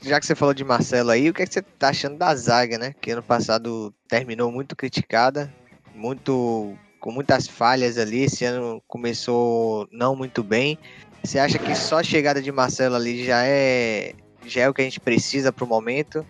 já 0.01 0.19
que 0.21 0.25
você 0.25 0.33
falou 0.33 0.53
de 0.53 0.63
Marcelo 0.63 1.09
aí, 1.09 1.29
o 1.29 1.33
que, 1.33 1.43
é 1.43 1.45
que 1.45 1.53
você 1.53 1.61
tá 1.61 1.89
achando 1.89 2.17
da 2.17 2.33
zaga, 2.33 2.77
né? 2.77 2.95
Que 3.01 3.11
ano 3.11 3.21
passado 3.21 3.93
terminou 4.07 4.49
muito 4.49 4.73
criticada, 4.73 5.53
muito 5.93 6.73
com 6.97 7.11
muitas 7.11 7.45
falhas 7.45 7.97
ali. 7.97 8.23
Esse 8.23 8.45
ano 8.45 8.81
começou 8.87 9.85
não 9.91 10.15
muito 10.15 10.41
bem. 10.41 10.79
Você 11.21 11.37
acha 11.37 11.59
que 11.59 11.75
só 11.75 11.99
a 11.99 12.03
chegada 12.03 12.41
de 12.41 12.53
Marcelo 12.53 12.95
ali 12.95 13.25
já 13.25 13.43
é, 13.45 14.13
já 14.45 14.61
é 14.61 14.69
o 14.69 14.73
que 14.73 14.81
a 14.81 14.85
gente 14.85 15.01
precisa 15.01 15.51
para 15.51 15.65
o 15.65 15.67
momento? 15.67 16.25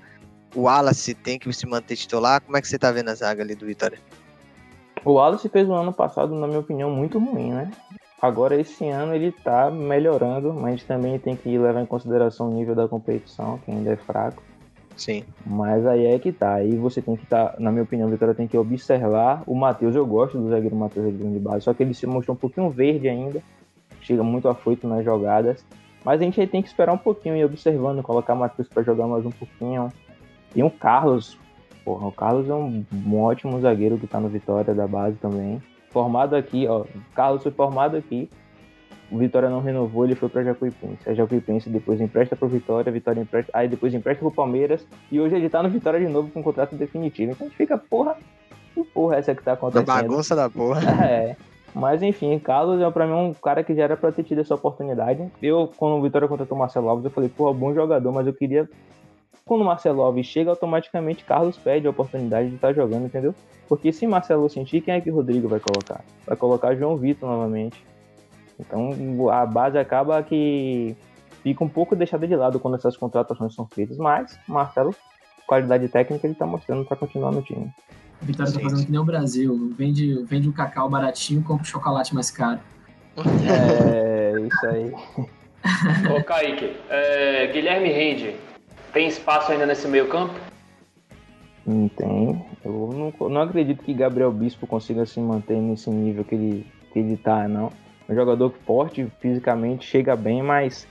O 0.56 0.62
Wallace 0.64 1.14
tem 1.14 1.38
que 1.38 1.54
se 1.54 1.68
manter 1.68 1.96
titular? 1.96 2.42
Como 2.42 2.58
é 2.58 2.62
que 2.62 2.68
você 2.68 2.80
tá 2.80 2.92
vendo 2.92 3.10
a 3.10 3.16
zaga 3.16 3.44
ali 3.44 3.54
do 3.54 3.68
Vitória? 3.68 4.00
O 5.04 5.14
Wallace 5.14 5.50
fez 5.50 5.68
um 5.68 5.74
ano 5.74 5.94
passado, 5.94 6.36
na 6.36 6.48
minha 6.48 6.60
opinião, 6.60 6.90
muito 6.90 7.18
ruim, 7.20 7.52
né? 7.52 7.72
Agora, 8.22 8.60
esse 8.60 8.88
ano, 8.88 9.16
ele 9.16 9.32
tá 9.32 9.72
melhorando, 9.72 10.54
mas 10.54 10.66
a 10.66 10.70
gente 10.72 10.86
também 10.86 11.18
tem 11.18 11.36
que 11.36 11.58
levar 11.58 11.82
em 11.82 11.88
consideração 11.88 12.50
o 12.50 12.54
nível 12.54 12.76
da 12.76 12.88
competição, 12.88 13.58
que 13.60 13.72
ainda 13.72 13.92
é 13.92 13.96
fraco. 13.96 14.44
Sim. 14.96 15.24
Mas 15.44 15.86
aí 15.88 16.06
é 16.06 16.20
que 16.20 16.32
tá. 16.32 16.56
Aí 16.56 16.76
você 16.76 17.02
tem 17.02 17.16
que 17.16 17.24
estar, 17.24 17.54
tá, 17.54 17.60
na 17.60 17.72
minha 17.72 17.84
opinião, 17.84 18.08
o 18.08 18.12
Vitória 18.12 18.36
tem 18.36 18.48
que 18.48 18.58
observar 18.58 19.42
o 19.48 19.56
Matheus. 19.56 19.96
Eu 19.96 20.06
gosto 20.06 20.38
do 20.38 20.50
zagueiro 20.50 20.76
Matheus 20.76 21.18
de 21.18 21.40
base, 21.40 21.64
só 21.64 21.74
que 21.74 21.82
ele 21.82 21.96
se 21.96 22.06
mostrou 22.06 22.36
um 22.36 22.40
pouquinho 22.40 22.70
verde 22.70 23.10
ainda 23.10 23.42
chega 24.02 24.24
muito 24.24 24.48
afoito 24.50 24.88
nas 24.88 25.06
jogadas. 25.06 25.66
Mas 26.04 26.20
a 26.20 26.24
gente 26.24 26.46
tem 26.48 26.62
que 26.62 26.68
esperar 26.68 26.94
um 26.94 26.98
pouquinho 26.98 27.38
e 27.38 27.46
observando, 27.46 28.02
colocar 28.02 28.34
o 28.34 28.38
Matheus 28.38 28.68
para 28.68 28.84
jogar 28.84 29.08
mais 29.08 29.26
um 29.26 29.32
pouquinho. 29.32 29.90
E 30.56 30.64
um 30.64 30.70
Carlos, 30.70 31.38
porra, 31.84 32.08
o 32.08 32.12
Carlos 32.12 32.50
é 32.50 32.54
um, 32.54 32.86
um 33.06 33.20
ótimo 33.20 33.60
zagueiro 33.60 33.98
que 33.98 34.08
tá 34.08 34.20
no 34.20 34.30
Vitória 34.30 34.74
da 34.74 34.88
base 34.88 35.18
também. 35.18 35.62
Formado 35.90 36.36
aqui, 36.36 36.68
ó, 36.68 36.86
Carlos 37.14 37.44
foi 37.44 37.52
formado 37.52 37.98
aqui. 37.98 38.30
O 39.12 39.18
Vitória 39.18 39.50
não 39.50 39.60
renovou, 39.60 40.06
ele 40.06 40.16
foi 40.16 40.30
para 40.30 40.42
Jacuipense. 40.42 41.10
A 41.10 41.14
Jacuipense 41.14 41.70
depois 41.70 42.00
empresta 42.00 42.34
para 42.34 42.48
Vitória, 42.48 42.92
Vitória 42.92 43.20
empresta, 43.20 43.52
aí 43.54 43.68
depois 43.68 43.94
empresta 43.94 44.22
pro 44.22 44.32
Palmeiras 44.32 44.88
e 45.12 45.20
hoje 45.20 45.36
ele 45.36 45.50
tá 45.50 45.62
no 45.62 45.70
Vitória 45.70 46.00
de 46.00 46.08
novo 46.08 46.32
com 46.32 46.42
contrato 46.42 46.76
definitivo. 46.76 47.34
Então 47.34 47.46
a 47.46 47.50
gente 47.50 47.58
fica, 47.58 47.78
porra, 47.78 48.16
que 48.74 48.84
porra 48.86 49.18
é 49.18 49.20
essa 49.20 49.36
que 49.36 49.44
tá 49.44 49.54
acontecendo? 49.54 49.90
A 49.90 50.02
bagunça 50.02 50.36
da 50.36 50.50
porra. 50.50 50.82
É. 51.04 51.36
Mas 51.74 52.02
enfim, 52.04 52.38
Carlos 52.38 52.82
é 52.82 52.92
para 52.92 53.08
mim 53.08 53.14
um 53.14 53.34
cara 53.34 53.64
que 53.64 53.74
já 53.74 53.84
era 53.84 53.96
para 53.96 54.12
ter 54.12 54.24
tido 54.24 54.42
essa 54.42 54.56
oportunidade. 54.56 55.26
Eu, 55.42 55.72
quando 55.78 55.96
o 55.96 56.02
Vitória 56.02 56.28
contratou 56.28 56.56
o 56.56 56.60
Marcelo 56.60 56.90
Alves, 56.90 57.06
eu 57.06 57.12
falei, 57.12 57.30
pô, 57.30 57.54
bom 57.54 57.74
jogador, 57.74 58.12
mas 58.12 58.28
eu 58.28 58.34
queria. 58.34 58.70
Quando 59.46 59.62
o 59.62 59.66
Marcelo 59.66 60.02
Alves 60.02 60.28
chega, 60.28 60.50
automaticamente 60.50 61.26
Carlos 61.26 61.58
pede 61.58 61.88
a 61.88 61.90
oportunidade 61.90 62.50
de 62.50 62.56
estar 62.56 62.74
jogando, 62.74 63.06
entendeu? 63.06 63.34
Porque 63.68 63.92
se 63.92 64.06
Marcelo 64.06 64.50
sentir, 64.50 64.82
quem 64.82 64.94
é 64.94 65.02
que 65.02 65.10
o 65.10 65.16
Rodrigo 65.16 65.48
vai 65.48 65.60
colocar? 65.60 66.04
Vai 66.26 66.38
colocar 66.38 66.76
João 66.76 66.98
Vitor 66.98 67.30
novamente. 67.30 67.84
Então 68.60 68.92
a 69.32 69.46
base 69.46 69.78
acaba 69.78 70.22
que 70.22 70.96
fica 71.42 71.64
um 71.64 71.70
pouco 71.70 71.96
deixada 71.96 72.28
de 72.28 72.36
lado 72.36 72.60
quando 72.60 72.76
essas 72.76 72.96
contratações 72.96 73.56
são 73.56 73.66
feitas, 73.66 73.98
mas 73.98 74.38
Marcelo, 74.48 74.94
qualidade 75.48 75.88
técnica, 75.88 76.28
ele 76.28 76.36
tá 76.36 76.46
mostrando 76.46 76.86
para 76.86 76.98
continuar 76.98 77.32
no 77.32 77.42
time. 77.42 77.72
A 78.22 78.26
Vitória 78.26 78.54
tá 78.54 78.60
fazendo 78.60 78.86
que 78.86 78.92
nem 78.92 79.00
o 79.00 79.04
Brasil. 79.04 79.74
Vende, 79.76 80.24
vende 80.24 80.48
o 80.48 80.54
cacau 80.54 80.88
baratinho, 80.88 81.42
compra 81.44 81.64
o 81.64 81.68
chocolate 81.68 82.14
mais 82.14 82.30
caro. 82.30 82.60
É, 83.18 84.34
isso 84.40 84.66
aí. 84.68 84.94
Ô, 86.16 86.24
Kaique, 86.24 86.78
é, 86.90 87.48
Guilherme 87.48 87.90
Rende, 87.90 88.36
tem 88.94 89.08
espaço 89.08 89.52
ainda 89.52 89.66
nesse 89.66 89.88
meio 89.88 90.08
campo? 90.08 90.34
Não 91.66 91.88
tem. 91.90 92.46
Eu 92.64 93.14
não, 93.20 93.30
não 93.30 93.42
acredito 93.42 93.84
que 93.84 93.94
Gabriel 93.94 94.32
Bispo 94.32 94.66
consiga 94.68 95.06
se 95.06 95.20
manter 95.20 95.58
nesse 95.58 95.90
nível 95.90 96.24
que 96.24 96.36
ele, 96.36 96.68
que 96.92 97.00
ele 97.00 97.18
tá, 97.18 97.48
não. 97.48 97.72
É 98.08 98.12
um 98.12 98.16
jogador 98.16 98.54
forte 98.66 99.08
fisicamente, 99.20 99.86
chega 99.86 100.16
bem, 100.16 100.42
mas 100.42 100.88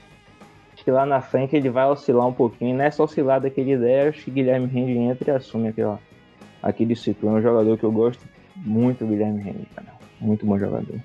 acho 0.73 0.83
que 0.83 0.91
lá 0.91 1.05
na 1.05 1.21
frente 1.21 1.55
ele 1.55 1.69
vai 1.69 1.85
oscilar 1.85 2.27
um 2.27 2.33
pouquinho. 2.33 2.75
Nessa 2.75 3.03
oscilada 3.03 3.49
que 3.49 3.61
ele 3.61 3.77
der, 3.77 4.09
acho 4.09 4.23
que 4.23 4.31
Guilherme 4.31 4.67
Rende 4.67 4.97
entra 4.97 5.33
e 5.33 5.35
assume 5.35 5.69
aquela 5.69 5.99
aqui 6.63 6.85
de 6.85 6.95
Citu. 6.95 7.27
É 7.27 7.31
um 7.31 7.41
jogador 7.41 7.77
que 7.77 7.83
eu 7.83 7.91
gosto 7.91 8.23
muito, 8.55 9.05
Guilherme 9.05 9.41
Henrique, 9.41 9.67
cara. 9.75 9.93
Muito 10.19 10.45
bom 10.45 10.57
jogador. 10.57 10.99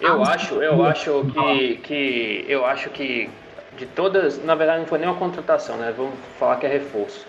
Eu 0.00 0.22
acho, 0.22 0.54
eu 0.56 0.84
acho 0.84 1.24
que, 1.32 1.76
que 1.78 2.44
eu 2.48 2.66
acho 2.66 2.90
que 2.90 3.30
de 3.76 3.86
todas, 3.86 4.42
na 4.42 4.54
verdade 4.54 4.80
não 4.80 4.86
foi 4.86 4.98
nem 4.98 5.08
uma 5.08 5.18
contratação, 5.18 5.76
né? 5.76 5.92
Vamos 5.96 6.14
falar 6.38 6.56
que 6.56 6.66
é 6.66 6.68
reforço. 6.68 7.26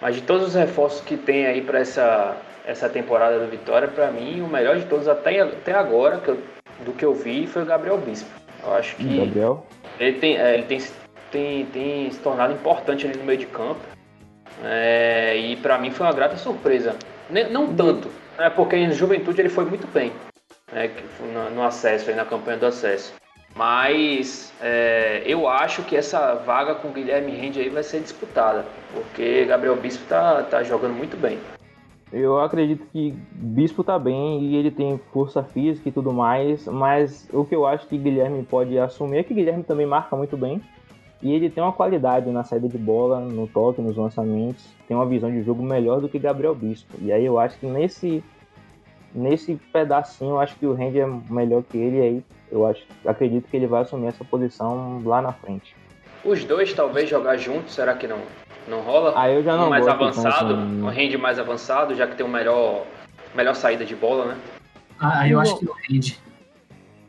Mas 0.00 0.14
de 0.14 0.22
todos 0.22 0.48
os 0.48 0.54
reforços 0.54 1.00
que 1.00 1.16
tem 1.16 1.46
aí 1.46 1.60
para 1.60 1.78
essa 1.78 2.36
essa 2.64 2.88
temporada 2.88 3.38
do 3.38 3.50
Vitória, 3.50 3.88
para 3.88 4.10
mim 4.10 4.40
o 4.40 4.48
melhor 4.48 4.76
de 4.76 4.84
todos 4.84 5.08
até, 5.08 5.40
até 5.40 5.72
agora 5.72 6.18
que 6.18 6.28
eu, 6.28 6.38
do 6.84 6.92
que 6.92 7.04
eu 7.04 7.14
vi 7.14 7.46
foi 7.46 7.62
o 7.62 7.66
Gabriel 7.66 7.98
Bispo. 7.98 8.30
Eu 8.62 8.74
acho 8.74 8.96
que 8.96 9.18
Gabriel? 9.18 9.66
ele 9.98 10.18
tem, 10.18 10.36
é, 10.36 10.54
ele 10.54 10.64
tem, 10.64 10.80
tem, 11.30 11.66
tem 11.66 12.10
se 12.10 12.20
tornado 12.20 12.52
importante 12.52 13.06
ali 13.06 13.18
no 13.18 13.24
meio 13.24 13.38
de 13.38 13.46
campo. 13.46 13.80
É, 14.62 15.36
e 15.36 15.56
para 15.56 15.78
mim 15.78 15.90
foi 15.90 16.06
uma 16.06 16.12
grata 16.12 16.36
surpresa. 16.36 16.94
Não 17.50 17.64
uhum. 17.66 17.76
tanto, 17.76 18.10
né, 18.38 18.50
porque 18.50 18.76
em 18.76 18.92
juventude 18.92 19.40
ele 19.40 19.48
foi 19.48 19.64
muito 19.64 19.86
bem 19.86 20.12
né, 20.72 20.90
no, 21.32 21.50
no 21.50 21.62
acesso, 21.62 22.12
na 22.12 22.24
campanha 22.24 22.58
do 22.58 22.66
acesso. 22.66 23.14
Mas 23.54 24.52
é, 24.60 25.22
eu 25.26 25.48
acho 25.48 25.82
que 25.82 25.96
essa 25.96 26.34
vaga 26.34 26.74
com 26.74 26.88
o 26.88 26.92
Guilherme 26.92 27.32
Rende 27.32 27.60
aí 27.60 27.68
vai 27.68 27.82
ser 27.82 28.00
disputada, 28.00 28.64
porque 28.92 29.44
Gabriel 29.44 29.76
Bispo 29.76 30.06
tá, 30.08 30.42
tá 30.42 30.62
jogando 30.62 30.94
muito 30.94 31.16
bem. 31.16 31.38
Eu 32.12 32.40
acredito 32.40 32.84
que 32.92 33.14
Bispo 33.32 33.84
tá 33.84 33.98
bem 33.98 34.42
e 34.42 34.56
ele 34.56 34.70
tem 34.70 34.98
força 35.12 35.44
física 35.44 35.88
e 35.88 35.92
tudo 35.92 36.12
mais, 36.12 36.66
mas 36.66 37.28
o 37.32 37.44
que 37.44 37.54
eu 37.54 37.66
acho 37.66 37.86
que 37.86 37.96
Guilherme 37.96 38.42
pode 38.42 38.76
assumir 38.78 39.18
é 39.18 39.22
que 39.22 39.34
Guilherme 39.34 39.62
também 39.62 39.86
marca 39.86 40.16
muito 40.16 40.36
bem. 40.36 40.60
E 41.22 41.32
ele 41.32 41.50
tem 41.50 41.62
uma 41.62 41.72
qualidade 41.72 42.30
na 42.30 42.42
saída 42.42 42.66
de 42.66 42.78
bola, 42.78 43.20
no 43.20 43.46
toque, 43.46 43.82
nos 43.82 43.96
lançamentos, 43.96 44.66
tem 44.88 44.96
uma 44.96 45.06
visão 45.06 45.30
de 45.30 45.42
jogo 45.42 45.62
melhor 45.62 46.00
do 46.00 46.08
que 46.08 46.18
Gabriel 46.18 46.54
Bispo. 46.54 46.96
E 47.00 47.12
aí 47.12 47.24
eu 47.24 47.38
acho 47.38 47.58
que 47.58 47.66
nesse 47.66 48.24
nesse 49.14 49.54
pedacinho, 49.72 50.30
eu 50.32 50.40
acho 50.40 50.56
que 50.56 50.66
o 50.66 50.74
Randy 50.74 51.00
é 51.00 51.06
melhor 51.28 51.62
que 51.62 51.76
ele, 51.78 52.00
aí 52.00 52.24
eu 52.50 52.66
acho, 52.66 52.82
acredito 53.04 53.48
que 53.48 53.56
ele 53.56 53.66
vai 53.66 53.82
assumir 53.82 54.06
essa 54.08 54.24
posição 54.24 55.02
lá 55.04 55.20
na 55.22 55.32
frente. 55.32 55.74
Os 56.24 56.44
dois 56.44 56.72
talvez 56.72 57.08
jogar 57.08 57.36
juntos, 57.36 57.74
será 57.74 57.94
que 57.94 58.06
não 58.06 58.18
não 58.68 58.80
rola? 58.82 59.12
Aí 59.16 59.34
eu 59.34 59.42
já 59.42 59.56
não 59.56 59.66
um 59.66 59.70
mais 59.70 59.84
gosto 59.84 60.02
avançado, 60.02 60.54
tanto, 60.54 60.84
um 60.84 60.86
Randy 60.86 61.16
mais 61.16 61.38
avançado, 61.38 61.94
já 61.94 62.06
que 62.06 62.14
tem 62.14 62.24
um 62.24 62.28
melhor 62.28 62.84
melhor 63.34 63.54
saída 63.54 63.84
de 63.84 63.96
bola, 63.96 64.26
né? 64.26 64.36
Ah, 64.98 65.26
eu 65.28 65.40
acho 65.40 65.58
que 65.58 65.64
não 65.64 65.74
rende. 65.88 66.20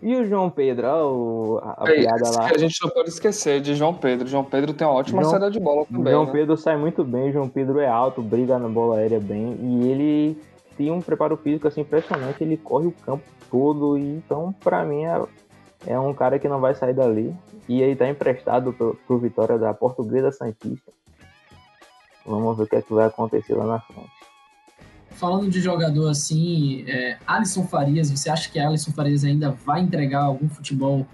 E 0.02 0.16
o 0.16 0.26
João 0.26 0.50
Pedro, 0.50 0.88
ó, 0.88 1.12
o- 1.12 1.60
a, 1.62 1.86
a 1.86 1.92
É, 1.92 2.00
piada 2.02 2.30
lá. 2.32 2.46
A 2.48 2.58
gente 2.58 2.82
não 2.82 2.90
pode 2.90 3.10
esquecer 3.10 3.62
de 3.62 3.76
João 3.76 3.94
Pedro. 3.94 4.28
João 4.28 4.44
Pedro 4.44 4.74
tem 4.74 4.88
uma 4.88 4.96
ótima 4.96 5.22
João- 5.22 5.32
saída 5.32 5.52
de 5.52 5.60
bola 5.60 5.86
também. 5.86 6.12
João 6.12 6.26
né? 6.26 6.32
Pedro 6.32 6.58
sai 6.58 6.76
muito 6.78 7.04
bem, 7.04 7.32
João 7.32 7.48
Pedro 7.48 7.80
é 7.80 7.88
alto, 7.88 8.22
briga 8.22 8.58
na 8.58 8.68
bola 8.70 8.98
aérea 8.98 9.20
bem 9.20 9.56
e 9.62 9.88
ele 9.92 10.38
tem 10.82 10.92
um 10.92 11.00
preparo 11.00 11.38
físico 11.38 11.68
assim 11.68 11.82
impressionante, 11.82 12.44
ele 12.44 12.58
corre 12.58 12.88
o 12.88 12.92
campo 12.92 13.24
todo 13.52 14.00
e 14.00 14.02
então 14.02 14.52
pra 14.52 14.84
mim 14.84 15.04
é, 15.04 15.22
é 15.86 16.00
um 16.00 16.12
cara 16.12 16.40
que 16.40 16.48
não 16.48 16.60
vai 16.60 16.74
sair 16.74 16.96
dali 16.96 17.36
e 17.70 17.84
ele 17.84 17.96
tá 17.96 18.10
emprestado 18.10 18.74
pro, 18.74 19.00
pro 19.06 19.20
Vitória 19.20 19.60
da 19.60 19.74
Portuguesa 19.76 20.32
Santista. 20.32 20.92
Vamos 22.26 22.58
ver 22.58 22.64
o 22.64 22.68
que 22.68 22.76
é 22.78 22.82
que 22.82 22.94
vai 22.94 23.06
acontecer 23.06 23.54
lá 23.54 23.66
na 23.66 23.80
frente. 23.80 24.10
Falando 25.12 25.50
de 25.52 25.62
jogador 25.62 26.10
assim, 26.10 26.84
é, 26.88 27.20
Alisson 27.28 27.68
Farias, 27.68 28.10
você 28.10 28.30
acha 28.30 28.50
que 28.50 28.60
Alisson 28.60 28.92
Farias 28.92 29.24
ainda 29.24 29.52
vai 29.52 29.82
entregar 29.82 30.24
algum 30.24 30.50
futebol 30.50 31.06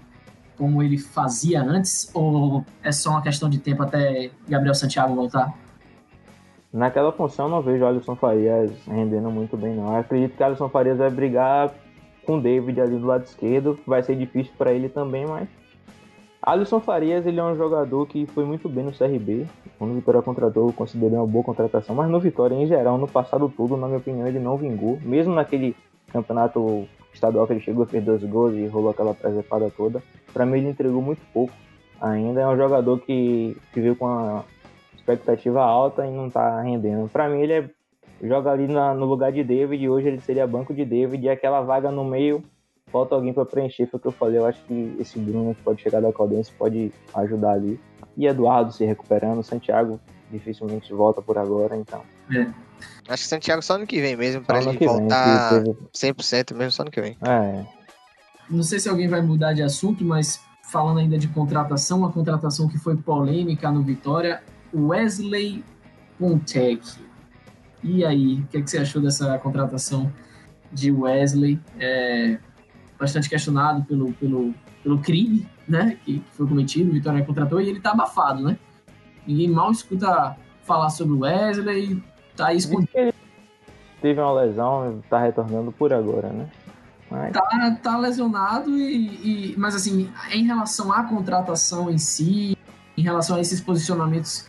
como 0.56 0.82
ele 0.82 0.96
fazia 0.96 1.62
antes? 1.62 2.10
Ou 2.14 2.64
é 2.82 2.90
só 2.90 3.10
uma 3.10 3.22
questão 3.22 3.50
de 3.50 3.58
tempo 3.58 3.82
até 3.82 4.30
Gabriel 4.48 4.74
Santiago 4.74 5.14
voltar? 5.14 5.52
Naquela 6.72 7.12
função 7.12 7.48
não 7.48 7.62
vejo 7.62 7.82
o 7.82 7.86
Alisson 7.86 8.14
Farias 8.14 8.70
rendendo 8.86 9.30
muito 9.30 9.56
bem 9.56 9.74
não. 9.74 9.88
Eu 9.88 10.00
acredito 10.00 10.36
que 10.36 10.42
o 10.42 10.46
Alisson 10.46 10.68
Farias 10.68 10.98
vai 10.98 11.10
brigar 11.10 11.72
com 12.26 12.36
o 12.36 12.40
David 12.40 12.78
ali 12.80 12.96
do 12.96 13.06
lado 13.06 13.24
esquerdo, 13.24 13.78
vai 13.86 14.02
ser 14.02 14.14
difícil 14.14 14.52
para 14.58 14.72
ele 14.72 14.88
também, 14.90 15.26
mas 15.26 15.48
Alisson 16.42 16.78
Farias 16.78 17.26
ele 17.26 17.40
é 17.40 17.44
um 17.44 17.56
jogador 17.56 18.06
que 18.06 18.26
foi 18.26 18.44
muito 18.44 18.68
bem 18.68 18.84
no 18.84 18.92
CRB. 18.92 19.46
Quando 19.78 19.92
o 19.92 19.94
Vitória 19.94 20.20
contratou, 20.20 20.68
eu 20.68 20.72
considerei 20.72 21.16
uma 21.16 21.26
boa 21.26 21.42
contratação, 21.42 21.94
mas 21.94 22.10
no 22.10 22.20
Vitória 22.20 22.54
em 22.54 22.66
geral, 22.66 22.98
no 22.98 23.08
passado 23.08 23.52
todo, 23.54 23.76
na 23.76 23.86
minha 23.86 23.98
opinião, 23.98 24.26
ele 24.26 24.38
não 24.38 24.56
vingou. 24.56 24.98
Mesmo 25.02 25.34
naquele 25.34 25.74
campeonato 26.12 26.86
estadual 27.12 27.46
que 27.46 27.54
ele 27.54 27.60
chegou, 27.60 27.86
fez 27.86 28.04
dois 28.04 28.22
gols 28.24 28.54
e 28.54 28.66
rolou 28.66 28.90
aquela 28.90 29.14
presepada 29.14 29.70
toda. 29.74 30.02
Para 30.32 30.44
mim 30.44 30.58
ele 30.58 30.68
entregou 30.68 31.00
muito 31.00 31.20
pouco 31.32 31.52
ainda. 32.00 32.40
É 32.40 32.46
um 32.46 32.56
jogador 32.56 32.98
que, 33.00 33.56
que 33.72 33.80
veio 33.80 33.96
com 33.96 34.06
a 34.06 34.44
expectativa 35.12 35.62
alta 35.62 36.06
e 36.06 36.10
não 36.10 36.28
tá 36.28 36.60
rendendo. 36.60 37.08
Para 37.08 37.28
mim 37.28 37.40
ele 37.40 37.52
é, 37.52 37.70
joga 38.22 38.50
ali 38.50 38.66
na- 38.68 38.94
no 38.94 39.06
lugar 39.06 39.32
de 39.32 39.42
David, 39.42 39.82
e 39.82 39.88
hoje 39.88 40.08
ele 40.08 40.20
seria 40.20 40.46
banco 40.46 40.74
de 40.74 40.84
David 40.84 41.24
e 41.24 41.28
aquela 41.28 41.60
vaga 41.62 41.90
no 41.90 42.04
meio 42.04 42.42
falta 42.92 43.14
alguém 43.14 43.32
para 43.34 43.44
preencher, 43.44 43.86
foi 43.86 43.98
o 43.98 44.00
que 44.00 44.08
eu 44.08 44.12
falei. 44.12 44.38
Eu 44.38 44.46
acho 44.46 44.62
que 44.64 44.96
esse 44.98 45.18
Bruno 45.18 45.54
que 45.54 45.62
pode 45.62 45.82
chegar 45.82 46.00
da 46.00 46.12
Caldense 46.12 46.50
pode 46.52 46.92
ajudar 47.14 47.52
ali. 47.52 47.78
E 48.16 48.26
Eduardo 48.26 48.72
se 48.72 48.84
recuperando, 48.84 49.42
Santiago 49.42 50.00
dificilmente 50.30 50.92
volta 50.92 51.22
por 51.22 51.38
agora, 51.38 51.76
então. 51.76 52.02
Acho 53.08 53.22
que 53.22 53.28
Santiago 53.28 53.62
só 53.62 53.74
ano 53.74 53.86
que 53.86 54.00
vem 54.00 54.16
mesmo, 54.16 54.42
ano 54.48 54.70
ele 54.70 54.78
que 54.78 54.86
vem, 54.86 54.88
voltar 54.88 55.62
que 55.62 55.64
teve- 55.72 55.78
100% 55.92 56.54
mesmo 56.54 56.72
só 56.72 56.82
ano 56.82 56.90
que 56.90 57.00
vem. 57.00 57.16
É, 57.22 57.64
Não 58.50 58.62
sei 58.62 58.78
se 58.80 58.88
alguém 58.88 59.06
vai 59.08 59.20
mudar 59.20 59.52
de 59.52 59.62
assunto, 59.62 60.02
mas 60.02 60.40
falando 60.72 60.98
ainda 61.00 61.18
de 61.18 61.28
contratação, 61.28 61.98
uma 61.98 62.10
contratação 62.10 62.66
que 62.66 62.78
foi 62.78 62.96
polêmica 62.96 63.70
no 63.70 63.82
Vitória, 63.82 64.42
Wesley 64.74 65.64
Pontec. 66.18 66.82
E 67.82 68.04
aí, 68.04 68.40
o 68.40 68.46
que, 68.48 68.56
é 68.58 68.62
que 68.62 68.70
você 68.70 68.78
achou 68.78 69.00
dessa 69.00 69.38
contratação 69.38 70.12
de 70.72 70.90
Wesley? 70.90 71.60
É, 71.78 72.38
bastante 72.98 73.28
questionado 73.28 73.84
pelo, 73.84 74.12
pelo, 74.14 74.52
pelo 74.82 74.98
crime 74.98 75.46
né, 75.68 75.98
que, 76.04 76.18
que 76.18 76.30
foi 76.32 76.46
cometido, 76.46 76.90
o 76.90 76.94
Vitória 76.94 77.24
contratou, 77.24 77.60
e 77.60 77.68
ele 77.68 77.80
tá 77.80 77.92
abafado, 77.92 78.42
né? 78.42 78.58
Ninguém 79.26 79.48
mal 79.48 79.70
escuta 79.70 80.36
falar 80.62 80.88
sobre 80.90 81.14
o 81.14 81.20
Wesley, 81.20 82.02
tá 82.34 82.48
aí 82.48 82.56
escondido. 82.56 83.12
teve 84.00 84.20
uma 84.20 84.32
lesão 84.32 85.02
tá 85.08 85.18
retornando 85.20 85.70
por 85.70 85.92
agora, 85.92 86.30
né? 86.30 86.48
Mas 87.10 87.32
tá, 87.32 87.78
tá 87.82 87.98
lesionado 87.98 88.70
e, 88.76 89.52
e- 89.52 89.56
mas 89.56 89.74
assim 89.74 90.10
em 90.30 90.44
relação 90.44 90.92
à 90.92 91.04
contratação 91.04 91.90
em 91.90 91.96
si 91.96 92.56
em 92.96 93.02
relação 93.02 93.36
a 93.36 93.40
esses 93.40 93.60
posicionamentos 93.62 94.48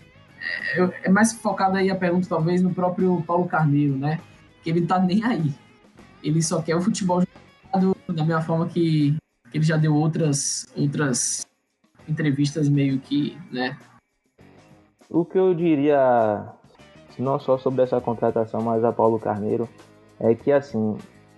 é, 0.76 1.08
é 1.08 1.10
mais 1.10 1.34
focado 1.34 1.78
aí 1.78 1.90
a 1.90 1.96
pergunta 1.96 2.28
talvez 2.28 2.62
no 2.62 2.74
próprio 2.74 3.22
Paulo 3.26 3.48
Carneiro 3.48 3.96
né? 3.96 4.20
Que 4.64 4.70
ele 4.70 4.86
tá 4.86 5.00
nem 5.00 5.24
aí. 5.24 5.54
Ele 6.24 6.42
só 6.42 6.62
quer 6.62 6.76
o 6.76 6.82
futebol 6.82 7.22
jogado 7.22 7.96
da 8.08 8.26
mesma 8.26 8.42
forma 8.42 8.68
que, 8.68 9.16
que 9.52 9.58
ele 9.58 9.64
já 9.64 9.78
deu 9.78 9.96
outras 9.96 10.68
outras 10.76 11.46
entrevistas 12.08 12.68
meio 12.68 13.00
que 13.00 13.38
né? 13.52 13.78
O 15.10 15.26
que 15.26 15.38
eu 15.40 15.54
diria, 15.54 16.46
não 17.18 17.40
só 17.40 17.58
sobre 17.58 17.84
essa 17.84 18.00
contratação, 18.00 18.62
mas 18.62 18.84
a 18.84 18.92
Paulo 18.92 19.20
Carneiro, 19.20 19.68
é 20.20 20.36
que 20.36 20.52
assim, 20.52 20.98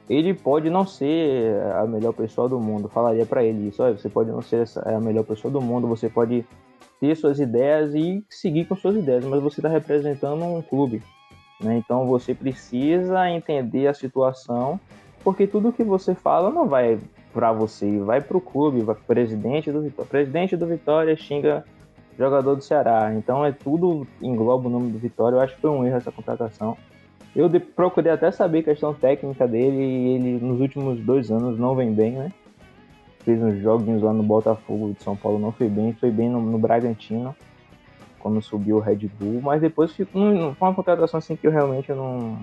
ele 0.09 0.33
pode 0.33 0.69
não 0.69 0.85
ser 0.85 1.55
a 1.75 1.85
melhor 1.85 2.11
pessoa 2.11 2.49
do 2.49 2.59
mundo. 2.59 2.89
Falaria 2.89 3.25
pra 3.25 3.43
ele 3.43 3.69
isso, 3.69 3.81
olha, 3.81 3.97
você 3.97 4.09
pode 4.09 4.29
não 4.29 4.41
ser 4.41 4.63
essa- 4.63 4.81
a 4.81 4.99
melhor 4.99 5.23
pessoa 5.23 5.51
do 5.51 5.61
mundo, 5.61 5.87
você 5.87 6.09
pode 6.09 6.45
ter 7.01 7.15
suas 7.17 7.39
ideias 7.39 7.95
e 7.95 8.23
seguir 8.29 8.65
com 8.65 8.75
suas 8.75 8.95
ideias, 8.95 9.25
mas 9.25 9.41
você 9.41 9.59
está 9.59 9.67
representando 9.67 10.43
um 10.43 10.61
clube, 10.61 11.01
né? 11.59 11.75
Então 11.75 12.05
você 12.05 12.35
precisa 12.35 13.27
entender 13.27 13.87
a 13.87 13.93
situação, 13.93 14.79
porque 15.23 15.47
tudo 15.47 15.73
que 15.73 15.83
você 15.83 16.13
fala 16.13 16.51
não 16.51 16.67
vai 16.67 16.99
para 17.33 17.51
você, 17.51 17.97
vai 17.99 18.21
para 18.21 18.37
o 18.37 18.41
clube, 18.41 18.81
vai 18.81 18.95
presidente 18.95 19.71
do 19.71 19.81
Vitória. 19.81 20.09
Presidente 20.09 20.55
do 20.55 20.67
Vitória 20.67 21.17
xinga 21.17 21.65
jogador 22.17 22.55
do 22.55 22.63
Ceará. 22.63 23.11
Então 23.15 23.43
é 23.43 23.51
tudo 23.51 24.05
engloba 24.21 24.67
o 24.67 24.71
nome 24.71 24.91
do 24.91 24.99
Vitória. 24.99 25.37
Eu 25.37 25.41
acho 25.41 25.55
que 25.55 25.61
foi 25.61 25.71
um 25.71 25.83
erro 25.83 25.97
essa 25.97 26.11
contratação. 26.11 26.77
Eu 27.35 27.49
procurei 27.75 28.11
até 28.11 28.29
saber 28.29 28.61
questão 28.61 28.93
técnica 28.93 29.47
dele 29.47 29.81
e 29.81 30.15
ele 30.15 30.45
nos 30.45 30.59
últimos 30.59 30.99
dois 30.99 31.31
anos 31.31 31.57
não 31.57 31.75
vem 31.75 31.93
bem, 31.93 32.11
né? 32.11 32.31
Fez 33.23 33.41
uns 33.41 33.59
joguinhos 33.61 34.01
lá 34.01 34.11
no 34.13 34.23
Botafogo 34.23 34.93
de 34.97 35.03
São 35.03 35.15
Paulo, 35.15 35.37
não 35.39 35.51
foi 35.51 35.67
bem, 35.69 35.93
foi 35.93 36.09
bem 36.11 36.29
no, 36.29 36.41
no 36.41 36.57
Bragantino, 36.57 37.35
quando 38.19 38.41
subiu 38.41 38.77
o 38.77 38.79
Red 38.79 39.07
Bull, 39.19 39.41
mas 39.41 39.61
depois 39.61 39.91
ficou 39.91 40.21
não- 40.21 40.55
foi 40.55 40.67
uma 40.67 40.73
contratação 40.73 41.17
assim 41.19 41.35
que 41.35 41.45
eu 41.45 41.51
realmente 41.51 41.91
não 41.91 42.37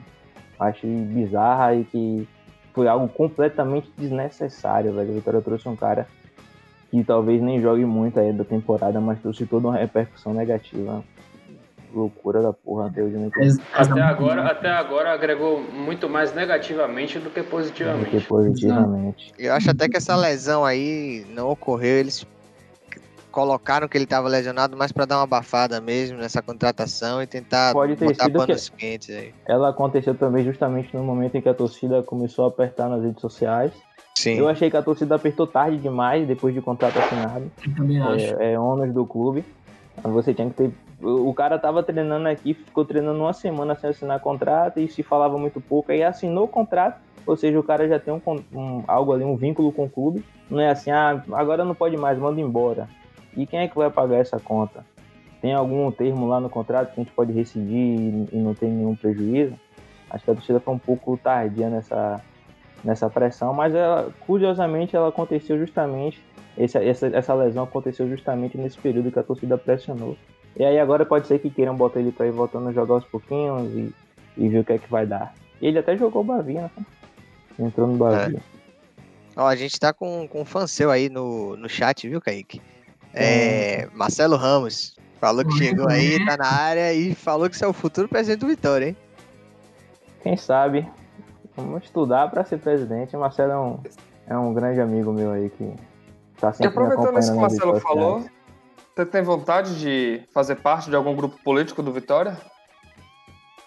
achei 0.59 0.91
bizarra 0.91 1.75
e 1.75 1.85
que 1.85 2.29
foi 2.73 2.87
algo 2.87 3.09
completamente 3.09 3.91
desnecessário, 3.99 4.93
velho. 4.93 5.11
O 5.11 5.15
Vitória 5.15 5.41
trouxe 5.41 5.69
um 5.69 5.75
cara 5.77 6.07
que 6.91 7.03
talvez 7.05 7.43
nem 7.43 7.61
jogue 7.61 7.85
muito 7.85 8.19
aí 8.19 8.33
da 8.33 8.45
temporada, 8.45 9.01
mas 9.01 9.21
trouxe 9.21 9.47
toda 9.47 9.69
uma 9.69 9.77
repercussão 9.77 10.33
negativa. 10.33 11.03
Loucura 11.93 12.43
da 12.43 12.53
porra, 12.53 12.91
Deus 12.91 13.13
Até 13.73 14.01
agora, 14.03 14.43
até 14.47 14.71
agora 14.71 15.13
agregou 15.13 15.61
muito 15.61 16.09
mais 16.09 16.35
negativamente 16.35 17.19
do 17.19 17.31
que 17.31 17.41
do 17.41 17.45
que 17.45 17.51
positivamente. 17.51 18.27
positivamente. 18.27 19.33
Eu 19.39 19.55
acho 19.55 19.71
até 19.71 19.89
que 19.89 19.97
essa 19.97 20.15
lesão 20.15 20.65
aí 20.65 21.25
não 21.31 21.49
ocorreu, 21.51 21.97
eles 21.99 22.27
colocaram 23.31 23.87
que 23.89 23.97
ele 23.97 24.05
estava 24.05 24.29
lesionado 24.29 24.77
mais 24.77 24.91
para 24.93 25.05
dar 25.05 25.17
uma 25.19 25.23
abafada 25.25 25.81
mesmo 25.81 26.19
nessa 26.19 26.43
contratação 26.43 27.23
e 27.23 27.27
tentar 27.27 27.73
Pode 27.73 27.97
ter 27.97 28.07
botar 28.07 28.25
sido 28.25 28.33
que- 28.41 28.47
panos 28.47 28.69
quentes 28.71 29.17
aí. 29.17 29.33
Ela 29.47 29.69
aconteceu 29.71 30.15
também 30.15 30.45
justamente 30.45 30.95
no 30.97 31.03
momento 31.05 31.37
em 31.37 31.41
que 31.41 31.49
a 31.49 31.55
torcida 31.55 32.03
começou 32.03 32.45
a 32.45 32.49
apertar 32.49 32.89
nas 32.89 33.03
redes 33.03 33.21
sociais. 33.21 33.73
Sim. 34.17 34.35
Eu 34.39 34.49
achei 34.49 34.69
que 34.71 34.77
a 34.77 34.83
torcida 34.83 35.15
apertou 35.15 35.47
tarde 35.47 35.79
demais 35.79 36.27
depois 36.27 36.53
de 36.53 36.61
contrato 36.61 36.99
assinado. 36.99 37.51
eu 37.65 37.75
também 37.77 38.01
acho 38.01 38.35
É, 38.41 38.53
é 38.55 38.59
ônus 38.59 38.93
do 38.93 39.07
clube. 39.07 39.45
Você 40.03 40.35
tinha 40.35 40.49
que 40.49 40.55
ter. 40.55 40.71
O 41.01 41.33
cara 41.33 41.59
tava 41.59 41.83
treinando 41.83 42.27
aqui, 42.29 42.55
ficou 42.55 42.85
treinando 42.85 43.21
uma 43.21 43.33
semana 43.33 43.77
sem 43.77 43.91
assinar 43.91 44.19
contrato 44.21 44.81
e 44.81 44.89
se 44.89 45.03
falava 45.03 45.39
muito 45.39 45.61
pouco. 45.61 45.93
Aí 45.93 46.03
assinou 46.03 46.45
o 46.45 46.49
contrato, 46.49 47.01
ou 47.25 47.37
seja, 47.37 47.59
o 47.59 47.63
cara 47.63 47.87
já 47.87 48.01
tem 48.01 48.13
um, 48.13 48.21
um- 48.53 48.83
algo 48.89 49.13
ali, 49.13 49.23
um 49.23 49.37
vínculo 49.37 49.71
com 49.71 49.85
o 49.85 49.91
clube. 49.91 50.25
Não 50.51 50.59
é 50.59 50.71
assim, 50.71 50.91
ah, 50.91 51.23
agora 51.33 51.65
não 51.65 51.75
pode 51.75 51.97
mais, 51.97 52.19
manda 52.19 52.41
embora. 52.41 52.89
E 53.37 53.47
quem 53.47 53.61
é 53.61 53.69
que 53.69 53.77
vai 53.77 53.91
pagar 53.91 54.17
essa 54.17 54.41
conta? 54.41 54.85
Tem 55.41 55.55
algum 55.55 55.89
termo 55.93 56.27
lá 56.27 56.41
no 56.41 56.51
contrato 56.51 56.93
que 56.93 57.01
a 57.01 57.05
gente 57.05 57.13
pode 57.15 57.33
rescindir 57.33 57.77
e, 57.77 58.29
e 58.33 58.37
não 58.39 58.55
tem 58.55 58.69
nenhum 58.69 58.97
prejuízo? 58.97 59.55
Acho 60.11 60.25
que 60.25 60.31
a 60.33 60.35
torcida 60.35 60.59
foi 60.59 60.75
um 60.75 60.79
pouco 60.79 61.17
tardia 61.17 61.69
nessa, 61.69 62.21
nessa 62.83 63.09
pressão, 63.09 63.55
mas 63.55 63.73
ela, 63.73 64.11
curiosamente 64.27 64.97
ela 64.97 65.09
aconteceu 65.11 65.57
justamente 65.59 66.21
essa, 66.57 66.83
essa, 66.83 67.07
essa 67.07 67.35
lesão 67.35 67.63
aconteceu 67.63 68.09
justamente 68.09 68.59
nesse 68.59 68.79
período 68.79 69.13
que 69.13 69.19
a 69.19 69.23
torcida 69.23 69.57
pressionou. 69.57 70.17
E 70.57 70.65
aí 70.65 70.79
agora 70.79 71.07
pode 71.07 71.27
ser 71.27 71.39
que 71.39 71.51
queiram 71.51 71.77
botar 71.77 72.01
ele 72.01 72.13
para 72.13 72.27
ir 72.27 72.33
voltando 72.33 72.69
a 72.69 72.73
jogar 72.73 72.95
aos 72.95 73.05
pouquinhos 73.05 73.73
e, 73.73 73.95
e 74.37 74.49
ver 74.49 74.61
o 74.61 74.65
que 74.65 74.73
é 74.73 74.79
que 74.79 74.91
vai 74.91 75.07
dar. 75.07 75.35
E 75.61 75.67
ele 75.67 75.79
até 75.79 75.97
jogou 75.97 76.23
o 76.23 76.25
Bavia, 76.25 76.63
né? 76.63 76.87
Entrou 77.59 77.87
no 77.87 77.97
Bavia. 77.97 78.41
Ó, 79.37 79.47
a 79.47 79.57
gente 79.57 79.79
tá 79.79 79.93
com, 79.93 80.27
com 80.27 80.43
um 80.43 80.45
fã 80.45 80.67
seu 80.67 80.91
aí 80.91 81.09
no, 81.09 81.57
no 81.57 81.69
chat, 81.69 82.09
viu, 82.09 82.21
Kaique? 82.21 82.61
É, 83.15 83.89
Marcelo 83.93 84.37
Ramos 84.37 84.97
falou 85.21 85.45
que 85.45 85.53
chegou 85.53 85.89
aí, 85.89 86.25
tá 86.25 86.37
na 86.37 86.53
área 86.53 86.93
e 86.93 87.15
falou 87.15 87.49
que 87.49 87.57
você 87.57 87.65
é 87.65 87.69
o 87.69 87.73
futuro 87.73 88.09
presidente 88.09 88.41
do 88.41 88.47
Vitória, 88.47 88.89
hein? 88.89 88.97
Quem 90.23 90.37
sabe? 90.37 90.89
Vamos 91.57 91.85
estudar 91.85 92.31
para 92.31 92.45
ser 92.45 92.59
presidente. 92.59 93.17
O 93.17 93.21
Marcelo 93.21 93.53
é 93.53 93.59
um, 93.59 93.81
é 94.29 94.37
um 94.37 94.53
grande 94.55 94.81
amigo 94.81 95.13
meu 95.13 95.33
aí 95.33 95.51
que 95.51 95.73
tá 96.41 96.51
E 96.51 96.55
sempre 96.55 96.67
me 96.81 96.87
aproveitando 96.87 97.19
isso 97.19 97.33
que 97.33 97.39
o 97.39 97.41
Marcelo 97.41 97.81
falou, 97.81 98.15
sociais. 98.21 98.38
Você 98.99 99.07
tem 99.07 99.23
vontade 99.23 99.79
de 99.79 100.23
fazer 100.35 100.57
parte 100.57 100.91
de 100.91 100.97
algum 100.97 101.15
grupo 101.15 101.39
político 101.45 101.85
do 101.85 101.93
Vitória? 101.93 102.37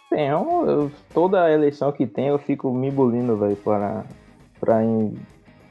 Tenho, 0.09 0.65
eu, 0.67 0.91
toda 1.13 1.49
eleição 1.49 1.89
que 1.93 2.05
tem 2.05 2.27
eu 2.27 2.38
fico 2.38 2.69
me 2.73 2.91
bulindo, 2.91 3.38
velho, 3.38 3.55
para, 3.55 4.03
para 4.59 4.84
em- 4.84 5.15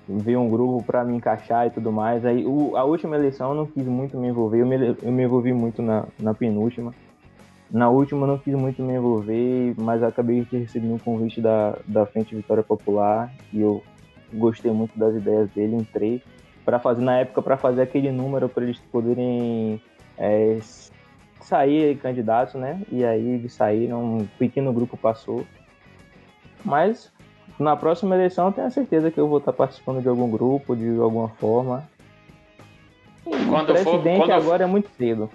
ver 0.08 0.38
um 0.38 0.48
grupo 0.48 0.82
para 0.82 1.04
me 1.04 1.14
encaixar 1.14 1.66
e 1.66 1.70
tudo 1.70 1.92
mais. 1.92 2.24
Aí 2.24 2.46
o- 2.46 2.74
a 2.74 2.84
última 2.84 3.16
eleição 3.16 3.50
eu 3.50 3.54
não 3.54 3.66
quis 3.66 3.84
muito 3.84 4.16
me 4.16 4.28
envolver, 4.28 4.62
eu 4.62 4.66
me, 4.66 4.96
eu 5.02 5.12
me 5.12 5.24
envolvi 5.24 5.52
muito 5.52 5.82
na, 5.82 6.06
na 6.18 6.32
penúltima. 6.32 6.94
Na 7.70 7.90
última 7.90 8.22
eu 8.22 8.28
não 8.28 8.38
quis 8.38 8.54
muito 8.54 8.82
me 8.82 8.94
envolver, 8.94 9.74
mas 9.76 10.02
acabei 10.02 10.40
de 10.42 10.56
receber 10.56 10.88
um 10.88 10.98
convite 10.98 11.38
da, 11.38 11.76
da 11.86 12.06
Frente 12.06 12.34
Vitória 12.34 12.62
Popular 12.62 13.30
e 13.52 13.60
eu 13.60 13.82
gostei 14.32 14.72
muito 14.72 14.98
das 14.98 15.14
ideias 15.14 15.50
dele, 15.50 15.76
entrei 15.76 16.22
para 16.64 16.78
fazer 16.78 17.02
na 17.02 17.18
época 17.18 17.42
para 17.42 17.56
fazer 17.56 17.82
aquele 17.82 18.10
número 18.10 18.48
para 18.48 18.62
eles 18.64 18.78
poderem 18.92 19.80
é, 20.18 20.58
sair 21.40 21.96
candidatos, 21.98 22.54
né? 22.54 22.80
E 22.90 23.04
aí 23.04 23.38
de 23.38 23.48
sair 23.48 23.92
um 23.92 24.26
pequeno 24.38 24.72
grupo 24.72 24.96
passou. 24.96 25.46
Mas 26.64 27.10
na 27.58 27.76
próxima 27.76 28.14
eleição 28.14 28.46
eu 28.46 28.52
tenho 28.52 28.70
certeza 28.70 29.10
que 29.10 29.18
eu 29.18 29.28
vou 29.28 29.38
estar 29.38 29.52
participando 29.52 30.00
de 30.02 30.08
algum 30.08 30.30
grupo, 30.30 30.76
de 30.76 30.98
alguma 30.98 31.28
forma. 31.28 31.88
E 33.26 33.30
Quando 33.46 33.74
for- 33.76 33.84
presidente 34.00 34.18
quando- 34.18 34.32
agora 34.32 34.64
é 34.64 34.66
muito 34.66 34.88
cedo. 34.96 35.30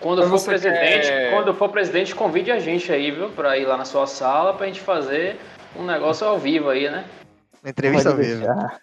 Quando 0.00 0.22
for 0.26 0.44
presidente, 0.44 1.06
quer- 1.08 1.30
quando 1.32 1.54
for 1.54 1.68
presidente, 1.68 2.14
convide 2.14 2.50
a 2.50 2.58
gente 2.58 2.90
aí, 2.92 3.10
viu? 3.12 3.28
Pra 3.30 3.56
ir 3.56 3.64
lá 3.64 3.76
na 3.76 3.84
sua 3.84 4.06
sala 4.06 4.52
pra 4.52 4.66
gente 4.66 4.80
fazer 4.80 5.36
um 5.78 5.84
negócio 5.86 6.26
ao 6.26 6.38
vivo 6.38 6.68
aí, 6.70 6.90
né? 6.90 7.04
Uma 7.62 7.70
entrevista 7.70 8.10
ao 8.10 8.16
vivo. 8.16 8.40
deixar. 8.40 8.80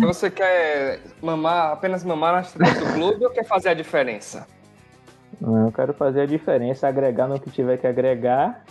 Você 0.00 0.30
quer 0.30 1.00
mamar, 1.22 1.72
apenas 1.72 2.04
mamar 2.04 2.32
na 2.34 2.40
estrutura 2.40 2.74
do 2.78 2.92
clube 2.92 3.24
ou 3.24 3.30
quer 3.30 3.44
fazer 3.44 3.70
a 3.70 3.74
diferença? 3.74 4.46
Eu 5.40 5.72
quero 5.72 5.92
fazer 5.94 6.22
a 6.22 6.26
diferença, 6.26 6.88
agregar 6.88 7.28
no 7.28 7.38
que 7.38 7.50
tiver 7.50 7.78
que 7.78 7.86
agregar. 7.86 8.64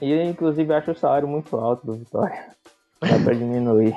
E 0.00 0.14
inclusive 0.22 0.72
acho 0.74 0.90
o 0.90 0.94
salário 0.94 1.28
muito 1.28 1.56
alto 1.56 1.86
do 1.86 1.94
Vitória. 1.94 2.44
Dá 3.00 3.18
pra 3.22 3.34
diminuir. 3.34 3.94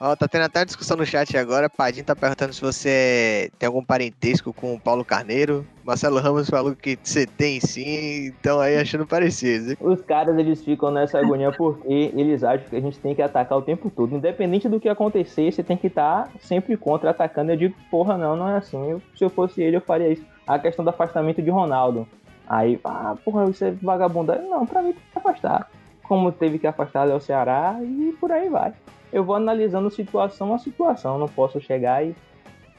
Ó, 0.00 0.14
tá 0.14 0.28
tendo 0.28 0.42
até 0.44 0.60
uma 0.60 0.66
discussão 0.66 0.96
no 0.96 1.04
chat 1.04 1.36
agora. 1.36 1.68
Padinho 1.68 2.04
tá 2.04 2.14
perguntando 2.14 2.52
se 2.52 2.60
você 2.60 3.50
tem 3.58 3.66
algum 3.66 3.82
parentesco 3.84 4.52
com 4.52 4.74
o 4.74 4.80
Paulo 4.80 5.04
Carneiro. 5.04 5.66
Marcelo 5.84 6.20
Ramos 6.20 6.48
falou 6.48 6.76
que 6.76 6.96
você 7.02 7.26
tem 7.26 7.58
sim, 7.60 8.26
então 8.26 8.60
aí 8.60 8.76
achando 8.76 9.04
parecido. 9.06 9.76
Os 9.80 10.00
caras 10.02 10.38
eles 10.38 10.62
ficam 10.62 10.92
nessa 10.92 11.18
agonia 11.18 11.50
porque 11.50 12.12
eles 12.14 12.44
acham 12.44 12.68
que 12.68 12.76
a 12.76 12.80
gente 12.80 12.98
tem 13.00 13.12
que 13.12 13.22
atacar 13.22 13.58
o 13.58 13.62
tempo 13.62 13.90
todo. 13.90 14.14
Independente 14.14 14.68
do 14.68 14.78
que 14.78 14.88
acontecer, 14.88 15.50
você 15.50 15.64
tem 15.64 15.76
que 15.76 15.88
estar 15.88 16.30
sempre 16.40 16.76
contra 16.76 17.10
atacando. 17.10 17.50
Eu 17.50 17.56
digo, 17.56 17.74
porra, 17.90 18.16
não, 18.16 18.36
não 18.36 18.48
é 18.48 18.58
assim. 18.58 18.90
Eu- 18.90 19.02
se 19.16 19.24
eu 19.24 19.30
fosse 19.30 19.60
ele, 19.60 19.76
eu 19.78 19.80
faria 19.80 20.08
isso. 20.12 20.24
A 20.46 20.60
questão 20.60 20.84
do 20.84 20.90
afastamento 20.90 21.42
de 21.42 21.50
Ronaldo. 21.50 22.06
Aí, 22.48 22.78
ah, 22.84 23.16
porra, 23.24 23.50
isso 23.50 23.64
é 23.64 23.72
vagabundagem. 23.72 24.48
Não, 24.48 24.64
pra 24.64 24.80
mim 24.80 24.92
tem 24.92 25.02
que 25.12 25.18
afastar. 25.18 25.68
Como 26.04 26.30
teve 26.30 26.58
que 26.60 26.66
afastar 26.68 27.02
Léo 27.04 27.20
Ceará 27.20 27.76
e 27.82 28.14
por 28.20 28.30
aí 28.30 28.48
vai. 28.48 28.72
Eu 29.12 29.24
vou 29.24 29.34
analisando 29.36 29.90
situação 29.90 30.52
a 30.54 30.58
situação. 30.58 31.14
Eu 31.14 31.20
não 31.20 31.28
posso 31.28 31.60
chegar 31.60 32.04
e 32.04 32.14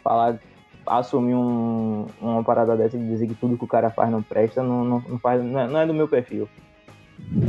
falar, 0.04 0.40
assumir 0.86 1.36
um- 1.36 2.06
uma 2.22 2.44
parada 2.44 2.76
dessa 2.76 2.98
e 2.98 3.00
dizer 3.00 3.28
que 3.28 3.36
tudo 3.36 3.58
que 3.58 3.64
o 3.64 3.68
cara 3.68 3.90
faz 3.90 4.10
não 4.12 4.22
presta, 4.22 4.62
não, 4.64 4.84
não, 4.84 5.00
não 5.08 5.20
faz, 5.20 5.44
não 5.44 5.60
é- 5.60 5.68
não 5.68 5.80
é 5.80 5.86
do 5.88 5.94
meu 5.94 6.08
perfil. 6.08 6.48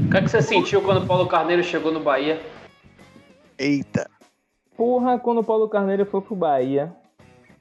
O 0.06 0.10
que, 0.10 0.16
é 0.16 0.22
que 0.22 0.28
você 0.28 0.42
sentiu 0.42 0.82
quando 0.82 1.04
o 1.04 1.06
Paulo 1.06 1.26
Carneiro 1.26 1.62
chegou 1.62 1.92
no 1.92 2.00
Bahia? 2.00 2.40
Eita. 3.58 4.10
Porra, 4.76 5.18
quando 5.18 5.38
o 5.38 5.44
Paulo 5.44 5.68
Carneiro 5.68 6.06
foi 6.06 6.20
pro 6.22 6.34
Bahia, 6.34 6.92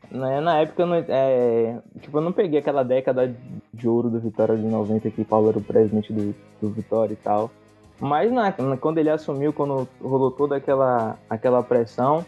né, 0.09 0.39
na 0.39 0.59
época 0.59 0.83
eu 0.83 0.87
não, 0.87 0.95
é, 0.95 1.79
tipo, 2.01 2.17
eu 2.17 2.21
não 2.21 2.31
peguei 2.31 2.59
aquela 2.59 2.83
década 2.83 3.35
de 3.73 3.87
ouro 3.87 4.09
do 4.09 4.19
Vitória 4.19 4.55
de 4.55 4.63
90 4.63 5.09
que 5.11 5.23
Paulo 5.25 5.49
era 5.49 5.57
o 5.59 5.63
presidente 5.63 6.11
do, 6.13 6.33
do 6.61 6.69
Vitória 6.69 7.13
e 7.13 7.17
tal. 7.17 7.51
Mas 7.99 8.31
na, 8.31 8.53
na- 8.57 8.77
quando 8.77 8.97
ele 8.97 9.09
assumiu, 9.09 9.51
quando 9.51 9.87
rolou 10.01 10.31
toda 10.31 10.55
aquela, 10.55 11.17
aquela 11.29 11.61
pressão, 11.61 12.25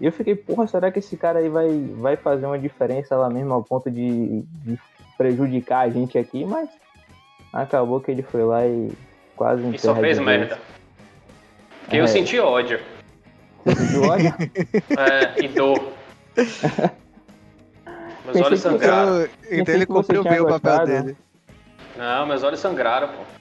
eu 0.00 0.12
fiquei, 0.12 0.34
porra, 0.34 0.66
será 0.66 0.90
que 0.90 0.98
esse 1.00 1.16
cara 1.16 1.40
aí 1.40 1.48
vai, 1.48 1.68
vai 1.98 2.16
fazer 2.16 2.46
uma 2.46 2.58
diferença 2.58 3.16
lá 3.16 3.28
mesmo 3.28 3.52
ao 3.52 3.62
ponto 3.62 3.90
de, 3.90 4.42
de 4.42 4.78
prejudicar 5.18 5.80
a 5.86 5.90
gente 5.90 6.16
aqui? 6.16 6.44
Mas 6.44 6.68
acabou 7.52 8.00
que 8.00 8.10
ele 8.10 8.22
foi 8.22 8.44
lá 8.44 8.64
e 8.66 8.90
quase 9.36 9.62
E 9.74 9.78
só 9.78 9.94
fez 9.96 10.18
merda. 10.18 10.58
Porque 11.82 11.96
É. 11.96 12.00
eu 12.00 12.08
senti 12.08 12.38
ódio. 12.38 12.78
Você 13.64 13.74
sentiu 13.76 14.02
ódio? 14.04 14.32
É, 14.96 15.44
e 15.44 15.48
dor. 15.48 15.78
Meus 18.24 18.40
olhos 18.46 18.60
sangraram. 18.60 19.22
Então, 19.24 19.28
então 19.50 19.74
ele 19.74 19.86
cumpriu 19.86 20.22
bem 20.22 20.40
o 20.40 20.44
papel 20.46 20.58
gostado. 20.58 20.86
dele. 20.86 21.16
Não, 21.96 22.26
meus 22.26 22.42
olhos 22.44 22.60
sangraram, 22.60 23.08
pô. 23.08 23.39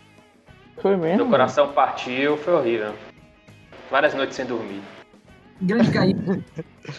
Foi 0.82 0.96
mesmo? 0.96 1.18
Meu 1.18 1.28
coração 1.28 1.72
partiu, 1.74 2.38
foi 2.38 2.54
horrível. 2.54 2.94
Várias 3.92 4.14
noites 4.14 4.36
sem 4.36 4.46
dormir. 4.46 4.82
Grande 5.62 5.92
Caíque. 5.92 6.44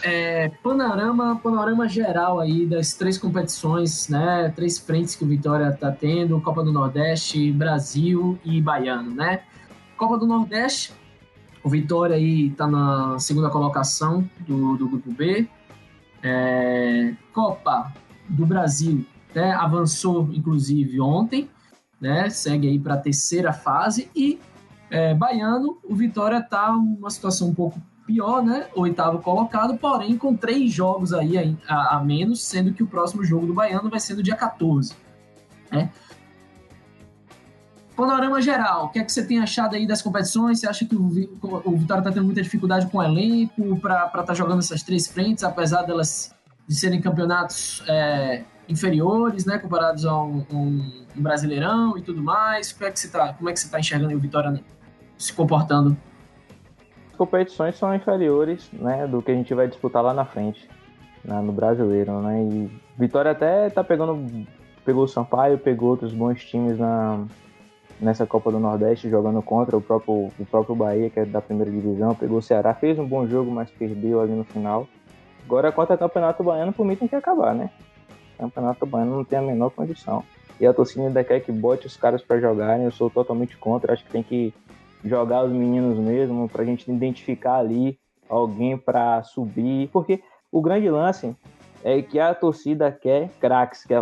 É, 0.03 0.49
panorama, 0.63 1.37
panorama 1.43 1.87
geral 1.89 2.39
aí 2.39 2.65
das 2.65 2.93
três 2.93 3.17
competições, 3.17 4.07
né? 4.07 4.53
Três 4.55 4.77
frentes 4.77 5.15
que 5.15 5.23
o 5.23 5.27
Vitória 5.27 5.71
tá 5.71 5.91
tendo: 5.91 6.39
Copa 6.39 6.63
do 6.63 6.71
Nordeste, 6.71 7.51
Brasil 7.51 8.39
e 8.45 8.61
Baiano, 8.61 9.11
né? 9.11 9.41
Copa 9.97 10.17
do 10.17 10.25
Nordeste, 10.25 10.93
o 11.63 11.69
Vitória 11.69 12.15
aí 12.15 12.51
tá 12.51 12.67
na 12.67 13.19
segunda 13.19 13.49
colocação 13.49 14.29
do, 14.39 14.77
do 14.77 14.87
grupo 14.87 15.11
B. 15.11 15.47
É, 16.23 17.13
Copa 17.33 17.91
do 18.29 18.45
Brasil, 18.45 19.05
né? 19.33 19.51
Avançou 19.53 20.29
inclusive 20.31 21.01
ontem, 21.01 21.49
né? 22.01 22.29
Segue 22.29 22.67
aí 22.67 22.79
para 22.79 22.95
a 22.95 22.97
terceira 22.97 23.53
fase 23.53 24.09
e 24.15 24.39
é, 24.89 25.13
Baiano, 25.13 25.77
o 25.83 25.95
Vitória 25.95 26.41
tá 26.41 26.71
numa 26.71 27.09
situação 27.09 27.49
um 27.49 27.53
pouco 27.53 27.79
pior, 28.05 28.43
né? 28.43 28.67
Oitavo 28.75 29.19
colocado, 29.19 29.77
porém 29.77 30.17
com 30.17 30.35
três 30.35 30.71
jogos 30.73 31.13
aí 31.13 31.57
a, 31.67 31.95
a- 31.95 32.03
menos, 32.03 32.43
sendo 32.43 32.73
que 32.73 32.83
o 32.83 32.87
próximo 32.87 33.23
jogo 33.23 33.45
do 33.45 33.53
Baiano 33.53 33.89
vai 33.89 33.99
ser 33.99 34.15
no 34.15 34.23
dia 34.23 34.35
14. 34.35 34.93
Né? 35.71 35.89
Panorama 37.95 38.41
geral, 38.41 38.85
o 38.85 38.89
que 38.89 38.99
é 38.99 39.03
que 39.03 39.11
você 39.11 39.23
tem 39.23 39.39
achado 39.39 39.75
aí 39.75 39.85
das 39.85 40.01
competições? 40.01 40.59
Você 40.59 40.67
acha 40.67 40.85
que 40.85 40.95
o, 40.95 41.05
o 41.63 41.77
Vitória 41.77 42.03
tá 42.03 42.11
tendo 42.11 42.25
muita 42.25 42.41
dificuldade 42.41 42.87
com 42.87 42.97
o 42.97 43.03
elenco 43.03 43.79
para 43.79 44.07
estar 44.07 44.23
tá 44.23 44.33
jogando 44.33 44.59
essas 44.59 44.81
três 44.81 45.07
frentes, 45.07 45.43
apesar 45.43 45.83
delas 45.83 46.33
de 46.67 46.75
serem 46.75 46.99
campeonatos 46.99 47.83
é, 47.87 48.43
inferiores, 48.71 49.45
né? 49.45 49.57
Comparados 49.59 50.05
a 50.05 50.15
um, 50.21 50.45
um- 50.51 51.05
um 51.17 51.21
brasileirão 51.21 51.97
e 51.97 52.01
tudo 52.01 52.21
mais? 52.21 52.71
Como 52.71 52.85
é 52.87 52.91
que 52.91 52.99
você 52.99 53.09
tá, 53.09 53.33
como 53.33 53.49
é 53.49 53.53
que 53.53 53.59
você 53.59 53.69
tá 53.69 53.79
enxergando 53.79 54.15
o 54.15 54.19
Vitória 54.19 54.59
se 55.17 55.33
comportando? 55.33 55.95
As 57.11 57.15
competições 57.17 57.77
são 57.77 57.93
inferiores, 57.93 58.69
né, 58.73 59.05
do 59.07 59.21
que 59.21 59.31
a 59.31 59.35
gente 59.35 59.53
vai 59.53 59.67
disputar 59.67 60.03
lá 60.03 60.13
na 60.13 60.25
frente, 60.25 60.67
né, 61.23 61.39
no 61.41 61.51
brasileiro, 61.51 62.19
né? 62.21 62.41
E 62.43 62.81
Vitória 62.97 63.31
até 63.31 63.69
tá 63.69 63.83
pegando, 63.83 64.47
pegou 64.85 65.03
o 65.03 65.07
Sampaio, 65.07 65.57
pegou 65.57 65.89
outros 65.89 66.13
bons 66.13 66.43
times 66.43 66.77
na 66.79 67.23
nessa 67.99 68.25
Copa 68.25 68.51
do 68.51 68.59
Nordeste 68.59 69.07
jogando 69.11 69.43
contra 69.43 69.77
o 69.77 69.81
próprio 69.81 70.31
o 70.39 70.45
próprio 70.49 70.75
Bahia, 70.75 71.07
que 71.11 71.19
é 71.19 71.25
da 71.25 71.39
primeira 71.39 71.69
divisão, 71.69 72.15
pegou 72.15 72.39
o 72.39 72.41
Ceará, 72.41 72.73
fez 72.73 72.97
um 72.97 73.05
bom 73.05 73.27
jogo, 73.27 73.51
mas 73.51 73.69
perdeu 73.69 74.19
ali 74.19 74.31
no 74.33 74.43
final. 74.43 74.87
Agora 75.45 75.71
contra 75.71 75.93
o 75.95 75.99
Campeonato 75.99 76.43
Baiano, 76.43 76.73
por 76.73 76.83
mim 76.83 76.95
tem 76.95 77.07
que 77.07 77.15
acabar, 77.15 77.53
né? 77.53 77.69
Campeonato 78.41 78.87
Baiano 78.87 79.17
não 79.17 79.23
tem 79.23 79.37
a 79.37 79.41
menor 79.41 79.69
condição. 79.69 80.23
E 80.59 80.65
a 80.65 80.73
torcida 80.73 81.05
ainda 81.05 81.23
quer 81.23 81.39
que 81.41 81.51
bote 81.51 81.85
os 81.85 81.95
caras 81.95 82.23
para 82.23 82.39
jogarem, 82.39 82.85
eu 82.85 82.91
sou 82.91 83.09
totalmente 83.09 83.55
contra, 83.57 83.93
acho 83.93 84.03
que 84.03 84.11
tem 84.11 84.23
que 84.23 84.53
jogar 85.05 85.43
os 85.43 85.51
meninos 85.51 85.97
mesmo, 85.97 86.49
pra 86.49 86.65
gente 86.65 86.89
identificar 86.91 87.57
ali 87.57 87.99
alguém 88.27 88.77
para 88.77 89.23
subir, 89.23 89.89
porque 89.89 90.21
o 90.51 90.61
grande 90.61 90.89
lance 90.89 91.35
é 91.83 92.01
que 92.01 92.19
a 92.19 92.33
torcida 92.33 92.91
quer 92.91 93.29
craques, 93.39 93.85
que, 93.85 93.93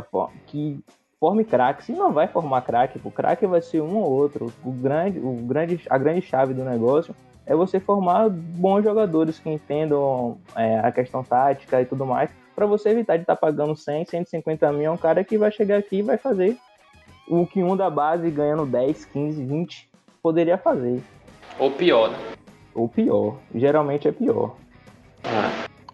que 0.48 0.84
forme 1.20 1.44
craques, 1.44 1.90
e 1.90 1.94
não 1.94 2.12
vai 2.12 2.28
formar 2.28 2.62
craque, 2.62 3.00
o 3.04 3.12
craque 3.12 3.46
vai 3.46 3.62
ser 3.62 3.82
um 3.82 3.98
ou 3.98 4.10
outro. 4.10 4.52
O 4.64 4.72
grande, 4.72 5.20
o 5.20 5.34
grande, 5.34 5.82
a 5.90 5.98
grande 5.98 6.22
chave 6.22 6.54
do 6.54 6.64
negócio 6.64 7.16
é 7.46 7.56
você 7.56 7.80
formar 7.80 8.30
bons 8.30 8.84
jogadores 8.84 9.40
que 9.40 9.50
entendam 9.50 10.38
é, 10.56 10.80
a 10.80 10.92
questão 10.92 11.24
tática 11.24 11.82
e 11.82 11.86
tudo 11.86 12.06
mais, 12.06 12.30
para 12.60 12.66
você 12.66 12.90
evitar 12.90 13.16
de 13.16 13.24
estar 13.24 13.38
tá 13.38 13.40
pagando 13.40 13.74
100, 13.74 14.04
150 14.04 14.70
mil 14.74 14.92
a 14.92 14.94
um 14.94 14.98
cara 14.98 15.24
que 15.24 15.38
vai 15.38 15.50
chegar 15.50 15.78
aqui 15.78 16.00
e 16.00 16.02
vai 16.02 16.18
fazer 16.18 16.58
o 17.26 17.48
que 17.48 17.64
um 17.64 17.78
da 17.78 17.90
base 17.90 18.30
ganhando 18.30 18.66
10, 18.66 19.06
15, 19.06 19.46
20 19.46 19.90
poderia 20.22 20.58
fazer. 20.58 21.02
Ou 21.58 21.72
pior, 21.72 22.12
né? 22.12 22.18
Ou 22.76 22.90
pior. 22.90 23.38
Geralmente 23.56 24.10
é 24.10 24.12
pior. 24.12 24.58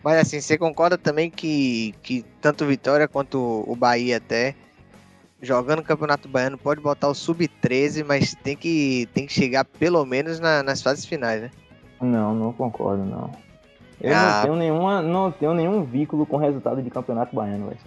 Mas 0.03 0.17
assim, 0.17 0.41
você 0.41 0.57
concorda 0.57 0.97
também 0.97 1.29
que, 1.29 1.93
que 2.01 2.25
tanto 2.41 2.65
Vitória 2.65 3.07
quanto 3.07 3.63
o 3.67 3.75
Bahia 3.75 4.17
até 4.17 4.55
jogando 5.39 5.79
o 5.79 5.83
Campeonato 5.83 6.27
Baiano 6.27 6.57
pode 6.57 6.81
botar 6.81 7.09
o 7.09 7.13
sub-13, 7.13 8.03
mas 8.03 8.33
tem 8.33 8.57
que, 8.57 9.07
tem 9.13 9.27
que 9.27 9.33
chegar 9.33 9.65
pelo 9.65 10.03
menos 10.03 10.39
na- 10.39 10.63
nas 10.63 10.81
fases 10.81 11.05
finais, 11.05 11.43
né? 11.43 11.51
Não, 12.01 12.33
não 12.33 12.51
concordo, 12.51 13.05
não. 13.05 13.44
Eu 14.01 14.13
Ah. 14.13 14.25
não 14.35 14.41
tenho 14.43 14.55
nenhuma, 14.55 15.01
não 15.01 15.31
tenho 15.31 15.53
nenhum 15.53 15.83
vínculo 15.83 16.25
com 16.25 16.35
o 16.35 16.39
resultado 16.39 16.81
de 16.81 16.89
Campeonato 16.89 17.35
Baiano, 17.35 17.67
velho. 17.67 17.79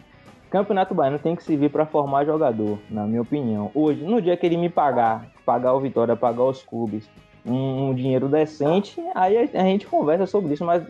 Campeonato 0.50 0.94
Baiano 0.94 1.18
tem 1.18 1.36
que 1.36 1.42
servir 1.44 1.70
pra 1.70 1.84
formar 1.84 2.24
jogador, 2.24 2.78
na 2.90 3.04
minha 3.06 3.20
opinião. 3.20 3.70
Hoje, 3.74 4.02
no 4.02 4.20
dia 4.22 4.36
que 4.36 4.46
ele 4.46 4.56
me 4.56 4.70
pagar, 4.70 5.26
pagar 5.44 5.74
o 5.74 5.80
Vitória, 5.80 6.16
pagar 6.16 6.44
os 6.44 6.62
clubes, 6.62 7.09
um, 7.44 7.88
um 7.90 7.94
dinheiro 7.94 8.28
decente, 8.28 8.98
aí 9.14 9.36
a, 9.36 9.42
a 9.61 9.64
gente 9.64 9.86
conversa 9.86 10.26
sobre 10.26 10.54
isso, 10.54 10.64
mas 10.64 10.82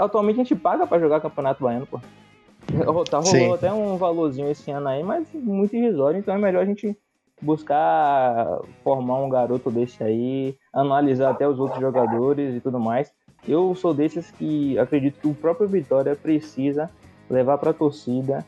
atualmente 0.00 0.36
a 0.36 0.44
gente 0.44 0.56
paga 0.56 0.86
pra 0.86 0.98
jogar 0.98 1.20
Campeonato 1.20 1.62
Baiano, 1.62 1.86
pô. 1.86 2.00
Tá, 3.10 3.18
rolou 3.18 3.24
Sim. 3.24 3.52
até 3.52 3.72
um 3.72 3.98
valorzinho 3.98 4.50
esse 4.50 4.70
ano 4.70 4.88
aí, 4.88 5.02
mas 5.02 5.26
muito 5.34 5.76
irrisório, 5.76 6.18
então 6.18 6.34
é 6.34 6.38
melhor 6.38 6.62
a 6.62 6.66
gente 6.66 6.96
buscar 7.42 8.58
formar 8.82 9.16
um 9.18 9.28
garoto 9.28 9.70
desse 9.70 10.02
aí, 10.02 10.56
analisar 10.72 11.30
até 11.30 11.46
os 11.46 11.60
outros 11.60 11.78
jogadores 11.80 12.54
e 12.56 12.60
tudo 12.60 12.80
mais. 12.80 13.12
Eu 13.46 13.74
sou 13.74 13.92
desses 13.92 14.30
que 14.30 14.78
acredito 14.78 15.20
que 15.20 15.28
o 15.28 15.34
próprio 15.34 15.68
Vitória 15.68 16.16
precisa 16.16 16.90
levar 17.28 17.58
para 17.58 17.70
a 17.70 17.74
torcida 17.74 18.44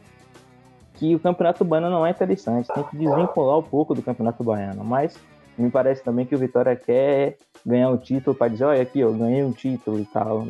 que 0.94 1.14
o 1.14 1.20
Campeonato 1.20 1.64
Baiano 1.64 1.90
não 1.90 2.06
é 2.06 2.10
interessante, 2.10 2.68
tem 2.72 2.82
que 2.84 2.96
desvincular 2.96 3.58
um 3.58 3.62
pouco 3.62 3.94
do 3.94 4.02
Campeonato 4.02 4.42
Baiano, 4.42 4.82
mas 4.82 5.18
me 5.58 5.70
parece 5.70 6.02
também 6.02 6.24
que 6.24 6.34
o 6.34 6.38
Vitória 6.38 6.74
quer 6.74 7.36
ganhar 7.64 7.90
o 7.90 7.98
título 7.98 8.34
para 8.34 8.48
dizer, 8.48 8.64
olha 8.64 8.82
aqui, 8.82 9.00
eu 9.00 9.12
ganhei 9.12 9.42
um 9.42 9.52
título 9.52 9.98
e 9.98 10.04
tal. 10.06 10.46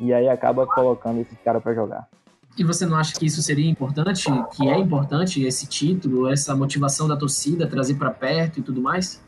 E 0.00 0.12
aí 0.12 0.28
acaba 0.28 0.66
colocando 0.66 1.20
esse 1.20 1.34
cara 1.36 1.60
para 1.60 1.74
jogar. 1.74 2.08
E 2.56 2.64
você 2.64 2.84
não 2.84 2.96
acha 2.96 3.14
que 3.14 3.26
isso 3.26 3.42
seria 3.42 3.68
importante? 3.70 4.26
Que 4.54 4.68
é 4.68 4.78
importante 4.78 5.44
esse 5.44 5.66
título, 5.66 6.28
essa 6.28 6.54
motivação 6.56 7.06
da 7.06 7.16
torcida, 7.16 7.66
trazer 7.66 7.94
pra 7.94 8.10
perto 8.10 8.58
e 8.58 8.62
tudo 8.62 8.80
mais? 8.82 9.22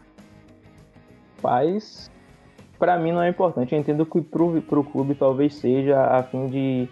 Mas 1.43 2.11
para 2.81 2.99
mim 2.99 3.13
não 3.13 3.23
é 3.23 3.29
importante. 3.29 3.75
Eu 3.75 3.79
entendo 3.79 4.07
que 4.07 4.23
pro, 4.23 4.63
pro 4.63 4.83
clube 4.83 5.15
talvez 5.15 5.55
seja 5.55 6.03
a 6.03 6.23
fim 6.23 6.47
de, 6.47 6.89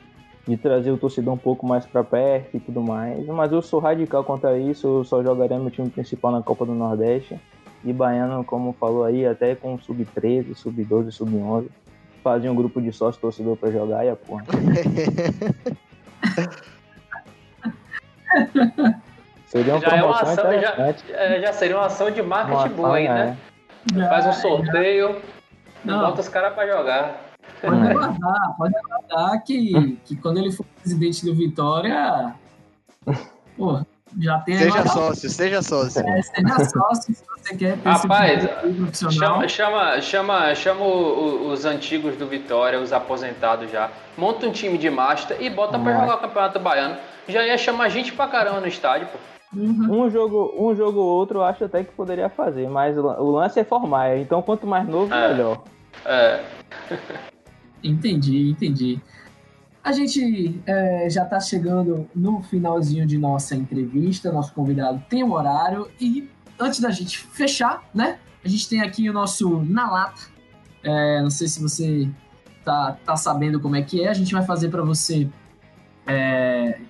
de 0.47 0.57
trazer 0.59 0.91
o 0.93 0.99
torcedor 0.99 1.33
um 1.33 1.39
pouco 1.39 1.67
mais 1.67 1.87
para 1.87 2.05
perto 2.05 2.59
e 2.59 2.61
tudo 2.61 2.83
mais. 2.83 3.27
Mas 3.27 3.51
eu 3.51 3.63
sou 3.63 3.81
radical 3.81 4.23
quanto 4.23 4.47
a 4.47 4.59
isso. 4.59 4.87
Eu 4.87 5.05
só 5.05 5.23
jogaria 5.23 5.59
meu 5.59 5.71
time 5.71 5.89
principal 5.89 6.31
na 6.31 6.43
Copa 6.43 6.67
do 6.67 6.75
Nordeste. 6.75 7.41
E 7.83 7.93
Baiano, 7.93 8.45
como 8.45 8.75
falou 8.75 9.05
aí, 9.05 9.25
até 9.25 9.55
com 9.55 9.79
sub-13, 9.79 10.55
sub-12, 10.55 11.11
sub-11. 11.11 11.69
Fazia 12.23 12.53
um 12.53 12.55
grupo 12.55 12.83
de 12.83 12.93
sócio 12.93 13.19
torcedor 13.21 13.57
para 13.57 13.71
jogar 13.71 14.05
e 14.05 14.11
a 14.11 14.17
porra. 14.17 14.45
Seria 19.47 19.77
uma 19.77 19.81
Já 19.81 19.97
é 19.97 20.03
uma 20.03 20.19
promoção 20.19 20.45
ação, 20.45 20.61
já, 20.61 20.69
interessante. 20.73 21.05
é, 21.13 21.41
já 21.41 21.53
seria 21.55 21.77
uma 21.77 21.87
ação 21.87 22.11
de 22.11 22.21
marketing 22.21 22.75
boa 22.75 23.01
né? 23.01 23.39
Faz 24.11 24.27
um 24.27 24.33
sorteio, 24.35 25.17
Não. 25.85 26.01
bota 26.01 26.21
os 26.21 26.29
caras 26.29 26.55
pra 26.55 26.67
jogar. 26.67 27.21
Pode 27.61 27.91
aguardar, 27.91 28.57
pode 28.57 28.75
aguardar 28.77 29.43
que, 29.45 29.99
que 30.05 30.17
quando 30.17 30.39
ele 30.39 30.53
for 30.53 30.65
presidente 30.81 31.25
do 31.25 31.35
Vitória, 31.35 32.35
pô, 33.57 33.81
já 34.21 34.39
tem 34.41 34.57
Seja 34.59 34.71
agora- 34.81 34.89
sócio, 34.89 35.29
seja 35.31 35.63
sócio. 35.63 36.01
É, 36.07 36.23
seja 36.23 36.65
sócio 36.65 37.15
se 37.15 37.25
você 37.27 37.57
quer 37.57 37.79
Rapaz. 37.85 38.43
Chama, 39.13 39.49
chama, 39.49 40.01
chama, 40.01 40.55
chama 40.55 40.81
o- 40.85 41.47
o- 41.47 41.53
os 41.53 41.65
antigos 41.65 42.17
do 42.17 42.27
Vitória, 42.27 42.79
os 42.81 42.93
aposentados 42.93 43.71
já. 43.71 43.91
Monta 44.17 44.47
um 44.47 44.53
time 44.53 44.77
de 44.79 44.91
master 44.91 45.37
e 45.41 45.49
bota 45.51 45.79
pra 45.79 45.93
jogar 46.01 46.17
o 46.17 46.21
Campeonato 46.21 46.59
Baiano. 46.61 46.97
Já 47.29 47.45
ia 47.45 47.59
chamar 47.59 47.89
gente 47.89 48.13
pra 48.13 48.27
caramba 48.29 48.61
no 48.61 48.67
estádio, 48.69 49.09
pô. 49.09 49.19
Uhum. 49.55 50.05
Um 50.05 50.11
jogo, 50.11 50.55
um 50.59 50.75
jogo 50.77 51.01
ou 51.01 51.07
outro 51.07 51.39
eu 51.39 51.45
acho 51.45 51.65
até 51.65 51.83
que 51.83 51.93
poderia 51.93 52.29
fazer, 52.29 52.69
mas 52.69 52.97
o 52.99 53.31
lance 53.31 53.59
é 53.59 53.65
formar, 53.65 54.19
então 54.19 54.43
quanto 54.43 54.67
mais 54.67 54.87
novo, 54.87 55.13
É. 55.13 55.29
melhor. 55.33 55.65
É, 56.05 56.45
Entendi, 57.83 58.51
entendi. 58.51 59.01
A 59.83 59.93
gente 59.93 60.61
é, 60.67 61.09
já 61.09 61.23
está 61.23 61.41
chegando 61.41 62.09
no 62.15 62.43
finalzinho 62.43 63.07
de 63.07 63.17
nossa 63.17 63.55
entrevista. 63.55 64.31
Nosso 64.33 64.53
convidado 64.53 65.03
tem 65.09 65.23
um 65.25 65.33
horário. 65.33 65.89
E 66.01 66.29
antes 66.59 66.81
da 66.81 66.91
gente 66.91 67.19
fechar, 67.19 67.89
né? 67.95 68.19
A 68.45 68.49
gente 68.49 68.69
tem 68.69 68.81
aqui 68.83 69.09
o 69.09 69.13
nosso 69.13 69.63
Na 69.65 69.91
Lata. 69.91 70.23
É, 70.83 71.23
não 71.23 71.31
sei 71.31 71.47
se 71.47 71.63
você 71.63 72.09
tá, 72.65 72.99
tá 73.05 73.17
sabendo 73.17 73.61
como 73.61 73.77
é 73.77 73.83
que 73.83 74.03
é. 74.03 74.09
A 74.09 74.15
gente 74.15 74.33
vai 74.35 74.45
fazer 74.45 74.69
para 74.69 74.83
você 74.83 75.29
é, 76.07 76.81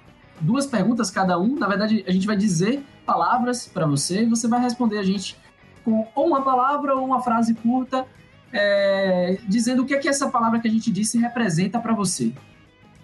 duas 0.41 0.67
perguntas 0.67 1.11
cada 1.11 1.39
um. 1.39 1.57
Na 1.57 1.67
verdade, 1.67 2.05
a 2.07 2.13
gente 2.13 2.27
vai 2.27 2.37
dizer 2.37 2.85
palavras 3.05 3.67
para 3.67 3.87
você 3.87 4.23
e 4.23 4.27
você 4.27 4.47
vai 4.49 4.61
responder 4.61 4.99
a 4.99 5.03
gente 5.03 5.37
com 5.85 6.07
ou 6.15 6.27
uma 6.27 6.43
palavra 6.43 6.95
ou 6.95 7.05
uma 7.05 7.23
frase 7.23 7.55
curta 7.55 8.07
é, 8.53 9.39
dizendo 9.47 9.83
o 9.83 9.87
que 9.87 9.95
é 9.95 9.99
que 9.99 10.09
essa 10.09 10.29
palavra 10.29 10.59
que 10.61 10.69
a 10.69 10.71
gente 10.71 10.91
disse 10.91 11.19
representa 11.19 11.79
para 11.79 11.95
você. 11.95 12.33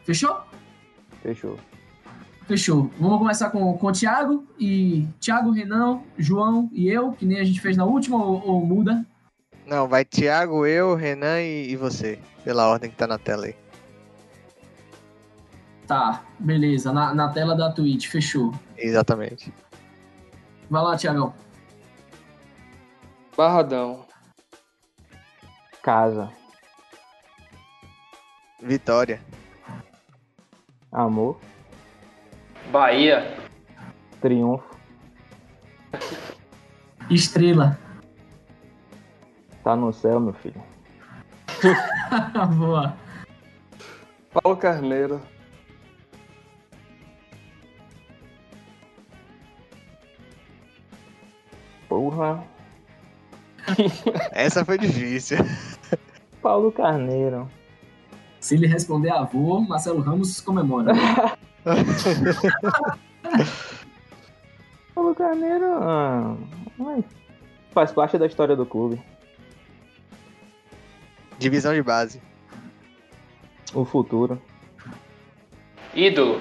Fechou? 0.05 0.41
Fechou. 1.23 1.59
Fechou. 2.47 2.91
Vamos 2.99 3.19
começar 3.19 3.51
com, 3.51 3.77
com 3.79 3.87
o 3.87 3.93
Thiago 3.93 4.47
e 4.59 5.07
Thiago, 5.19 5.51
Renan, 5.51 6.01
João 6.19 6.69
e 6.73 6.89
eu, 6.89 7.13
que 7.13 7.25
nem 7.25 7.41
a 7.41 7.45
gente 7.45 7.61
fez 7.61 7.77
na 7.77 7.85
última 7.85 8.23
ou, 8.23 8.47
ou 8.47 8.67
muda? 8.67 9.05
Não, 9.67 9.89
vai 9.89 10.05
Thiago, 10.05 10.67
eu, 10.67 10.95
Renan 10.95 11.41
e, 11.41 11.71
e 11.71 11.77
você. 11.77 12.19
Pela 12.45 12.69
ordem 12.69 12.91
que 12.91 12.97
tá 12.97 13.07
na 13.07 13.19
tela 13.19 13.47
aí. 13.47 13.64
Tá, 15.87 16.23
beleza. 16.39 16.93
Na, 16.93 17.15
na 17.15 17.29
tela 17.29 17.55
da 17.55 17.71
Twitch, 17.71 18.09
fechou. 18.09 18.53
Exatamente. 18.77 19.53
Vai 20.71 20.83
lá, 20.83 20.97
Thiagão. 20.97 21.35
Barradão. 23.37 24.07
Casa, 25.83 26.33
Vitória. 28.63 29.21
amor, 30.91 31.39
Bahia, 32.73 33.37
triunfo, 34.23 34.65
Estrela. 37.11 37.79
tá 39.63 39.77
no 39.77 39.93
céu, 39.93 40.19
meu 40.19 40.33
filho. 40.33 40.63
Boa. 42.57 42.97
Paulo 44.33 44.57
Carneiro. 44.57 45.21
Porra. 51.95 52.43
Essa 54.33 54.65
foi 54.65 54.77
difícil. 54.77 55.39
Paulo 56.43 56.73
Carneiro. 56.73 57.49
Se 58.41 58.57
ele 58.57 58.67
responder 58.67 59.11
avô, 59.11 59.61
Marcelo 59.61 60.01
Ramos 60.01 60.41
comemora. 60.41 60.93
Paulo 64.93 65.15
Carneiro. 65.15 65.67
ah, 65.81 66.37
faz 67.71 67.93
parte 67.93 68.19
da 68.19 68.27
história 68.27 68.57
do 68.57 68.67
clube. 68.67 69.01
Divisão 71.39 71.73
de 71.75 71.83
base. 71.83 72.21
O 73.73 73.85
futuro. 73.85 74.43
ídolo, 75.95 76.41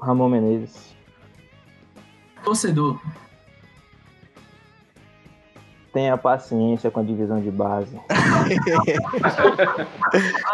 Ramon 0.00 0.28
Menezes. 0.28 0.97
Torcedor. 2.48 2.98
Tenha 5.92 6.16
paciência 6.16 6.90
com 6.90 7.00
a 7.00 7.02
divisão 7.02 7.40
de 7.42 7.50
base. 7.50 7.98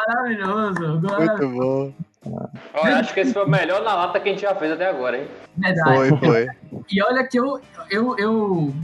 Maravilhoso. 0.08 0.84
Agora, 0.84 1.24
Muito 1.26 1.48
bom. 1.50 1.92
Olha, 2.74 2.96
acho 2.98 3.12
que 3.14 3.20
esse 3.20 3.32
foi 3.32 3.44
o 3.44 3.48
melhor 3.48 3.82
na 3.82 3.94
lata 3.94 4.18
que 4.18 4.28
a 4.28 4.32
gente 4.32 4.42
já 4.42 4.54
fez 4.54 4.72
até 4.72 4.88
agora, 4.88 5.18
hein? 5.18 5.28
verdade. 5.56 6.08
Foi, 6.08 6.18
foi. 6.18 6.48
E 6.90 7.02
olha 7.02 7.24
que 7.26 7.38
eu. 7.38 7.60
eu, 7.90 8.16
eu, 8.18 8.74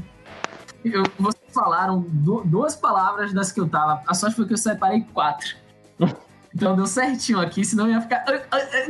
eu 0.84 1.02
vocês 1.18 1.42
falaram 1.52 2.00
du- 2.06 2.42
duas 2.44 2.76
palavras 2.76 3.32
das 3.32 3.50
que 3.50 3.60
eu 3.60 3.68
tava. 3.68 4.02
A 4.06 4.14
sorte 4.14 4.36
foi 4.36 4.46
que 4.46 4.52
eu 4.52 4.58
separei 4.58 5.04
quatro. 5.12 5.56
Então 6.54 6.74
deu 6.74 6.86
certinho 6.86 7.40
aqui, 7.40 7.64
senão 7.64 7.86
eu 7.86 7.92
ia 7.92 8.00
ficar 8.00 8.24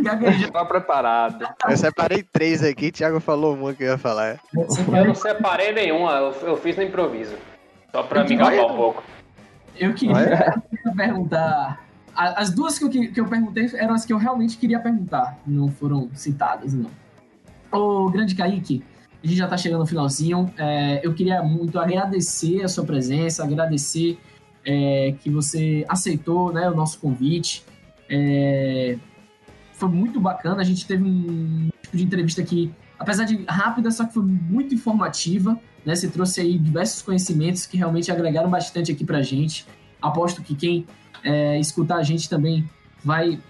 gaguejando. 0.01 0.53
Tá 0.53 0.65
preparado. 0.65 1.47
Eu 1.69 1.77
separei 1.77 2.23
três 2.23 2.63
aqui, 2.63 2.91
Thiago 2.91 3.21
falou 3.21 3.55
uma 3.55 3.75
que 3.75 3.83
eu 3.83 3.89
ia 3.89 3.99
falar. 3.99 4.41
Eu 4.55 5.05
não 5.05 5.15
separei 5.15 5.73
nenhuma, 5.73 6.13
eu, 6.13 6.49
eu 6.49 6.57
fiz 6.57 6.77
no 6.77 6.83
improviso. 6.83 7.35
Só 7.93 8.03
pra 8.03 8.25
me 8.25 8.37
gabar 8.37 8.73
um 8.73 8.77
pouco. 8.77 9.03
Eu 9.77 9.93
queria, 9.95 10.63
perguntar. 10.97 11.85
As 12.15 12.51
duas 12.51 12.79
que 12.79 12.85
eu, 12.85 12.91
que 12.91 13.09
que 13.09 13.21
eu 13.21 13.27
perguntei 13.27 13.71
eram 13.75 13.95
as 13.95 14.05
que 14.05 14.13
eu 14.13 14.19
realmente 14.19 14.57
queria 14.57 14.81
perguntar. 14.81 15.39
Não 15.47 15.71
foram 15.71 16.11
citadas, 16.15 16.73
não. 16.75 16.91
Ô, 17.73 18.11
grande 18.11 18.35
Kaique, 18.35 18.83
a 19.23 19.27
gente 19.27 19.39
já 19.39 19.47
tá 19.47 19.57
chegando 19.57 19.81
no 19.81 19.87
finalzinho. 19.87 20.53
É, 20.59 21.01
eu 21.05 21.15
queria 21.15 21.43
muito 21.43 21.79
agradecer 21.79 22.63
a 22.63 22.69
sua 22.69 22.85
presença, 22.85 23.45
agradecer 23.45 24.19
é, 24.65 25.15
que 25.21 25.31
você 25.31 25.85
aceitou 25.89 26.53
né, 26.53 26.69
o 26.71 26.75
nosso 26.75 26.99
convite. 26.99 27.65
É, 28.09 28.97
foi 29.73 29.89
muito 29.89 30.21
bacana. 30.21 30.61
A 30.61 30.65
gente 30.65 30.87
teve 30.87 31.05
um 31.05 31.71
tipo 31.83 31.97
de 31.97 32.05
entrevista 32.05 32.43
que, 32.43 32.73
apesar 32.99 33.25
de 33.25 33.45
rápida, 33.49 33.91
só 33.91 34.05
que 34.05 34.15
foi 34.15 34.25
muito 34.25 34.75
informativa. 34.75 35.59
Né? 35.85 35.95
Você 35.95 36.09
trouxe 36.09 36.41
aí 36.41 36.59
diversos 36.59 37.03
conhecimentos 37.03 37.67
que 37.67 37.77
realmente 37.77 38.11
agregaram 38.11 38.51
bastante 38.51 38.93
aqui 38.93 39.05
pra 39.05 39.23
gente. 39.23 39.67
Aposto 40.01 40.43
que 40.43 40.55
quem 40.55 40.87
é, 41.25 41.59
escutar 41.59 41.97
a 41.97 42.03
gente 42.03 42.29
também 42.29 42.69
vai 43.03 43.41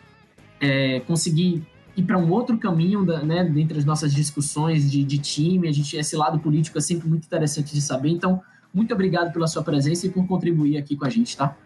é, 0.61 1.01
conseguir 1.01 1.67
ir 1.97 2.03
para 2.05 2.19
um 2.19 2.31
outro 2.31 2.57
caminho 2.59 3.05
da, 3.05 3.23
né, 3.23 3.45
dentre 3.45 3.79
as 3.79 3.85
nossas 3.85 4.13
discussões 4.15 4.91
de, 4.91 5.03
de 5.05 5.19
time. 5.19 5.69
A 5.69 5.73
gente, 5.73 5.97
esse 5.97 6.17
lado 6.17 6.39
político 6.39 6.79
é 6.79 6.81
sempre 6.81 7.09
muito 7.09 7.25
interessante 7.25 7.73
de 7.73 7.81
saber. 7.81 8.11
Então, 8.11 8.41
muito 8.73 8.95
obrigado 8.95 9.33
pela 9.33 9.47
sua 9.47 9.63
presença 9.63 10.07
e 10.07 10.11
por 10.11 10.27
contribuir 10.27 10.77
aqui 10.77 10.97
com 10.97 11.05
a 11.05 11.11
gente, 11.11 11.37
tá? 11.37 11.57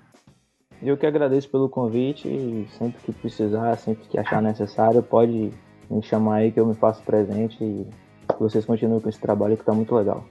Eu 0.82 0.96
que 0.96 1.07
agradeço 1.07 1.48
pelo 1.48 1.68
convite 1.68 2.28
e 2.28 2.68
sempre 2.78 3.00
que 3.02 3.12
precisar, 3.12 3.76
sempre 3.76 4.07
que 4.07 4.18
achar 4.18 4.42
necessário, 4.42 5.02
pode 5.02 5.50
me 5.90 6.02
chamar 6.02 6.36
aí 6.36 6.52
que 6.52 6.61
eu 6.61 6.66
me 6.66 6.74
faço 6.74 7.02
presente 7.02 7.62
e 7.62 7.86
que 8.28 8.38
vocês 8.38 8.64
continuem 8.64 9.00
com 9.00 9.09
esse 9.09 9.20
trabalho 9.20 9.57
que 9.57 9.62
está 9.62 9.72
muito 9.72 9.94
legal. 9.94 10.26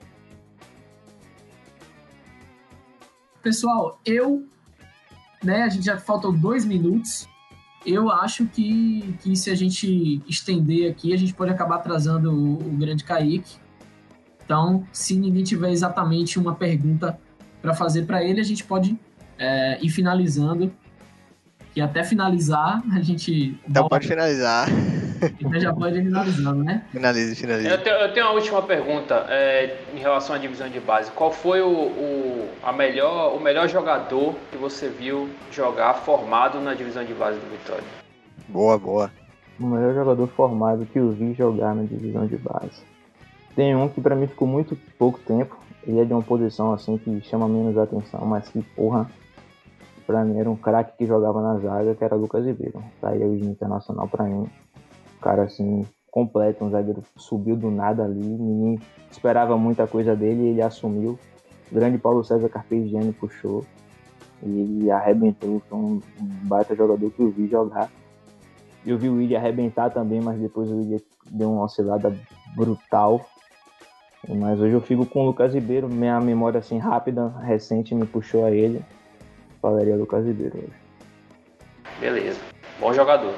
Pessoal, 3.41 3.99
eu, 4.05 4.45
né, 5.43 5.63
a 5.63 5.69
gente 5.69 5.85
já 5.85 5.97
faltam 5.97 6.31
dois 6.31 6.65
minutos. 6.65 7.27
Eu 7.85 8.09
acho 8.09 8.45
que, 8.47 9.15
que 9.21 9.35
se 9.35 9.49
a 9.49 9.55
gente 9.55 10.21
estender 10.29 10.89
aqui, 10.89 11.13
a 11.13 11.17
gente 11.17 11.33
pode 11.33 11.51
acabar 11.51 11.75
atrasando 11.75 12.31
o, 12.31 12.53
o 12.53 12.77
grande 12.77 13.03
Kaique. 13.03 13.57
Então, 14.45 14.85
se 14.91 15.15
ninguém 15.15 15.43
tiver 15.43 15.71
exatamente 15.71 16.37
uma 16.37 16.53
pergunta 16.53 17.17
para 17.61 17.73
fazer 17.73 18.03
para 18.03 18.23
ele, 18.23 18.41
a 18.41 18.43
gente 18.43 18.63
pode 18.63 18.97
é, 19.39 19.77
ir 19.81 19.89
finalizando. 19.89 20.71
E 21.75 21.81
até 21.81 22.03
finalizar, 22.03 22.83
a 22.93 23.01
gente. 23.01 23.57
Então 23.67 23.87
pode 23.89 24.07
finalizar. 24.07 24.67
Então 25.39 25.59
já 25.59 25.73
pode 25.73 25.97
ir 25.97 26.03
finalizando, 26.03 26.63
né? 26.63 26.83
Finalize, 26.91 27.35
finalize. 27.35 27.69
Eu 27.69 27.81
tenho, 27.81 27.95
eu 27.95 28.13
tenho 28.13 28.25
uma 28.27 28.33
última 28.33 28.61
pergunta 28.61 29.25
é, 29.29 29.79
em 29.95 29.97
relação 29.97 30.35
à 30.35 30.37
divisão 30.37 30.69
de 30.69 30.79
base. 30.79 31.09
Qual 31.11 31.31
foi 31.31 31.61
o, 31.61 31.71
o, 31.71 32.49
a 32.61 32.71
melhor, 32.73 33.35
o 33.35 33.39
melhor 33.39 33.67
jogador 33.67 34.35
que 34.51 34.57
você 34.57 34.89
viu 34.89 35.29
jogar 35.49 35.93
formado 35.95 36.59
na 36.59 36.73
divisão 36.73 37.03
de 37.05 37.13
base 37.13 37.39
do 37.39 37.49
Vitória? 37.49 37.85
Boa, 38.49 38.77
boa. 38.77 39.11
O 39.59 39.65
melhor 39.65 39.95
jogador 39.95 40.27
formado 40.27 40.85
que 40.85 40.99
eu 40.99 41.11
vi 41.11 41.33
jogar 41.33 41.73
na 41.73 41.83
divisão 41.83 42.27
de 42.27 42.37
base. 42.37 42.83
Tem 43.55 43.75
um 43.75 43.87
que 43.89 44.01
para 44.01 44.15
mim 44.15 44.27
ficou 44.27 44.47
muito 44.47 44.77
pouco 44.97 45.19
tempo. 45.19 45.57
Ele 45.85 45.99
é 45.99 46.05
de 46.05 46.13
uma 46.13 46.21
posição 46.21 46.73
assim 46.73 46.97
que 46.97 47.21
chama 47.21 47.47
menos 47.47 47.77
atenção, 47.77 48.25
mas 48.25 48.47
que 48.49 48.61
porra 48.61 49.09
Pra 50.05 50.25
mim 50.25 50.37
era 50.37 50.49
um 50.49 50.55
craque 50.55 50.97
que 50.97 51.05
jogava 51.05 51.41
na 51.41 51.59
zaga, 51.59 51.95
que 51.95 52.03
era 52.03 52.15
Lucas 52.15 52.45
Ribeiro. 52.45 52.83
Saía 52.99 53.25
hoje 53.25 53.45
internacional 53.45 54.07
pra 54.07 54.25
mim. 54.25 54.47
Cara 55.21 55.43
assim, 55.43 55.85
completo, 56.11 56.65
um 56.65 56.69
zagueiro 56.69 57.01
subiu 57.15 57.55
do 57.55 57.71
nada 57.71 58.03
ali, 58.03 58.19
ninguém 58.19 58.79
esperava 59.09 59.57
muita 59.57 59.87
coisa 59.87 60.15
dele 60.15 60.47
ele 60.47 60.61
assumiu. 60.61 61.17
O 61.71 61.75
grande 61.75 61.97
Paulo 61.97 62.23
César 62.23 62.49
Carpegiani 62.49 63.13
puxou 63.13 63.65
e 64.43 64.91
arrebentou. 64.91 65.61
Foi 65.69 65.79
um, 65.79 66.01
baita 66.19 66.75
jogador 66.75 67.09
que 67.11 67.21
eu 67.21 67.31
vi 67.31 67.47
jogar. 67.47 67.89
Eu 68.85 68.97
vi 68.97 69.07
o 69.07 69.15
William 69.15 69.39
arrebentar 69.39 69.89
também, 69.89 70.19
mas 70.19 70.37
depois 70.37 70.69
o 70.69 70.75
William 70.75 70.99
deu 71.31 71.53
uma 71.53 71.63
oscilada 71.63 72.13
brutal. 72.53 73.25
Mas 74.27 74.59
hoje 74.59 74.73
eu 74.73 74.81
fico 74.81 75.05
com 75.05 75.21
o 75.21 75.25
Lucas 75.25 75.53
Ribeiro, 75.53 75.89
minha 75.89 76.19
memória 76.21 76.59
assim 76.59 76.77
rápida, 76.77 77.27
recente, 77.43 77.93
me 77.93 78.05
puxou 78.05 78.45
a 78.45 78.51
ele 78.51 78.83
falaria 79.63 79.95
Lucas 79.95 80.25
Ribeiro 80.25 80.57
hoje. 80.57 80.73
Beleza. 82.01 82.39
Bom 82.81 82.93
jogador. 82.93 83.33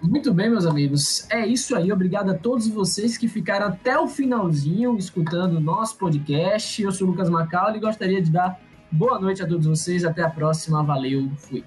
Muito 0.00 0.32
bem, 0.32 0.48
meus 0.48 0.64
amigos. 0.64 1.28
É 1.30 1.44
isso 1.44 1.74
aí. 1.74 1.90
Obrigado 1.90 2.30
a 2.30 2.34
todos 2.34 2.68
vocês 2.68 3.18
que 3.18 3.26
ficaram 3.26 3.66
até 3.66 3.98
o 3.98 4.06
finalzinho 4.06 4.96
escutando 4.96 5.56
o 5.56 5.60
nosso 5.60 5.98
podcast. 5.98 6.80
Eu 6.80 6.92
sou 6.92 7.08
o 7.08 7.10
Lucas 7.10 7.28
Macaulay 7.28 7.78
e 7.78 7.80
gostaria 7.80 8.22
de 8.22 8.30
dar 8.30 8.60
boa 8.92 9.18
noite 9.18 9.42
a 9.42 9.48
todos 9.48 9.66
vocês. 9.66 10.04
Até 10.04 10.22
a 10.22 10.30
próxima. 10.30 10.84
Valeu. 10.84 11.28
Fui. 11.36 11.64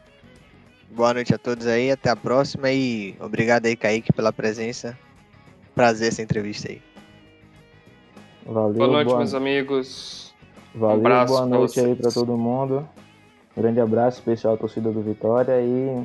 Boa 0.92 1.14
noite 1.14 1.36
a 1.36 1.38
todos 1.38 1.68
aí. 1.68 1.92
Até 1.92 2.10
a 2.10 2.16
próxima 2.16 2.72
e 2.72 3.14
obrigado 3.20 3.66
aí, 3.66 3.76
Kaique, 3.76 4.14
pela 4.14 4.32
presença. 4.32 4.98
Prazer 5.76 6.08
essa 6.08 6.22
entrevista 6.22 6.72
aí. 6.72 6.82
Valeu. 8.50 8.74
Boa 8.74 8.88
noite, 8.88 9.08
boa... 9.08 9.18
meus 9.20 9.34
amigos. 9.36 10.34
Valeu, 10.74 10.98
um 10.98 11.26
boa 11.28 11.46
noite 11.46 11.80
aí 11.80 11.96
para 11.96 12.10
todo 12.12 12.36
mundo. 12.36 12.90
Um 13.56 13.62
grande 13.62 13.80
abraço 13.80 14.18
especial 14.18 14.56
à 14.56 14.58
torcida 14.58 14.92
do 14.92 15.04
Vitória 15.04 15.62
e 15.62 16.04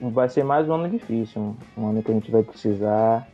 vai 0.00 0.28
ser 0.28 0.44
mais 0.44 0.68
um 0.68 0.74
ano 0.74 0.88
difícil, 0.88 1.56
um 1.76 1.88
ano 1.88 2.00
que 2.00 2.12
a 2.12 2.14
gente 2.14 2.30
vai 2.30 2.44
precisar 2.44 3.26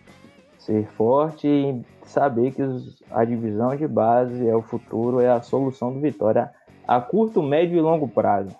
ser 0.58 0.86
forte 0.92 1.46
e 1.46 1.82
saber 2.02 2.52
que 2.52 2.62
a 3.10 3.24
divisão 3.26 3.76
de 3.76 3.86
base 3.86 4.48
é 4.48 4.56
o 4.56 4.62
futuro, 4.62 5.20
é 5.20 5.28
a 5.28 5.42
solução 5.42 5.92
do 5.92 6.00
Vitória 6.00 6.50
a 6.88 6.98
curto, 6.98 7.42
médio 7.42 7.76
e 7.76 7.80
longo 7.82 8.08
prazo. 8.08 8.56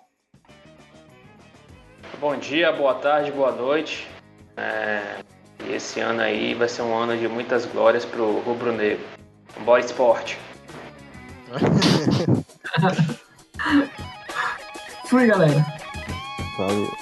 Bom 2.19 2.35
dia, 2.35 2.71
boa 2.71 2.93
tarde, 2.93 3.31
boa 3.31 3.51
noite. 3.51 4.07
É, 4.55 5.01
esse 5.67 5.99
ano 5.99 6.21
aí 6.21 6.53
vai 6.53 6.67
ser 6.67 6.83
um 6.83 6.95
ano 6.95 7.17
de 7.17 7.27
muitas 7.27 7.65
glórias 7.65 8.05
para 8.05 8.21
o 8.21 8.41
Rubro 8.41 8.71
Negro. 8.71 9.20
Bora 9.59 9.81
esporte! 9.81 10.39
Fui, 15.05 15.27
galera. 15.27 15.65
Valeu. 16.57 17.00